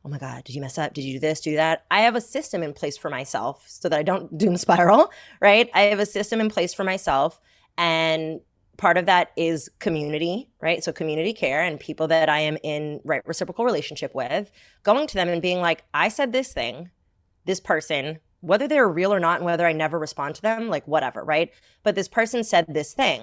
oh 0.05 0.09
my 0.09 0.19
God, 0.19 0.45
did 0.45 0.55
you 0.55 0.61
mess 0.61 0.79
up? 0.79 0.95
Did 0.95 1.05
you 1.05 1.15
do 1.15 1.21
this, 1.21 1.41
do 1.41 1.57
that? 1.57 1.85
I 1.91 2.01
have 2.01 2.17
a 2.17 2.21
system 2.21 2.63
in 2.63 2.73
place 2.73 2.97
for 2.97 3.11
myself 3.11 3.65
so 3.69 3.89
that 3.89 3.99
I 3.99 4.03
don't 4.03 4.37
doom 4.39 4.57
spiral, 4.57 5.11
right? 5.41 5.69
I 5.75 5.83
have 5.83 5.99
a 5.99 6.07
system 6.07 6.41
in 6.41 6.49
place 6.49 6.73
for 6.73 6.85
myself. 6.85 7.41
And 7.77 8.41
part 8.79 8.97
of 8.97 9.07
that 9.07 9.33
is 9.37 9.71
community, 9.79 10.49
right? 10.61 10.83
So, 10.83 10.93
community 10.93 11.35
care 11.35 11.63
and 11.63 11.79
people 11.79 12.09
that 12.09 12.31
I 12.31 12.41
am 12.41 12.57
in 12.63 13.01
right 13.05 13.23
reciprocal 13.27 13.67
relationship 13.67 14.15
with, 14.15 14.51
going 14.83 15.07
to 15.09 15.15
them 15.15 15.29
and 15.29 15.43
being 15.43 15.61
like, 15.61 15.85
I 15.93 16.09
said 16.09 16.33
this 16.33 16.53
thing, 16.53 16.91
this 17.45 17.61
person 17.61 18.19
whether 18.43 18.69
they're 18.69 18.89
real 18.89 19.15
or 19.15 19.21
not 19.21 19.39
and 19.39 19.47
whether 19.47 19.67
I 19.67 19.73
never 19.73 19.99
respond 19.99 20.35
to 20.35 20.43
them, 20.43 20.69
like 20.69 20.87
whatever, 20.87 21.25
right? 21.25 21.51
But 21.83 21.95
this 21.95 22.09
person 22.09 22.45
said 22.45 22.67
this 22.69 22.93
thing. 22.93 23.23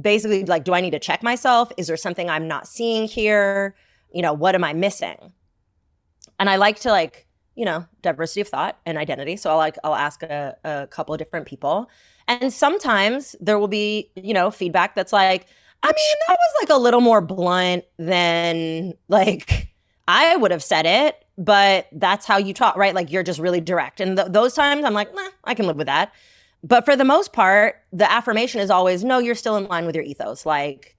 Basically, 0.00 0.44
like, 0.44 0.64
do 0.64 0.74
I 0.74 0.80
need 0.80 0.92
to 0.92 0.98
check 0.98 1.22
myself? 1.22 1.70
Is 1.76 1.88
there 1.88 1.96
something 1.96 2.30
I'm 2.30 2.46
not 2.46 2.68
seeing 2.68 3.08
here? 3.08 3.74
You 4.12 4.22
know, 4.22 4.32
what 4.32 4.54
am 4.54 4.62
I 4.62 4.72
missing? 4.72 5.32
And 6.38 6.48
I 6.48 6.56
like 6.56 6.78
to 6.80 6.90
like, 6.90 7.26
you 7.56 7.64
know, 7.64 7.84
diversity 8.02 8.42
of 8.42 8.48
thought 8.48 8.78
and 8.86 8.96
identity. 8.96 9.36
So 9.36 9.50
I'll 9.50 9.56
like 9.56 9.76
I'll 9.82 9.94
ask 9.94 10.22
a, 10.22 10.56
a 10.64 10.86
couple 10.86 11.14
of 11.14 11.18
different 11.18 11.46
people. 11.46 11.90
And 12.28 12.52
sometimes 12.52 13.34
there 13.40 13.58
will 13.58 13.68
be, 13.68 14.10
you 14.14 14.34
know, 14.34 14.50
feedback 14.50 14.94
that's 14.94 15.12
like, 15.12 15.46
I 15.82 15.88
mean, 15.88 16.16
that 16.28 16.36
was 16.38 16.62
like 16.62 16.70
a 16.70 16.80
little 16.80 17.00
more 17.00 17.20
blunt 17.20 17.84
than 17.98 18.94
like 19.08 19.65
I 20.08 20.36
would 20.36 20.50
have 20.50 20.62
said 20.62 20.86
it 20.86 21.26
but 21.38 21.88
that's 21.92 22.26
how 22.26 22.38
you 22.38 22.54
talk, 22.54 22.76
right? 22.76 22.94
Like 22.94 23.12
you're 23.12 23.22
just 23.22 23.38
really 23.38 23.60
direct. 23.60 24.00
And 24.00 24.16
th- 24.16 24.28
those 24.30 24.54
times 24.54 24.84
I'm 24.84 24.94
like, 24.94 25.14
nah, 25.14 25.28
I 25.44 25.54
can 25.54 25.66
live 25.66 25.76
with 25.76 25.86
that. 25.86 26.12
But 26.62 26.84
for 26.84 26.96
the 26.96 27.04
most 27.04 27.32
part, 27.32 27.82
the 27.92 28.10
affirmation 28.10 28.60
is 28.60 28.70
always, 28.70 29.04
no, 29.04 29.18
you're 29.18 29.34
still 29.34 29.56
in 29.56 29.66
line 29.66 29.86
with 29.86 29.94
your 29.94 30.04
ethos. 30.04 30.46
Like 30.46 30.96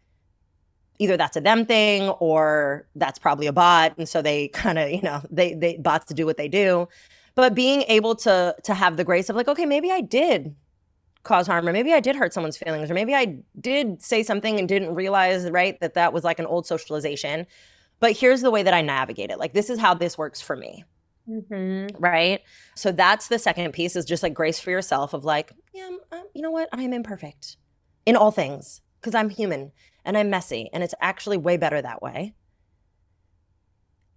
either 1.00 1.18
that's 1.18 1.38
a 1.38 1.42
them 1.42 1.66
thing 1.66 2.10
or 2.10 2.88
that's 2.96 3.20
probably 3.20 3.48
a 3.48 3.54
bot. 3.54 3.98
And 3.98 4.08
so 4.08 4.22
they 4.22 4.48
kind 4.54 4.78
of, 4.78 4.92
you 4.92 5.02
know, 5.02 5.22
they, 5.32 5.54
they 5.54 5.78
bots 5.78 6.06
to 6.08 6.14
do 6.14 6.26
what 6.26 6.38
they 6.38 6.48
do. 6.48 6.88
But 7.36 7.54
being 7.54 7.84
able 7.84 8.16
to 8.16 8.56
to 8.64 8.74
have 8.74 8.98
the 8.98 9.04
grace 9.04 9.30
of 9.30 9.36
like, 9.36 9.48
okay, 9.48 9.66
maybe 9.66 9.92
I 9.92 10.02
did 10.02 10.56
cause 11.22 11.46
harm 11.46 11.68
or 11.68 11.74
maybe 11.74 11.94
I 11.94 12.00
did 12.00 12.16
hurt 12.16 12.34
someone's 12.34 12.58
feelings 12.58 12.90
or 12.90 12.94
maybe 12.94 13.14
I 13.14 13.38
did 13.60 14.02
say 14.02 14.24
something 14.24 14.58
and 14.58 14.68
didn't 14.68 14.96
realize, 14.96 15.48
right, 15.52 15.80
that 15.82 15.94
that 15.94 16.14
was 16.14 16.24
like 16.24 16.40
an 16.40 16.46
old 16.46 16.66
socialization 16.66 17.46
but 18.00 18.16
here's 18.16 18.42
the 18.42 18.52
way 18.52 18.64
that 18.64 18.74
I 18.74 18.82
navigate 18.82 19.32
it. 19.32 19.40
Like, 19.40 19.54
this 19.54 19.70
is 19.70 19.80
how 19.80 19.94
this 19.94 20.18
works 20.18 20.42
for 20.42 20.56
me. 20.56 20.84
Mm-hmm. 21.30 21.98
Right. 22.02 22.42
So 22.76 22.92
that's 22.92 23.28
the 23.28 23.40
second 23.40 23.72
piece 23.74 23.96
is 23.96 24.06
just 24.06 24.24
like 24.24 24.34
grace 24.34 24.60
for 24.60 24.72
yourself 24.72 25.14
of 25.14 25.26
like, 25.26 25.52
yeah, 25.74 25.90
um, 26.12 26.24
you 26.34 26.42
know 26.42 26.52
what? 26.52 26.70
I 26.72 26.84
am 26.84 26.94
imperfect 26.94 27.58
in 28.06 28.16
all 28.16 28.32
things 28.32 28.82
because 29.02 29.14
I'm 29.14 29.30
human 29.30 29.72
and 30.06 30.18
I'm 30.18 30.30
messy 30.30 30.70
and 30.72 30.84
it's 30.84 30.94
actually 31.02 31.38
way 31.38 31.58
better 31.58 31.82
that 31.82 32.02
way. 32.02 32.34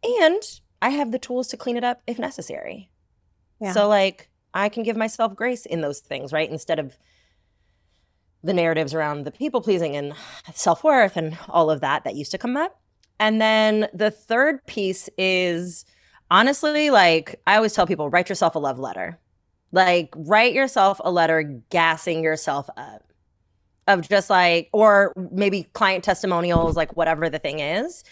And 0.04 0.42
I 0.80 0.90
have 0.90 1.10
the 1.10 1.18
tools 1.18 1.48
to 1.48 1.56
clean 1.56 1.76
it 1.76 1.84
up 1.84 2.00
if 2.06 2.18
necessary. 2.18 2.90
Yeah. 3.60 3.72
So, 3.72 3.88
like, 3.88 4.30
I 4.54 4.68
can 4.68 4.82
give 4.82 4.96
myself 4.96 5.34
grace 5.34 5.66
in 5.66 5.80
those 5.80 6.00
things, 6.00 6.32
right? 6.32 6.50
Instead 6.50 6.78
of 6.78 6.96
the 8.42 8.54
narratives 8.54 8.94
around 8.94 9.24
the 9.24 9.30
people 9.30 9.60
pleasing 9.60 9.96
and 9.96 10.14
self 10.54 10.82
worth 10.82 11.16
and 11.16 11.36
all 11.48 11.70
of 11.70 11.80
that 11.82 12.04
that 12.04 12.14
used 12.14 12.30
to 12.30 12.38
come 12.38 12.56
up. 12.56 12.80
And 13.20 13.40
then 13.40 13.88
the 13.92 14.10
third 14.10 14.64
piece 14.66 15.08
is 15.18 15.84
honestly, 16.30 16.90
like 16.90 17.40
I 17.46 17.56
always 17.56 17.74
tell 17.74 17.86
people, 17.86 18.08
write 18.08 18.28
yourself 18.28 18.54
a 18.54 18.58
love 18.58 18.78
letter. 18.78 19.18
Like, 19.72 20.12
write 20.16 20.54
yourself 20.54 21.00
a 21.04 21.12
letter 21.12 21.42
gassing 21.70 22.24
yourself 22.24 22.68
up 22.76 23.12
of 23.86 24.08
just 24.08 24.30
like, 24.30 24.68
or 24.72 25.12
maybe 25.30 25.64
client 25.74 26.02
testimonials, 26.02 26.76
like 26.76 26.96
whatever 26.96 27.30
the 27.30 27.38
thing 27.38 27.60
is, 27.60 28.02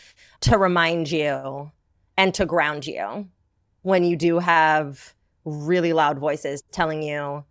to 0.43 0.57
remind 0.57 1.11
you 1.11 1.73
and 2.17 2.35
to 2.35 2.47
ground 2.47 2.87
you 2.87 3.29
when 3.83 4.05
you 4.05 4.15
do 4.15 4.39
have 4.39 5.15
really 5.45 5.93
loud 5.93 6.19
voices 6.19 6.63
telling 6.71 7.03
you 7.03 7.45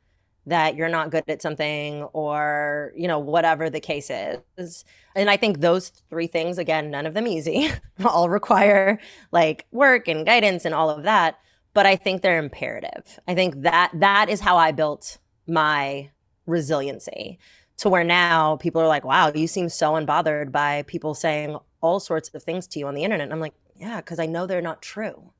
that 0.47 0.75
you're 0.75 0.89
not 0.89 1.11
good 1.11 1.23
at 1.27 1.41
something 1.41 2.03
or 2.13 2.93
you 2.95 3.07
know 3.07 3.19
whatever 3.19 3.69
the 3.69 3.79
case 3.79 4.09
is. 4.09 4.85
And 5.15 5.29
i 5.29 5.37
think 5.37 5.59
those 5.59 5.89
three 6.09 6.27
things 6.27 6.57
again 6.57 6.89
none 6.89 7.05
of 7.05 7.13
them 7.13 7.27
easy 7.27 7.69
all 8.05 8.29
require 8.29 8.99
like 9.31 9.65
work 9.71 10.07
and 10.07 10.25
guidance 10.25 10.65
and 10.65 10.73
all 10.73 10.89
of 10.89 11.03
that 11.03 11.37
but 11.73 11.85
i 11.85 11.95
think 11.95 12.21
they're 12.21 12.39
imperative. 12.39 13.19
I 13.27 13.35
think 13.35 13.61
that 13.61 13.91
that 13.93 14.29
is 14.29 14.39
how 14.39 14.57
i 14.57 14.71
built 14.71 15.17
my 15.47 16.09
resiliency 16.45 17.37
to 17.77 17.89
where 17.89 18.03
now 18.03 18.55
people 18.57 18.81
are 18.81 18.87
like 18.87 19.03
wow 19.03 19.31
you 19.33 19.47
seem 19.47 19.69
so 19.69 19.93
unbothered 19.93 20.51
by 20.51 20.83
people 20.87 21.13
saying 21.13 21.57
all 21.81 21.99
sorts 21.99 22.29
of 22.33 22.41
things 22.41 22.67
to 22.67 22.79
you 22.79 22.87
on 22.87 22.95
the 22.95 23.03
internet. 23.03 23.25
And 23.25 23.33
i'm 23.33 23.41
like 23.41 23.53
yeah 23.75 23.97
because 23.97 24.19
i 24.19 24.25
know 24.25 24.47
they're 24.47 24.61
not 24.61 24.81
true 24.81 25.31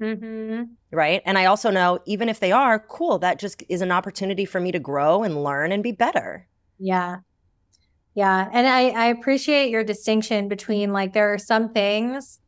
Mm-hmm. 0.00 0.64
Right. 0.90 1.22
And 1.24 1.38
I 1.38 1.46
also 1.46 1.70
know, 1.70 2.00
even 2.04 2.28
if 2.28 2.40
they 2.40 2.52
are, 2.52 2.78
cool, 2.78 3.18
that 3.20 3.38
just 3.38 3.62
is 3.68 3.80
an 3.80 3.92
opportunity 3.92 4.44
for 4.44 4.60
me 4.60 4.72
to 4.72 4.78
grow 4.78 5.22
and 5.22 5.42
learn 5.42 5.72
and 5.72 5.82
be 5.82 5.92
better. 5.92 6.48
Yeah. 6.78 7.18
Yeah. 8.14 8.48
And 8.52 8.66
I, 8.66 8.88
I 8.90 9.06
appreciate 9.06 9.70
your 9.70 9.84
distinction 9.84 10.48
between 10.48 10.92
like, 10.92 11.12
there 11.12 11.32
are 11.32 11.38
some 11.38 11.72
things 11.72 12.40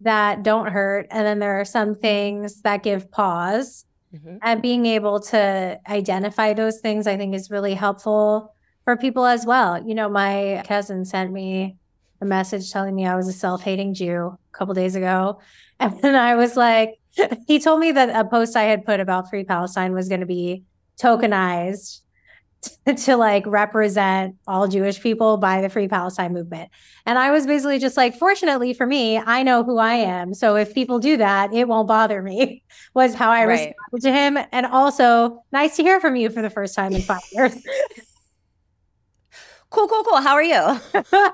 that 0.00 0.42
don't 0.42 0.68
hurt, 0.68 1.06
and 1.10 1.26
then 1.26 1.38
there 1.38 1.58
are 1.58 1.64
some 1.64 1.94
things 1.94 2.60
that 2.62 2.82
give 2.82 3.10
pause. 3.10 3.84
Mm-hmm. 4.14 4.36
And 4.42 4.62
being 4.62 4.86
able 4.86 5.20
to 5.20 5.80
identify 5.88 6.52
those 6.52 6.80
things, 6.80 7.06
I 7.06 7.16
think, 7.16 7.34
is 7.34 7.50
really 7.50 7.74
helpful 7.74 8.54
for 8.84 8.96
people 8.96 9.26
as 9.26 9.44
well. 9.44 9.82
You 9.86 9.94
know, 9.94 10.08
my 10.08 10.62
cousin 10.66 11.04
sent 11.04 11.32
me 11.32 11.76
a 12.20 12.24
message 12.24 12.70
telling 12.70 12.94
me 12.94 13.06
I 13.06 13.16
was 13.16 13.28
a 13.28 13.32
self 13.32 13.62
hating 13.62 13.94
Jew 13.94 14.36
a 14.36 14.56
couple 14.56 14.74
days 14.74 14.94
ago. 14.94 15.40
And 16.02 16.16
I 16.16 16.36
was 16.36 16.56
like, 16.56 16.98
he 17.46 17.58
told 17.58 17.80
me 17.80 17.92
that 17.92 18.08
a 18.08 18.28
post 18.28 18.56
I 18.56 18.64
had 18.64 18.84
put 18.84 19.00
about 19.00 19.28
Free 19.30 19.44
Palestine 19.44 19.92
was 19.92 20.08
going 20.08 20.20
to 20.20 20.26
be 20.26 20.64
tokenized 21.00 22.00
to, 22.86 22.94
to 22.94 23.16
like 23.16 23.46
represent 23.46 24.36
all 24.46 24.68
Jewish 24.68 25.00
people 25.00 25.36
by 25.36 25.60
the 25.60 25.68
Free 25.68 25.88
Palestine 25.88 26.32
movement. 26.32 26.70
And 27.04 27.18
I 27.18 27.30
was 27.30 27.46
basically 27.46 27.78
just 27.78 27.96
like, 27.96 28.16
fortunately 28.16 28.72
for 28.72 28.86
me, 28.86 29.18
I 29.18 29.42
know 29.42 29.62
who 29.64 29.78
I 29.78 29.94
am. 29.94 30.34
So 30.34 30.56
if 30.56 30.74
people 30.74 30.98
do 30.98 31.16
that, 31.18 31.52
it 31.52 31.68
won't 31.68 31.88
bother 31.88 32.22
me, 32.22 32.62
was 32.94 33.14
how 33.14 33.30
I 33.30 33.44
right. 33.44 33.74
responded 33.92 34.02
to 34.02 34.12
him. 34.12 34.46
And 34.52 34.66
also, 34.66 35.44
nice 35.52 35.76
to 35.76 35.82
hear 35.82 36.00
from 36.00 36.16
you 36.16 36.30
for 36.30 36.42
the 36.42 36.50
first 36.50 36.74
time 36.74 36.94
in 36.94 37.02
five 37.02 37.22
years. 37.32 37.56
Cool, 39.76 39.88
cool, 39.88 40.04
cool. 40.04 40.20
How 40.20 40.34
are 40.34 40.42
you? 40.42 40.80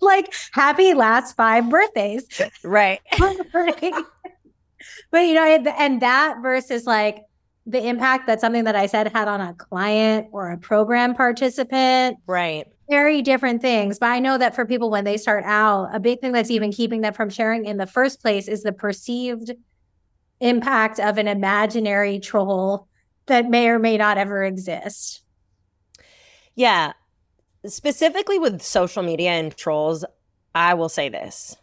like 0.00 0.32
happy 0.52 0.94
last 0.94 1.36
five 1.36 1.68
birthdays. 1.68 2.26
Right. 2.62 3.00
but 3.18 5.20
you 5.20 5.34
know, 5.34 5.72
and 5.78 6.02
that 6.02 6.38
versus 6.42 6.86
like 6.86 7.24
the 7.66 7.86
impact 7.86 8.26
that 8.26 8.40
something 8.40 8.64
that 8.64 8.76
I 8.76 8.86
said 8.86 9.12
had 9.12 9.28
on 9.28 9.40
a 9.40 9.54
client 9.54 10.28
or 10.32 10.50
a 10.50 10.58
program 10.58 11.14
participant. 11.14 12.18
Right. 12.26 12.66
Very 12.90 13.22
different 13.22 13.62
things. 13.62 13.98
But 13.98 14.10
I 14.10 14.18
know 14.18 14.38
that 14.38 14.54
for 14.54 14.66
people 14.66 14.90
when 14.90 15.04
they 15.04 15.16
start 15.16 15.44
out, 15.44 15.94
a 15.94 16.00
big 16.00 16.20
thing 16.20 16.32
that's 16.32 16.50
even 16.50 16.72
keeping 16.72 17.00
them 17.00 17.14
from 17.14 17.30
sharing 17.30 17.64
in 17.64 17.76
the 17.76 17.86
first 17.86 18.20
place 18.20 18.48
is 18.48 18.62
the 18.62 18.72
perceived 18.72 19.52
impact 20.40 21.00
of 21.00 21.18
an 21.18 21.28
imaginary 21.28 22.18
troll 22.18 22.86
that 23.26 23.48
may 23.48 23.68
or 23.68 23.78
may 23.78 23.96
not 23.96 24.18
ever 24.18 24.44
exist. 24.44 25.22
Yeah 26.54 26.92
specifically 27.70 28.38
with 28.38 28.62
social 28.62 29.02
media 29.02 29.30
and 29.30 29.56
trolls, 29.56 30.04
I 30.54 30.74
will 30.74 30.88
say 30.88 31.08
this. 31.08 31.56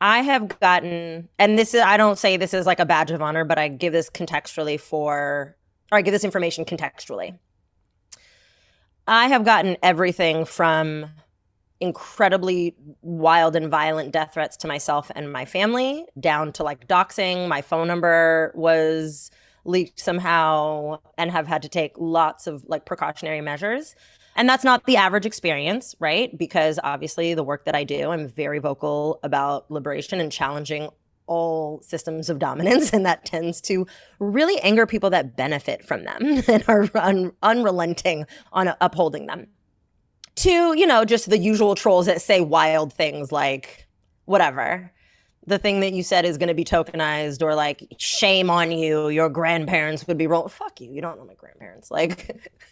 I 0.00 0.22
have 0.22 0.58
gotten, 0.60 1.28
and 1.38 1.58
this 1.58 1.74
is, 1.74 1.80
I 1.80 1.96
don't 1.96 2.18
say 2.18 2.36
this 2.36 2.54
is 2.54 2.66
like 2.66 2.80
a 2.80 2.86
badge 2.86 3.12
of 3.12 3.22
honor, 3.22 3.44
but 3.44 3.58
I 3.58 3.68
give 3.68 3.92
this 3.92 4.10
contextually 4.10 4.80
for, 4.80 5.56
or 5.92 5.98
I 5.98 6.02
give 6.02 6.12
this 6.12 6.24
information 6.24 6.64
contextually. 6.64 7.38
I 9.06 9.28
have 9.28 9.44
gotten 9.44 9.76
everything 9.82 10.44
from 10.44 11.06
incredibly 11.80 12.76
wild 13.02 13.56
and 13.56 13.68
violent 13.68 14.12
death 14.12 14.34
threats 14.34 14.56
to 14.58 14.68
myself 14.68 15.10
and 15.14 15.32
my 15.32 15.44
family 15.44 16.06
down 16.18 16.52
to 16.52 16.62
like 16.62 16.86
doxing. 16.86 17.48
My 17.48 17.60
phone 17.60 17.88
number 17.88 18.52
was 18.54 19.30
leaked 19.64 19.98
somehow 19.98 21.00
and 21.18 21.30
have 21.30 21.48
had 21.48 21.62
to 21.62 21.68
take 21.68 21.92
lots 21.96 22.46
of 22.46 22.64
like 22.66 22.86
precautionary 22.86 23.40
measures. 23.40 23.96
And 24.34 24.48
that's 24.48 24.64
not 24.64 24.84
the 24.86 24.96
average 24.96 25.26
experience, 25.26 25.94
right? 25.98 26.36
Because 26.36 26.78
obviously, 26.82 27.34
the 27.34 27.44
work 27.44 27.64
that 27.66 27.74
I 27.74 27.84
do, 27.84 28.10
I'm 28.10 28.28
very 28.28 28.58
vocal 28.58 29.20
about 29.22 29.70
liberation 29.70 30.20
and 30.20 30.32
challenging 30.32 30.88
all 31.26 31.80
systems 31.82 32.28
of 32.28 32.38
dominance, 32.38 32.92
and 32.92 33.06
that 33.06 33.24
tends 33.24 33.60
to 33.62 33.86
really 34.18 34.60
anger 34.60 34.86
people 34.86 35.10
that 35.10 35.36
benefit 35.36 35.84
from 35.84 36.04
them 36.04 36.42
and 36.48 36.64
are 36.68 36.88
un- 36.94 37.32
unrelenting 37.42 38.26
on 38.52 38.72
upholding 38.80 39.26
them. 39.26 39.46
To, 40.36 40.74
you 40.76 40.86
know, 40.86 41.04
just 41.04 41.28
the 41.28 41.38
usual 41.38 41.74
trolls 41.74 42.06
that 42.06 42.22
say 42.22 42.40
wild 42.40 42.92
things 42.92 43.30
like, 43.30 43.86
whatever, 44.24 44.90
the 45.46 45.58
thing 45.58 45.80
that 45.80 45.92
you 45.92 46.02
said 46.02 46.24
is 46.24 46.38
going 46.38 46.48
to 46.48 46.54
be 46.54 46.64
tokenized 46.64 47.42
or 47.42 47.54
like, 47.54 47.86
shame 47.98 48.48
on 48.48 48.72
you, 48.72 49.08
your 49.08 49.28
grandparents 49.28 50.06
would 50.06 50.16
be 50.16 50.26
roll. 50.26 50.48
Fuck 50.48 50.80
you, 50.80 50.90
you 50.90 51.02
don't 51.02 51.18
know 51.18 51.26
my 51.26 51.34
grandparents. 51.34 51.90
Like, 51.90 52.50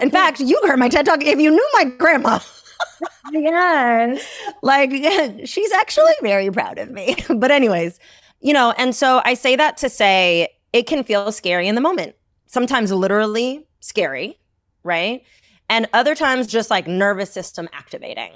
in 0.00 0.10
fact, 0.10 0.40
you 0.40 0.60
heard 0.64 0.78
my 0.78 0.88
TED 0.88 1.06
talk 1.06 1.22
if 1.22 1.38
you 1.38 1.50
knew 1.50 1.70
my 1.74 1.84
grandma. 1.84 2.38
yes. 3.32 4.26
Like, 4.62 4.90
she's 5.44 5.72
actually 5.72 6.14
very 6.22 6.50
proud 6.50 6.78
of 6.78 6.90
me. 6.90 7.16
but, 7.36 7.50
anyways, 7.50 7.98
you 8.40 8.52
know, 8.52 8.72
and 8.76 8.94
so 8.94 9.20
I 9.24 9.34
say 9.34 9.56
that 9.56 9.76
to 9.78 9.88
say 9.88 10.48
it 10.72 10.86
can 10.86 11.04
feel 11.04 11.32
scary 11.32 11.68
in 11.68 11.74
the 11.74 11.80
moment, 11.80 12.14
sometimes 12.46 12.92
literally 12.92 13.66
scary, 13.80 14.38
right? 14.82 15.22
And 15.68 15.88
other 15.92 16.14
times 16.14 16.46
just 16.46 16.70
like 16.70 16.86
nervous 16.86 17.32
system 17.32 17.68
activating. 17.72 18.32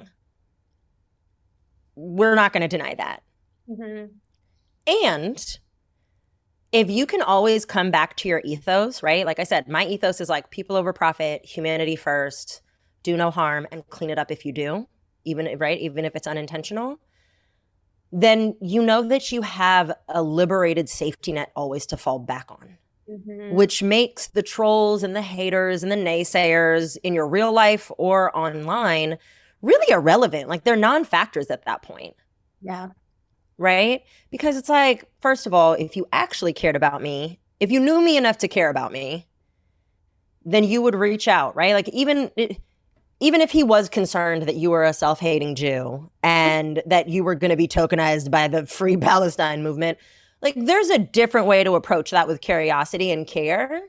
We're 1.95 2.37
not 2.37 2.53
going 2.53 2.63
to 2.63 2.69
deny 2.69 2.95
that. 2.95 3.23
Mm-hmm. 3.69 4.07
And 5.05 5.59
if 6.73 6.91
you 6.91 7.07
can 7.07 7.23
always 7.23 7.65
come 7.65 7.91
back 7.91 8.17
to 8.17 8.29
your 8.29 8.43
ethos, 8.45 9.03
right? 9.03 9.25
Like 9.25 9.39
I 9.39 9.45
said, 9.45 9.69
my 9.69 9.87
ethos 9.87 10.21
is 10.21 10.29
like 10.29 10.51
people 10.51 10.77
over 10.77 10.93
profit, 10.93 11.45
humanity 11.45 11.97
first, 11.97 12.61
do 13.03 13.17
no 13.17 13.31
harm, 13.31 13.67
and 13.73 13.89
clean 13.89 14.11
it 14.11 14.19
up 14.19 14.31
if 14.31 14.45
you 14.45 14.53
do, 14.53 14.87
even 15.25 15.57
right, 15.59 15.79
even 15.81 16.05
if 16.05 16.15
it's 16.15 16.27
unintentional. 16.27 16.99
Then 18.13 18.57
you 18.61 18.83
know 18.83 19.03
that 19.03 19.33
you 19.33 19.43
have 19.43 19.93
a 20.09 20.23
liberated 20.23 20.89
safety 20.89 21.33
net 21.33 21.53
always 21.57 21.87
to 21.87 21.97
fall 21.97 22.19
back 22.19 22.51
on, 22.51 22.77
mm-hmm. 23.09 23.55
which 23.55 23.83
makes 23.83 24.29
the 24.29 24.43
trolls 24.43 25.03
and 25.03 25.17
the 25.17 25.23
haters 25.23 25.83
and 25.83 25.93
the 25.93 25.97
naysayers 25.97 26.99
in 27.03 27.15
your 27.15 27.29
real 27.29 27.53
life 27.53 27.91
or 27.97 28.37
online 28.37 29.19
really 29.63 29.91
irrelevant. 29.91 30.49
Like 30.49 30.65
they're 30.65 30.77
non 30.77 31.05
factors 31.05 31.49
at 31.49 31.65
that 31.65 31.83
point. 31.83 32.15
Yeah 32.61 32.89
right? 33.59 34.03
Because 34.31 34.57
it's 34.57 34.69
like, 34.69 35.05
first 35.21 35.47
of 35.47 35.53
all, 35.53 35.75
if 35.75 35.97
you 35.97 36.07
actually 36.13 36.53
cared 36.53 36.77
about 36.77 37.03
me, 37.03 37.41
if 37.61 37.71
you 37.71 37.81
knew 37.81 38.01
me 38.01 38.17
enough 38.17 38.39
to 38.39 38.49
care 38.49 38.71
about 38.71 38.93
me, 38.93 39.27
then 40.45 40.65
you 40.65 40.81
would 40.81 40.95
reach 40.95 41.29
out, 41.29 41.55
right? 41.57 41.75
Like 41.75 41.89
even 41.89 42.31
even 43.21 43.41
if 43.41 43.51
he 43.51 43.65
was 43.65 43.89
concerned 43.89 44.45
that 44.45 44.55
you 44.55 44.71
were 44.71 44.85
a 44.85 44.93
self-hating 44.93 45.57
Jew 45.57 46.09
and 46.23 46.81
that 46.87 47.09
you 47.09 47.25
were 47.25 47.35
going 47.35 47.51
to 47.51 47.57
be 47.57 47.67
tokenized 47.67 48.31
by 48.31 48.47
the 48.47 48.65
Free 48.65 48.97
Palestine 48.97 49.63
movement, 49.63 49.99
like 50.41 50.55
there's 50.57 50.89
a 50.89 50.99
different 50.99 51.49
way 51.49 51.65
to 51.65 51.75
approach 51.75 52.13
that 52.13 52.29
with 52.29 52.41
curiosity 52.41 53.11
and 53.11 53.27
care 53.27 53.83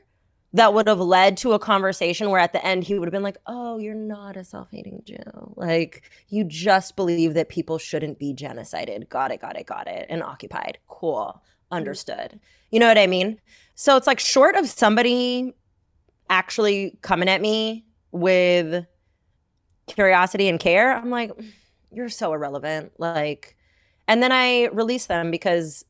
that 0.52 0.74
would 0.74 0.88
have 0.88 0.98
led 0.98 1.36
to 1.38 1.52
a 1.52 1.58
conversation 1.58 2.30
where 2.30 2.40
at 2.40 2.52
the 2.52 2.64
end 2.64 2.84
he 2.84 2.98
would 2.98 3.06
have 3.06 3.12
been 3.12 3.22
like, 3.22 3.38
"Oh, 3.46 3.78
you're 3.78 3.94
not 3.94 4.36
a 4.36 4.44
self-hating 4.44 5.02
Jew. 5.06 5.54
Like 5.56 6.02
you 6.28 6.44
just 6.44 6.96
believe 6.96 7.34
that 7.34 7.48
people 7.48 7.78
shouldn't 7.78 8.18
be 8.18 8.34
genocided. 8.34 9.08
Got 9.08 9.30
it, 9.30 9.40
got 9.40 9.56
it, 9.56 9.66
got 9.66 9.86
it. 9.86 10.06
And 10.08 10.22
occupied. 10.22 10.78
Cool. 10.88 11.40
Understood." 11.70 12.40
You 12.70 12.80
know 12.80 12.88
what 12.88 12.98
I 12.98 13.06
mean? 13.06 13.40
So 13.74 13.96
it's 13.96 14.06
like 14.06 14.20
short 14.20 14.56
of 14.56 14.68
somebody 14.68 15.54
actually 16.28 16.98
coming 17.02 17.28
at 17.28 17.40
me 17.40 17.84
with 18.12 18.86
curiosity 19.86 20.48
and 20.48 20.58
care, 20.58 20.96
I'm 20.96 21.10
like, 21.10 21.30
"You're 21.92 22.08
so 22.08 22.32
irrelevant." 22.32 22.92
Like 22.98 23.56
and 24.10 24.20
then 24.20 24.32
I 24.32 24.66
release 24.72 25.06
them 25.06 25.30
because 25.30 25.84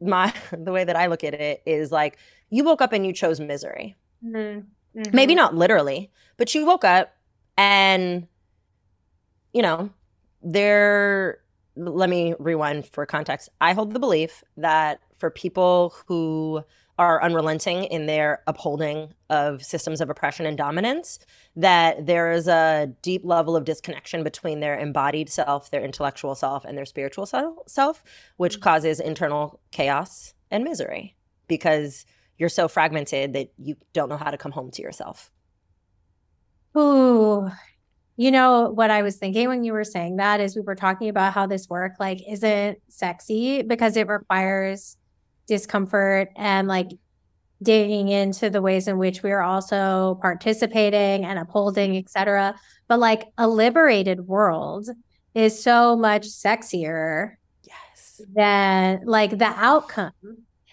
my 0.00 0.32
the 0.52 0.72
way 0.72 0.82
that 0.82 0.96
I 0.96 1.06
look 1.06 1.22
at 1.24 1.34
it 1.34 1.62
is 1.66 1.92
like 1.92 2.16
you 2.52 2.64
woke 2.64 2.82
up 2.82 2.92
and 2.92 3.04
you 3.06 3.14
chose 3.14 3.40
misery. 3.40 3.96
Mm-hmm. 4.24 4.60
Mm-hmm. 5.00 5.16
Maybe 5.16 5.34
not 5.34 5.54
literally, 5.54 6.10
but 6.36 6.54
you 6.54 6.66
woke 6.66 6.84
up 6.84 7.16
and, 7.56 8.28
you 9.54 9.62
know, 9.62 9.88
there, 10.42 11.38
let 11.76 12.10
me 12.10 12.34
rewind 12.38 12.86
for 12.86 13.06
context. 13.06 13.48
I 13.62 13.72
hold 13.72 13.94
the 13.94 13.98
belief 13.98 14.44
that 14.58 15.00
for 15.16 15.30
people 15.30 15.94
who 16.06 16.62
are 16.98 17.22
unrelenting 17.22 17.84
in 17.84 18.04
their 18.04 18.42
upholding 18.46 19.14
of 19.30 19.64
systems 19.64 20.02
of 20.02 20.10
oppression 20.10 20.44
and 20.44 20.58
dominance, 20.58 21.20
that 21.56 22.04
there 22.04 22.32
is 22.32 22.48
a 22.48 22.92
deep 23.00 23.22
level 23.24 23.56
of 23.56 23.64
disconnection 23.64 24.22
between 24.22 24.60
their 24.60 24.78
embodied 24.78 25.30
self, 25.30 25.70
their 25.70 25.82
intellectual 25.82 26.34
self, 26.34 26.66
and 26.66 26.76
their 26.76 26.84
spiritual 26.84 27.24
self, 27.24 28.04
which 28.36 28.56
mm-hmm. 28.56 28.62
causes 28.62 29.00
internal 29.00 29.58
chaos 29.70 30.34
and 30.50 30.64
misery 30.64 31.16
because 31.48 32.04
you're 32.38 32.48
so 32.48 32.68
fragmented 32.68 33.34
that 33.34 33.48
you 33.58 33.76
don't 33.92 34.08
know 34.08 34.16
how 34.16 34.30
to 34.30 34.38
come 34.38 34.52
home 34.52 34.70
to 34.72 34.82
yourself. 34.82 35.30
Ooh, 36.76 37.50
you 38.16 38.30
know 38.30 38.70
what 38.70 38.90
I 38.90 39.02
was 39.02 39.16
thinking 39.16 39.48
when 39.48 39.64
you 39.64 39.72
were 39.72 39.84
saying 39.84 40.16
that 40.16 40.40
is 40.40 40.54
we 40.54 40.62
were 40.62 40.74
talking 40.74 41.08
about 41.08 41.32
how 41.32 41.46
this 41.46 41.68
work 41.68 41.92
like 41.98 42.20
isn't 42.28 42.78
sexy 42.88 43.62
because 43.62 43.96
it 43.96 44.08
requires 44.08 44.96
discomfort 45.46 46.30
and 46.36 46.68
like 46.68 46.88
digging 47.62 48.08
into 48.08 48.50
the 48.50 48.60
ways 48.60 48.88
in 48.88 48.98
which 48.98 49.22
we 49.22 49.30
are 49.30 49.42
also 49.42 50.18
participating 50.20 51.24
and 51.24 51.38
upholding, 51.38 51.96
etc. 51.96 52.54
But 52.88 52.98
like 52.98 53.24
a 53.38 53.48
liberated 53.48 54.26
world 54.26 54.88
is 55.34 55.62
so 55.62 55.96
much 55.96 56.26
sexier 56.26 57.34
yes 57.62 58.20
than 58.34 59.02
like 59.04 59.38
the 59.38 59.46
outcome 59.46 60.12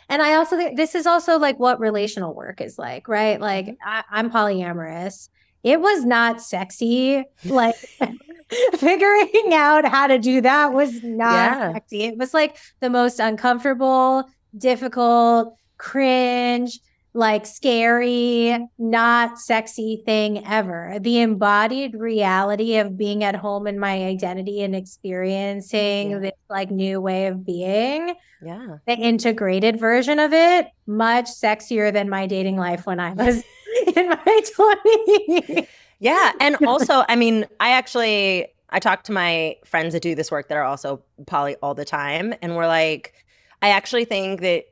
and 0.09 0.21
I 0.21 0.35
also 0.35 0.57
think 0.57 0.75
this 0.75 0.95
is 0.95 1.05
also 1.05 1.37
like 1.37 1.59
what 1.59 1.79
relational 1.79 2.33
work 2.33 2.61
is 2.61 2.79
like, 2.79 3.07
right? 3.07 3.39
Like 3.39 3.67
mm-hmm. 3.67 3.87
I, 3.87 4.03
I'm 4.09 4.31
polyamorous. 4.31 5.29
It 5.63 5.79
was 5.79 6.03
not 6.03 6.41
sexy. 6.41 7.23
Like 7.45 7.75
figuring 8.77 9.53
out 9.53 9.85
how 9.85 10.07
to 10.07 10.17
do 10.17 10.41
that 10.41 10.73
was 10.73 11.03
not 11.03 11.33
yeah. 11.33 11.73
sexy. 11.73 12.03
It 12.05 12.17
was 12.17 12.33
like 12.33 12.57
the 12.79 12.89
most 12.89 13.19
uncomfortable, 13.19 14.25
difficult, 14.57 15.55
cringe, 15.77 16.79
like 17.19 17.45
scary, 17.45 18.57
not 18.79 19.37
sexy 19.37 20.01
thing 20.05 20.45
ever. 20.47 20.97
The 20.99 21.19
embodied 21.19 21.93
reality 21.93 22.77
of 22.77 22.97
being 22.97 23.23
at 23.23 23.35
home 23.35 23.67
in 23.67 23.77
my 23.77 24.05
identity 24.05 24.63
and 24.63 24.75
experiencing 24.75 26.11
yeah. 26.11 26.19
this 26.19 26.31
like 26.49 26.71
new 26.71 26.99
way 26.99 27.27
of 27.27 27.45
being. 27.45 28.15
Yeah. 28.41 28.77
The 28.87 28.93
integrated 28.93 29.79
version 29.79 30.17
of 30.17 30.33
it, 30.33 30.67
much 30.87 31.25
sexier 31.25 31.93
than 31.93 32.09
my 32.09 32.25
dating 32.25 32.57
life 32.57 32.87
when 32.87 32.99
I 32.99 33.13
was 33.13 33.43
in 33.95 34.09
my 34.09 34.41
20s. 34.57 35.67
Yeah. 35.99 36.31
And 36.39 36.57
also, 36.67 37.03
I 37.07 37.15
mean, 37.15 37.45
I 37.59 37.71
actually 37.71 38.47
I 38.69 38.79
talk 38.79 39.03
to 39.03 39.11
my 39.11 39.57
friends 39.65 39.93
that 39.93 40.03
do 40.03 40.15
this 40.15 40.31
work 40.31 40.47
that 40.49 40.57
are 40.57 40.63
also 40.63 41.01
poly 41.25 41.55
all 41.61 41.73
the 41.73 41.85
time. 41.85 42.33
And 42.41 42.55
we're 42.55 42.67
like, 42.67 43.13
I 43.61 43.69
actually 43.69 44.05
think 44.05 44.41
that 44.41 44.65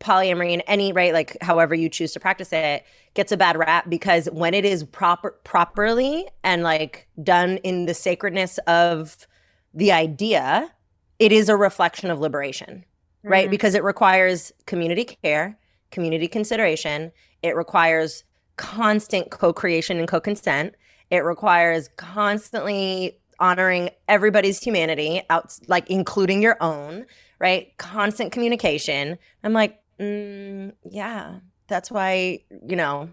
polyamory 0.00 0.52
in 0.52 0.60
any 0.62 0.92
right 0.92 1.12
like 1.12 1.36
however 1.42 1.74
you 1.74 1.88
choose 1.88 2.12
to 2.12 2.20
practice 2.20 2.52
it 2.52 2.84
gets 3.14 3.30
a 3.32 3.36
bad 3.36 3.56
rap 3.56 3.88
because 3.88 4.26
when 4.32 4.54
it 4.54 4.64
is 4.64 4.82
proper 4.84 5.32
properly 5.44 6.26
and 6.42 6.62
like 6.62 7.06
done 7.22 7.58
in 7.58 7.86
the 7.86 7.94
sacredness 7.94 8.58
of 8.66 9.26
the 9.74 9.92
idea 9.92 10.70
it 11.18 11.32
is 11.32 11.48
a 11.48 11.56
reflection 11.56 12.10
of 12.10 12.18
liberation 12.18 12.76
mm-hmm. 12.76 13.28
right 13.28 13.50
because 13.50 13.74
it 13.74 13.84
requires 13.84 14.52
community 14.66 15.04
care 15.04 15.58
community 15.90 16.28
consideration. 16.28 17.12
It 17.42 17.56
requires 17.56 18.24
constant 18.56 19.30
co-creation 19.30 19.98
and 19.98 20.08
co-consent. 20.08 20.74
It 21.10 21.18
requires 21.18 21.88
constantly 21.96 23.18
honoring 23.38 23.90
everybody's 24.06 24.62
humanity 24.62 25.22
out 25.30 25.58
like 25.66 25.88
including 25.90 26.42
your 26.42 26.56
own 26.60 27.06
right? 27.40 27.74
Constant 27.78 28.32
communication. 28.32 29.18
I'm 29.42 29.54
like 29.54 29.79
Mm, 30.00 30.72
yeah, 30.90 31.40
that's 31.68 31.90
why 31.90 32.40
you 32.66 32.76
know 32.76 33.10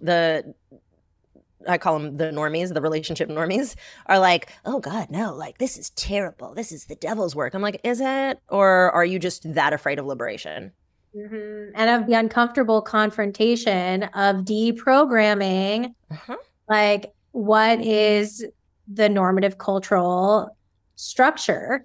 the 0.00 0.54
I 1.68 1.78
call 1.78 1.98
them 1.98 2.16
the 2.16 2.30
normies, 2.30 2.72
the 2.72 2.80
relationship 2.80 3.28
normies, 3.28 3.76
are 4.06 4.18
like, 4.18 4.50
oh 4.64 4.80
God, 4.80 5.10
no, 5.10 5.34
like 5.34 5.58
this 5.58 5.76
is 5.76 5.90
terrible. 5.90 6.54
This 6.54 6.72
is 6.72 6.86
the 6.86 6.94
devil's 6.94 7.36
work. 7.36 7.54
I'm 7.54 7.62
like, 7.62 7.80
is 7.84 8.00
it? 8.00 8.38
Or 8.48 8.90
are 8.92 9.04
you 9.04 9.18
just 9.18 9.52
that 9.54 9.72
afraid 9.72 9.98
of 9.98 10.06
liberation? 10.06 10.72
Mm-hmm. 11.14 11.72
And 11.74 11.90
of 11.90 12.06
the 12.06 12.14
uncomfortable 12.14 12.80
confrontation 12.80 14.04
of 14.04 14.44
deprogramming, 14.44 15.92
uh-huh. 16.10 16.36
like, 16.68 17.12
what 17.32 17.80
is 17.80 18.44
the 18.88 19.08
normative 19.08 19.58
cultural 19.58 20.56
structure 20.96 21.84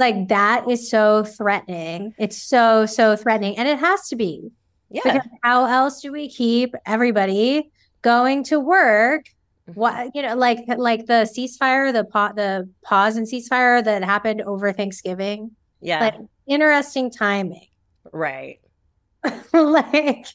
like 0.00 0.28
that 0.28 0.68
is 0.68 0.90
so 0.90 1.24
threatening. 1.24 2.14
It's 2.18 2.40
so, 2.40 2.86
so 2.86 3.16
threatening. 3.16 3.56
And 3.58 3.68
it 3.68 3.78
has 3.78 4.08
to 4.08 4.16
be. 4.16 4.50
Yeah. 4.90 5.02
Because 5.04 5.28
how 5.42 5.66
else 5.66 6.00
do 6.00 6.12
we 6.12 6.28
keep 6.28 6.74
everybody 6.86 7.70
going 8.02 8.44
to 8.44 8.58
work 8.58 9.26
mm-hmm. 9.68 9.78
what 9.78 10.14
you 10.14 10.22
know, 10.22 10.34
like 10.34 10.60
like 10.76 11.06
the 11.06 11.28
ceasefire, 11.36 11.92
the 11.92 12.04
pa- 12.04 12.32
the 12.32 12.68
pause 12.82 13.16
and 13.16 13.26
ceasefire 13.26 13.84
that 13.84 14.02
happened 14.02 14.40
over 14.42 14.72
Thanksgiving. 14.72 15.50
Yeah. 15.80 16.00
Like 16.00 16.14
interesting 16.46 17.10
timing. 17.10 17.68
right. 18.12 18.60
like 19.52 20.26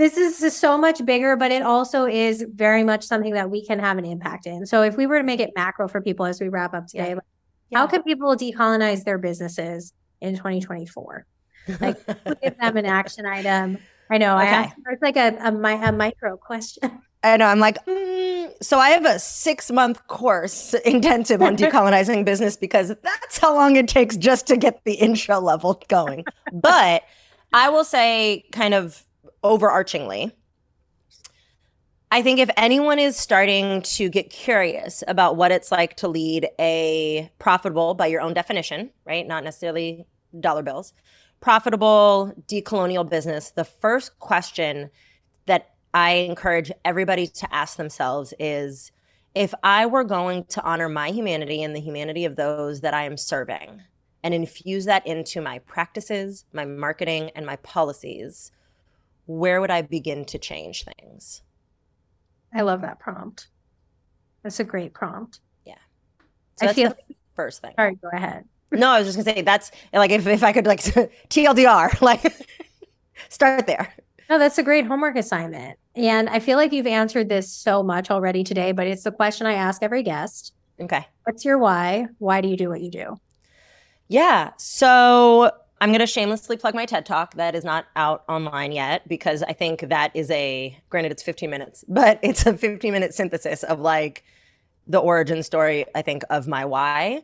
this 0.00 0.16
is 0.16 0.56
so 0.56 0.78
much 0.78 1.04
bigger, 1.04 1.36
but 1.36 1.52
it 1.52 1.62
also 1.62 2.06
is 2.06 2.42
very 2.54 2.82
much 2.82 3.04
something 3.04 3.34
that 3.34 3.50
we 3.50 3.64
can 3.66 3.78
have 3.78 3.98
an 3.98 4.06
impact 4.06 4.46
in. 4.46 4.64
So 4.64 4.82
if 4.82 4.96
we 4.96 5.06
were 5.06 5.18
to 5.18 5.24
make 5.24 5.40
it 5.40 5.50
macro 5.54 5.88
for 5.88 6.00
people 6.00 6.24
as 6.24 6.40
we 6.40 6.48
wrap 6.48 6.72
up 6.72 6.86
today, 6.86 7.10
Yeah. 7.10 7.14
like, 7.16 7.24
how 7.72 7.86
can 7.86 8.02
people 8.02 8.34
decolonize 8.36 9.04
their 9.04 9.18
businesses 9.18 9.92
in 10.20 10.36
2024? 10.36 11.26
Like 11.80 12.04
give 12.42 12.56
them 12.58 12.76
an 12.76 12.86
action 12.86 13.26
item. 13.26 13.78
I 14.10 14.18
know. 14.18 14.36
I 14.36 14.42
Okay. 14.44 14.54
asked, 14.54 14.74
it's 14.90 15.02
like 15.02 15.16
a, 15.16 15.36
a, 15.38 15.52
a 15.52 15.92
micro 15.92 16.36
question. 16.36 17.02
I 17.22 17.36
know. 17.36 17.44
I'm 17.46 17.60
like, 17.60 17.84
mm, 17.84 18.50
so 18.62 18.78
I 18.78 18.90
have 18.90 19.04
a 19.04 19.18
six 19.18 19.70
month 19.70 20.06
course 20.08 20.72
intensive 20.86 21.42
on 21.42 21.56
decolonizing 21.56 22.24
business 22.24 22.56
because 22.56 22.88
that's 23.02 23.38
how 23.38 23.54
long 23.54 23.76
it 23.76 23.88
takes 23.88 24.16
just 24.16 24.46
to 24.46 24.56
get 24.56 24.80
the 24.84 24.94
intro 24.94 25.38
level 25.38 25.82
going. 25.88 26.24
but 26.50 27.02
I 27.52 27.68
will 27.68 27.84
say, 27.84 28.44
kind 28.52 28.72
of 28.74 29.04
overarchingly, 29.44 30.32
I 32.12 32.22
think 32.22 32.40
if 32.40 32.50
anyone 32.56 32.98
is 32.98 33.16
starting 33.16 33.82
to 33.82 34.08
get 34.08 34.30
curious 34.30 35.04
about 35.06 35.36
what 35.36 35.52
it's 35.52 35.70
like 35.70 35.96
to 35.98 36.08
lead 36.08 36.48
a 36.58 37.30
profitable, 37.38 37.94
by 37.94 38.08
your 38.08 38.20
own 38.20 38.34
definition, 38.34 38.90
right? 39.04 39.24
Not 39.24 39.44
necessarily 39.44 40.06
dollar 40.40 40.62
bills, 40.62 40.92
profitable 41.40 42.32
decolonial 42.48 43.08
business, 43.08 43.52
the 43.52 43.64
first 43.64 44.18
question 44.18 44.90
that 45.46 45.70
I 45.94 46.12
encourage 46.12 46.72
everybody 46.84 47.28
to 47.28 47.54
ask 47.54 47.76
themselves 47.76 48.34
is 48.40 48.90
if 49.36 49.54
I 49.62 49.86
were 49.86 50.04
going 50.04 50.44
to 50.46 50.62
honor 50.64 50.88
my 50.88 51.10
humanity 51.10 51.62
and 51.62 51.76
the 51.76 51.80
humanity 51.80 52.24
of 52.24 52.34
those 52.34 52.80
that 52.80 52.92
I 52.92 53.04
am 53.04 53.16
serving 53.16 53.82
and 54.24 54.34
infuse 54.34 54.84
that 54.86 55.06
into 55.06 55.40
my 55.40 55.60
practices, 55.60 56.44
my 56.52 56.64
marketing, 56.64 57.30
and 57.36 57.46
my 57.46 57.56
policies, 57.56 58.50
where 59.26 59.60
would 59.60 59.70
I 59.70 59.82
begin 59.82 60.24
to 60.26 60.38
change 60.38 60.84
things? 60.84 61.42
I 62.52 62.62
love 62.62 62.82
that 62.82 62.98
prompt. 62.98 63.48
That's 64.42 64.60
a 64.60 64.64
great 64.64 64.94
prompt. 64.94 65.40
So 66.60 66.68
I 66.68 66.72
feel- 66.74 66.90
the 66.90 67.14
first 67.34 67.62
thing. 67.62 67.72
Sorry, 67.76 67.94
go 67.96 68.08
ahead. 68.12 68.44
No, 68.70 68.90
I 68.90 68.98
was 69.00 69.08
just 69.08 69.16
gonna 69.16 69.36
say 69.36 69.42
that's 69.42 69.72
like 69.92 70.10
if, 70.10 70.26
if 70.26 70.44
I 70.44 70.52
could 70.52 70.66
like 70.66 70.80
TLDR, 71.28 72.00
like 72.02 72.22
start 73.28 73.66
there. 73.66 73.92
No, 74.28 74.38
that's 74.38 74.58
a 74.58 74.62
great 74.62 74.86
homework 74.86 75.16
assignment. 75.16 75.76
And 75.96 76.28
I 76.28 76.38
feel 76.38 76.56
like 76.56 76.72
you've 76.72 76.86
answered 76.86 77.28
this 77.28 77.52
so 77.52 77.82
much 77.82 78.10
already 78.10 78.44
today, 78.44 78.70
but 78.70 78.86
it's 78.86 79.02
the 79.02 79.10
question 79.10 79.46
I 79.46 79.54
ask 79.54 79.82
every 79.82 80.04
guest. 80.04 80.52
Okay. 80.80 81.04
What's 81.24 81.44
your 81.44 81.58
why? 81.58 82.06
Why 82.18 82.40
do 82.40 82.48
you 82.48 82.56
do 82.56 82.68
what 82.68 82.80
you 82.80 82.90
do? 82.90 83.16
Yeah. 84.06 84.50
So 84.56 85.50
I'm 85.80 85.90
going 85.90 86.00
to 86.00 86.06
shamelessly 86.06 86.58
plug 86.58 86.74
my 86.74 86.84
TED 86.84 87.06
Talk 87.06 87.34
that 87.34 87.54
is 87.54 87.64
not 87.64 87.86
out 87.96 88.24
online 88.28 88.70
yet 88.70 89.08
because 89.08 89.42
I 89.42 89.54
think 89.54 89.88
that 89.88 90.14
is 90.14 90.30
a, 90.30 90.78
granted, 90.90 91.10
it's 91.10 91.22
15 91.22 91.48
minutes, 91.48 91.84
but 91.88 92.18
it's 92.22 92.44
a 92.46 92.56
15 92.56 92.92
minute 92.92 93.14
synthesis 93.14 93.62
of 93.62 93.80
like 93.80 94.24
the 94.86 94.98
origin 94.98 95.42
story, 95.42 95.86
I 95.94 96.02
think, 96.02 96.22
of 96.28 96.46
my 96.46 96.64
why. 96.64 97.22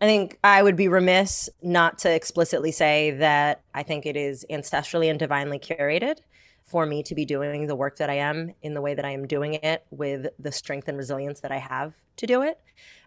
I 0.00 0.04
think 0.04 0.38
I 0.44 0.62
would 0.62 0.76
be 0.76 0.88
remiss 0.88 1.48
not 1.62 1.98
to 2.00 2.10
explicitly 2.12 2.70
say 2.70 3.12
that 3.12 3.62
I 3.72 3.82
think 3.82 4.04
it 4.04 4.16
is 4.16 4.44
ancestrally 4.50 5.08
and 5.08 5.18
divinely 5.18 5.58
curated 5.58 6.18
for 6.66 6.84
me 6.84 7.02
to 7.04 7.14
be 7.14 7.24
doing 7.24 7.66
the 7.66 7.76
work 7.76 7.96
that 7.96 8.10
I 8.10 8.14
am 8.14 8.52
in 8.60 8.74
the 8.74 8.82
way 8.82 8.92
that 8.92 9.06
I 9.06 9.12
am 9.12 9.26
doing 9.26 9.54
it 9.54 9.86
with 9.90 10.26
the 10.38 10.52
strength 10.52 10.88
and 10.88 10.98
resilience 10.98 11.40
that 11.40 11.52
I 11.52 11.58
have 11.58 11.94
to 12.16 12.26
do 12.26 12.42
it. 12.42 12.58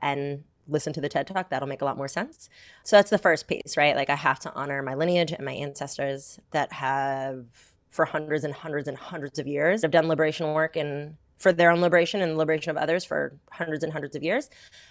And 0.01 0.45
listen 0.69 0.93
to 0.93 1.01
the 1.01 1.09
TED 1.09 1.27
Talk, 1.27 1.49
that'll 1.49 1.67
make 1.67 1.81
a 1.81 1.85
lot 1.85 1.97
more 1.97 2.07
sense. 2.07 2.49
So 2.83 2.95
that's 2.95 3.09
the 3.09 3.17
first 3.17 3.47
piece, 3.47 3.75
right? 3.75 3.95
Like 3.95 4.09
I 4.09 4.15
have 4.15 4.39
to 4.41 4.53
honor 4.53 4.81
my 4.81 4.95
lineage 4.95 5.31
and 5.31 5.45
my 5.45 5.53
ancestors 5.53 6.39
that 6.51 6.71
have 6.73 7.45
for 7.89 8.05
hundreds 8.05 8.43
and 8.43 8.53
hundreds 8.53 8.87
and 8.87 8.97
hundreds 8.97 9.39
of 9.39 9.47
years 9.47 9.81
have 9.81 9.91
done 9.91 10.07
liberation 10.07 10.53
work 10.53 10.75
and 10.75 11.15
for 11.37 11.51
their 11.51 11.71
own 11.71 11.81
liberation 11.81 12.21
and 12.21 12.33
the 12.33 12.37
liberation 12.37 12.69
of 12.69 12.77
others 12.77 13.03
for 13.05 13.33
hundreds 13.51 13.83
and 13.83 13.93
hundreds 13.93 14.15
of 14.15 14.23
years. 14.23 14.49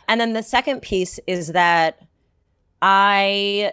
And 0.08 0.20
then 0.20 0.32
the 0.32 0.42
second 0.42 0.80
piece 0.80 1.20
is 1.26 1.48
that 1.48 2.00
I 2.82 3.72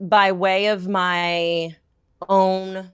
by 0.00 0.32
way 0.32 0.66
of 0.66 0.88
my 0.88 1.76
own 2.28 2.90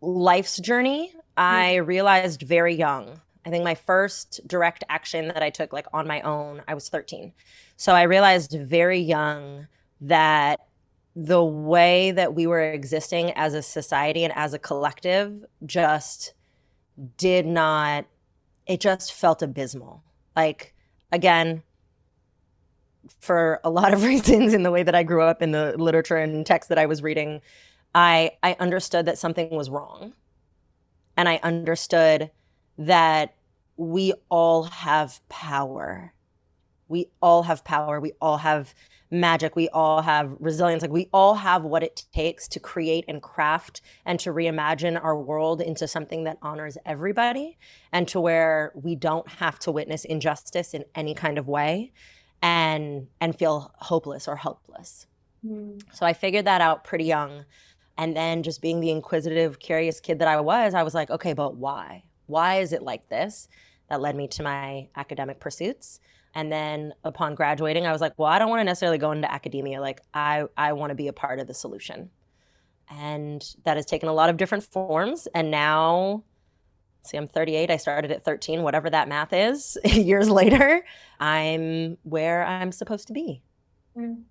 life's 0.00 0.58
journey, 0.58 1.10
hmm. 1.12 1.20
I 1.36 1.76
realized 1.76 2.42
very 2.42 2.74
young. 2.74 3.20
I 3.46 3.50
think 3.50 3.62
my 3.62 3.76
first 3.76 4.40
direct 4.48 4.82
action 4.88 5.28
that 5.28 5.42
I 5.42 5.50
took 5.50 5.72
like 5.72 5.86
on 5.92 6.08
my 6.08 6.20
own, 6.22 6.62
I 6.66 6.74
was 6.74 6.88
13. 6.88 7.32
So 7.76 7.94
I 7.94 8.02
realized 8.02 8.58
very 8.60 8.98
young 8.98 9.68
that 10.00 10.66
the 11.14 11.44
way 11.44 12.10
that 12.10 12.34
we 12.34 12.48
were 12.48 12.60
existing 12.60 13.30
as 13.30 13.54
a 13.54 13.62
society 13.62 14.24
and 14.24 14.32
as 14.36 14.52
a 14.52 14.58
collective 14.58 15.44
just 15.64 16.34
did 17.16 17.46
not 17.46 18.06
it 18.66 18.80
just 18.80 19.12
felt 19.12 19.42
abysmal. 19.42 20.02
Like 20.34 20.74
again, 21.12 21.62
for 23.20 23.60
a 23.62 23.70
lot 23.70 23.94
of 23.94 24.02
reasons 24.02 24.54
in 24.54 24.64
the 24.64 24.72
way 24.72 24.82
that 24.82 24.96
I 24.96 25.04
grew 25.04 25.22
up 25.22 25.40
in 25.40 25.52
the 25.52 25.76
literature 25.78 26.16
and 26.16 26.44
text 26.44 26.68
that 26.68 26.78
I 26.78 26.86
was 26.86 27.00
reading, 27.00 27.40
I 27.94 28.32
I 28.42 28.56
understood 28.58 29.06
that 29.06 29.18
something 29.18 29.50
was 29.50 29.70
wrong. 29.70 30.14
And 31.16 31.28
I 31.28 31.38
understood 31.44 32.30
that 32.78 33.34
we 33.76 34.12
all 34.28 34.64
have 34.64 35.20
power. 35.28 36.12
We 36.88 37.08
all 37.20 37.42
have 37.42 37.64
power. 37.64 38.00
We 38.00 38.12
all 38.20 38.38
have 38.38 38.74
magic. 39.10 39.54
We 39.54 39.68
all 39.68 40.02
have 40.02 40.34
resilience. 40.40 40.82
Like 40.82 40.90
we 40.90 41.08
all 41.12 41.34
have 41.34 41.62
what 41.62 41.82
it 41.82 42.04
takes 42.12 42.48
to 42.48 42.60
create 42.60 43.04
and 43.08 43.22
craft 43.22 43.80
and 44.04 44.18
to 44.20 44.30
reimagine 44.30 45.02
our 45.02 45.16
world 45.16 45.60
into 45.60 45.86
something 45.86 46.24
that 46.24 46.38
honors 46.42 46.76
everybody 46.84 47.58
and 47.92 48.08
to 48.08 48.20
where 48.20 48.72
we 48.74 48.94
don't 48.94 49.28
have 49.28 49.58
to 49.60 49.72
witness 49.72 50.04
injustice 50.04 50.74
in 50.74 50.84
any 50.94 51.14
kind 51.14 51.38
of 51.38 51.48
way 51.48 51.92
and 52.42 53.06
and 53.20 53.38
feel 53.38 53.72
hopeless 53.78 54.28
or 54.28 54.36
helpless. 54.36 55.06
Hmm. 55.46 55.78
So 55.92 56.06
I 56.06 56.12
figured 56.12 56.44
that 56.46 56.60
out 56.60 56.84
pretty 56.84 57.04
young. 57.04 57.44
And 57.98 58.14
then 58.14 58.42
just 58.42 58.60
being 58.60 58.80
the 58.80 58.90
inquisitive, 58.90 59.58
curious 59.58 60.00
kid 60.00 60.18
that 60.18 60.28
I 60.28 60.38
was, 60.40 60.74
I 60.74 60.82
was 60.82 60.94
like, 60.94 61.10
okay, 61.10 61.32
but 61.32 61.56
why? 61.56 62.04
Why 62.26 62.60
is 62.60 62.72
it 62.72 62.82
like 62.82 63.08
this? 63.08 63.48
That 63.88 64.00
led 64.00 64.16
me 64.16 64.28
to 64.28 64.42
my 64.42 64.88
academic 64.96 65.40
pursuits. 65.40 66.00
And 66.34 66.52
then 66.52 66.92
upon 67.02 67.34
graduating, 67.34 67.86
I 67.86 67.92
was 67.92 68.00
like, 68.00 68.12
well, 68.18 68.28
I 68.28 68.38
don't 68.38 68.50
want 68.50 68.60
to 68.60 68.64
necessarily 68.64 68.98
go 68.98 69.10
into 69.12 69.30
academia. 69.32 69.80
Like, 69.80 70.02
I, 70.12 70.44
I 70.56 70.74
want 70.74 70.90
to 70.90 70.94
be 70.94 71.08
a 71.08 71.12
part 71.12 71.38
of 71.38 71.46
the 71.46 71.54
solution. 71.54 72.10
And 72.90 73.42
that 73.64 73.76
has 73.76 73.86
taken 73.86 74.08
a 74.08 74.12
lot 74.12 74.28
of 74.28 74.36
different 74.36 74.64
forms. 74.64 75.26
And 75.34 75.50
now, 75.50 76.24
see, 77.04 77.16
I'm 77.16 77.26
38. 77.26 77.70
I 77.70 77.78
started 77.78 78.10
at 78.10 78.24
13, 78.24 78.62
whatever 78.62 78.90
that 78.90 79.08
math 79.08 79.32
is, 79.32 79.78
years 79.84 80.28
later, 80.28 80.84
I'm 81.18 81.96
where 82.02 82.44
I'm 82.44 82.70
supposed 82.70 83.06
to 83.06 83.14
be. 83.14 83.40
Mm. 83.96 84.24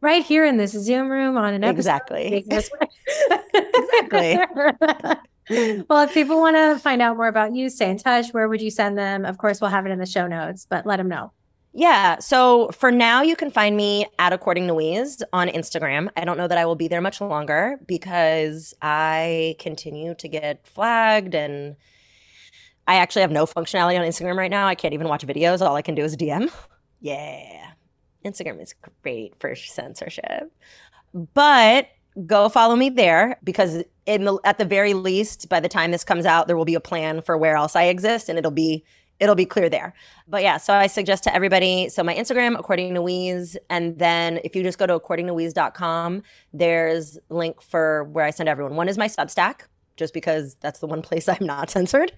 Right 0.00 0.24
here 0.24 0.44
in 0.44 0.56
this 0.56 0.72
Zoom 0.72 1.08
room 1.08 1.36
on 1.36 1.54
an 1.54 1.64
episode. 1.64 1.78
Exactly. 1.78 2.44
exactly. 3.54 5.16
well, 5.88 6.02
if 6.02 6.14
people 6.14 6.40
want 6.40 6.56
to 6.56 6.78
find 6.78 7.02
out 7.02 7.16
more 7.16 7.28
about 7.28 7.54
you, 7.54 7.68
stay 7.68 7.90
in 7.90 7.98
touch, 7.98 8.32
where 8.32 8.48
would 8.48 8.62
you 8.62 8.70
send 8.70 8.96
them? 8.96 9.24
Of 9.24 9.38
course, 9.38 9.60
we'll 9.60 9.70
have 9.70 9.86
it 9.86 9.90
in 9.90 9.98
the 9.98 10.06
show 10.06 10.26
notes, 10.26 10.66
but 10.68 10.86
let 10.86 10.96
them 10.96 11.08
know. 11.08 11.32
Yeah. 11.76 12.20
So 12.20 12.70
for 12.70 12.92
now, 12.92 13.22
you 13.22 13.34
can 13.34 13.50
find 13.50 13.76
me 13.76 14.06
at 14.20 14.32
According 14.32 14.68
to 14.68 14.74
Weeze 14.74 15.22
on 15.32 15.48
Instagram. 15.48 16.08
I 16.16 16.24
don't 16.24 16.38
know 16.38 16.46
that 16.46 16.56
I 16.56 16.64
will 16.66 16.76
be 16.76 16.86
there 16.86 17.00
much 17.00 17.20
longer 17.20 17.80
because 17.86 18.72
I 18.80 19.56
continue 19.58 20.14
to 20.14 20.28
get 20.28 20.64
flagged 20.66 21.34
and 21.34 21.74
I 22.86 22.96
actually 22.96 23.22
have 23.22 23.32
no 23.32 23.44
functionality 23.44 23.98
on 23.98 24.06
Instagram 24.06 24.36
right 24.36 24.50
now. 24.50 24.68
I 24.68 24.76
can't 24.76 24.94
even 24.94 25.08
watch 25.08 25.26
videos. 25.26 25.60
All 25.66 25.74
I 25.74 25.82
can 25.82 25.94
do 25.94 26.04
is 26.04 26.16
DM. 26.16 26.50
Yeah. 27.00 27.72
Instagram 28.24 28.62
is 28.62 28.74
great 29.02 29.38
for 29.38 29.54
censorship. 29.54 30.50
But 31.12 31.88
go 32.26 32.48
follow 32.48 32.76
me 32.76 32.88
there 32.88 33.38
because 33.44 33.82
in 34.06 34.24
the, 34.24 34.38
at 34.44 34.58
the 34.58 34.64
very 34.64 34.94
least 34.94 35.48
by 35.48 35.60
the 35.60 35.68
time 35.68 35.90
this 35.90 36.04
comes 36.04 36.26
out 36.26 36.46
there 36.46 36.56
will 36.56 36.64
be 36.64 36.74
a 36.74 36.80
plan 36.80 37.22
for 37.22 37.36
where 37.36 37.56
else 37.56 37.74
I 37.74 37.84
exist 37.84 38.28
and 38.28 38.38
it'll 38.38 38.50
be 38.50 38.84
it'll 39.20 39.36
be 39.36 39.46
clear 39.46 39.68
there. 39.68 39.94
But 40.26 40.42
yeah, 40.42 40.56
so 40.56 40.74
I 40.74 40.88
suggest 40.88 41.24
to 41.24 41.34
everybody 41.34 41.88
so 41.88 42.02
my 42.02 42.14
Instagram 42.14 42.58
according 42.58 42.94
to 42.94 43.00
Weeze 43.00 43.56
and 43.70 43.98
then 43.98 44.40
if 44.44 44.54
you 44.56 44.62
just 44.62 44.78
go 44.78 44.86
to 44.86 44.98
accordingtoweeze.com 44.98 46.22
there's 46.52 47.18
link 47.28 47.62
for 47.62 48.04
where 48.04 48.24
I 48.24 48.30
send 48.30 48.48
everyone. 48.48 48.76
One 48.76 48.88
is 48.88 48.98
my 48.98 49.08
Substack 49.08 49.62
just 49.96 50.12
because 50.12 50.56
that's 50.56 50.80
the 50.80 50.86
one 50.86 51.02
place 51.02 51.28
I'm 51.28 51.46
not 51.46 51.70
censored. 51.70 52.12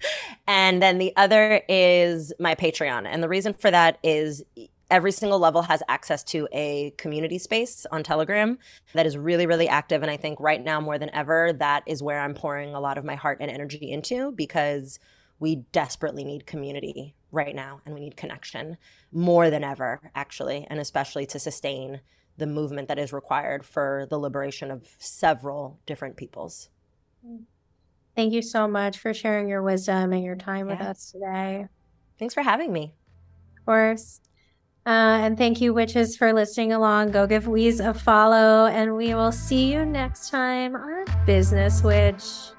And 0.47 0.81
then 0.81 0.97
the 0.97 1.13
other 1.15 1.61
is 1.69 2.33
my 2.39 2.55
Patreon. 2.55 3.05
And 3.05 3.21
the 3.21 3.29
reason 3.29 3.53
for 3.53 3.71
that 3.71 3.99
is 4.03 4.43
every 4.89 5.11
single 5.11 5.39
level 5.39 5.61
has 5.63 5.83
access 5.87 6.23
to 6.23 6.47
a 6.51 6.93
community 6.97 7.37
space 7.37 7.85
on 7.91 8.03
Telegram 8.03 8.57
that 8.93 9.05
is 9.05 9.17
really, 9.17 9.45
really 9.45 9.67
active. 9.67 10.01
And 10.01 10.11
I 10.11 10.17
think 10.17 10.39
right 10.39 10.63
now 10.63 10.79
more 10.79 10.97
than 10.97 11.13
ever, 11.13 11.53
that 11.53 11.83
is 11.85 12.01
where 12.01 12.19
I'm 12.21 12.33
pouring 12.33 12.73
a 12.73 12.79
lot 12.79 12.97
of 12.97 13.05
my 13.05 13.15
heart 13.15 13.37
and 13.41 13.51
energy 13.51 13.91
into 13.91 14.31
because 14.31 14.99
we 15.39 15.57
desperately 15.71 16.23
need 16.23 16.45
community 16.45 17.15
right 17.31 17.55
now 17.55 17.81
and 17.85 17.93
we 17.93 18.01
need 18.01 18.15
connection 18.15 18.77
more 19.11 19.49
than 19.49 19.63
ever, 19.63 19.99
actually, 20.15 20.65
and 20.69 20.79
especially 20.79 21.25
to 21.27 21.39
sustain 21.39 22.01
the 22.37 22.47
movement 22.47 22.87
that 22.87 22.99
is 22.99 23.11
required 23.11 23.65
for 23.65 24.07
the 24.09 24.17
liberation 24.17 24.71
of 24.71 24.95
several 24.99 25.79
different 25.85 26.15
peoples. 26.15 26.69
Thank 28.15 28.33
you 28.33 28.41
so 28.41 28.67
much 28.67 28.99
for 28.99 29.13
sharing 29.13 29.47
your 29.47 29.61
wisdom 29.61 30.13
and 30.13 30.23
your 30.23 30.35
time 30.35 30.67
with 30.67 30.79
us 30.79 31.11
today. 31.11 31.67
Thanks 32.17 32.33
for 32.33 32.41
having 32.41 32.71
me. 32.71 32.93
Of 33.59 33.65
course. 33.65 34.21
Uh, 34.87 35.19
and 35.21 35.37
thank 35.37 35.59
you, 35.59 35.73
witches, 35.73 36.15
for 36.15 36.31
listening 36.31 36.71
along. 36.71 37.11
Go 37.11 37.27
give 37.27 37.43
Weeze 37.43 37.85
a 37.85 37.93
follow, 37.93 38.67
and 38.67 38.95
we 38.95 39.13
will 39.13 39.33
see 39.33 39.69
you 39.69 39.85
next 39.85 40.29
time 40.29 40.77
on 40.77 41.05
Business 41.25 41.83
Witch. 41.83 42.56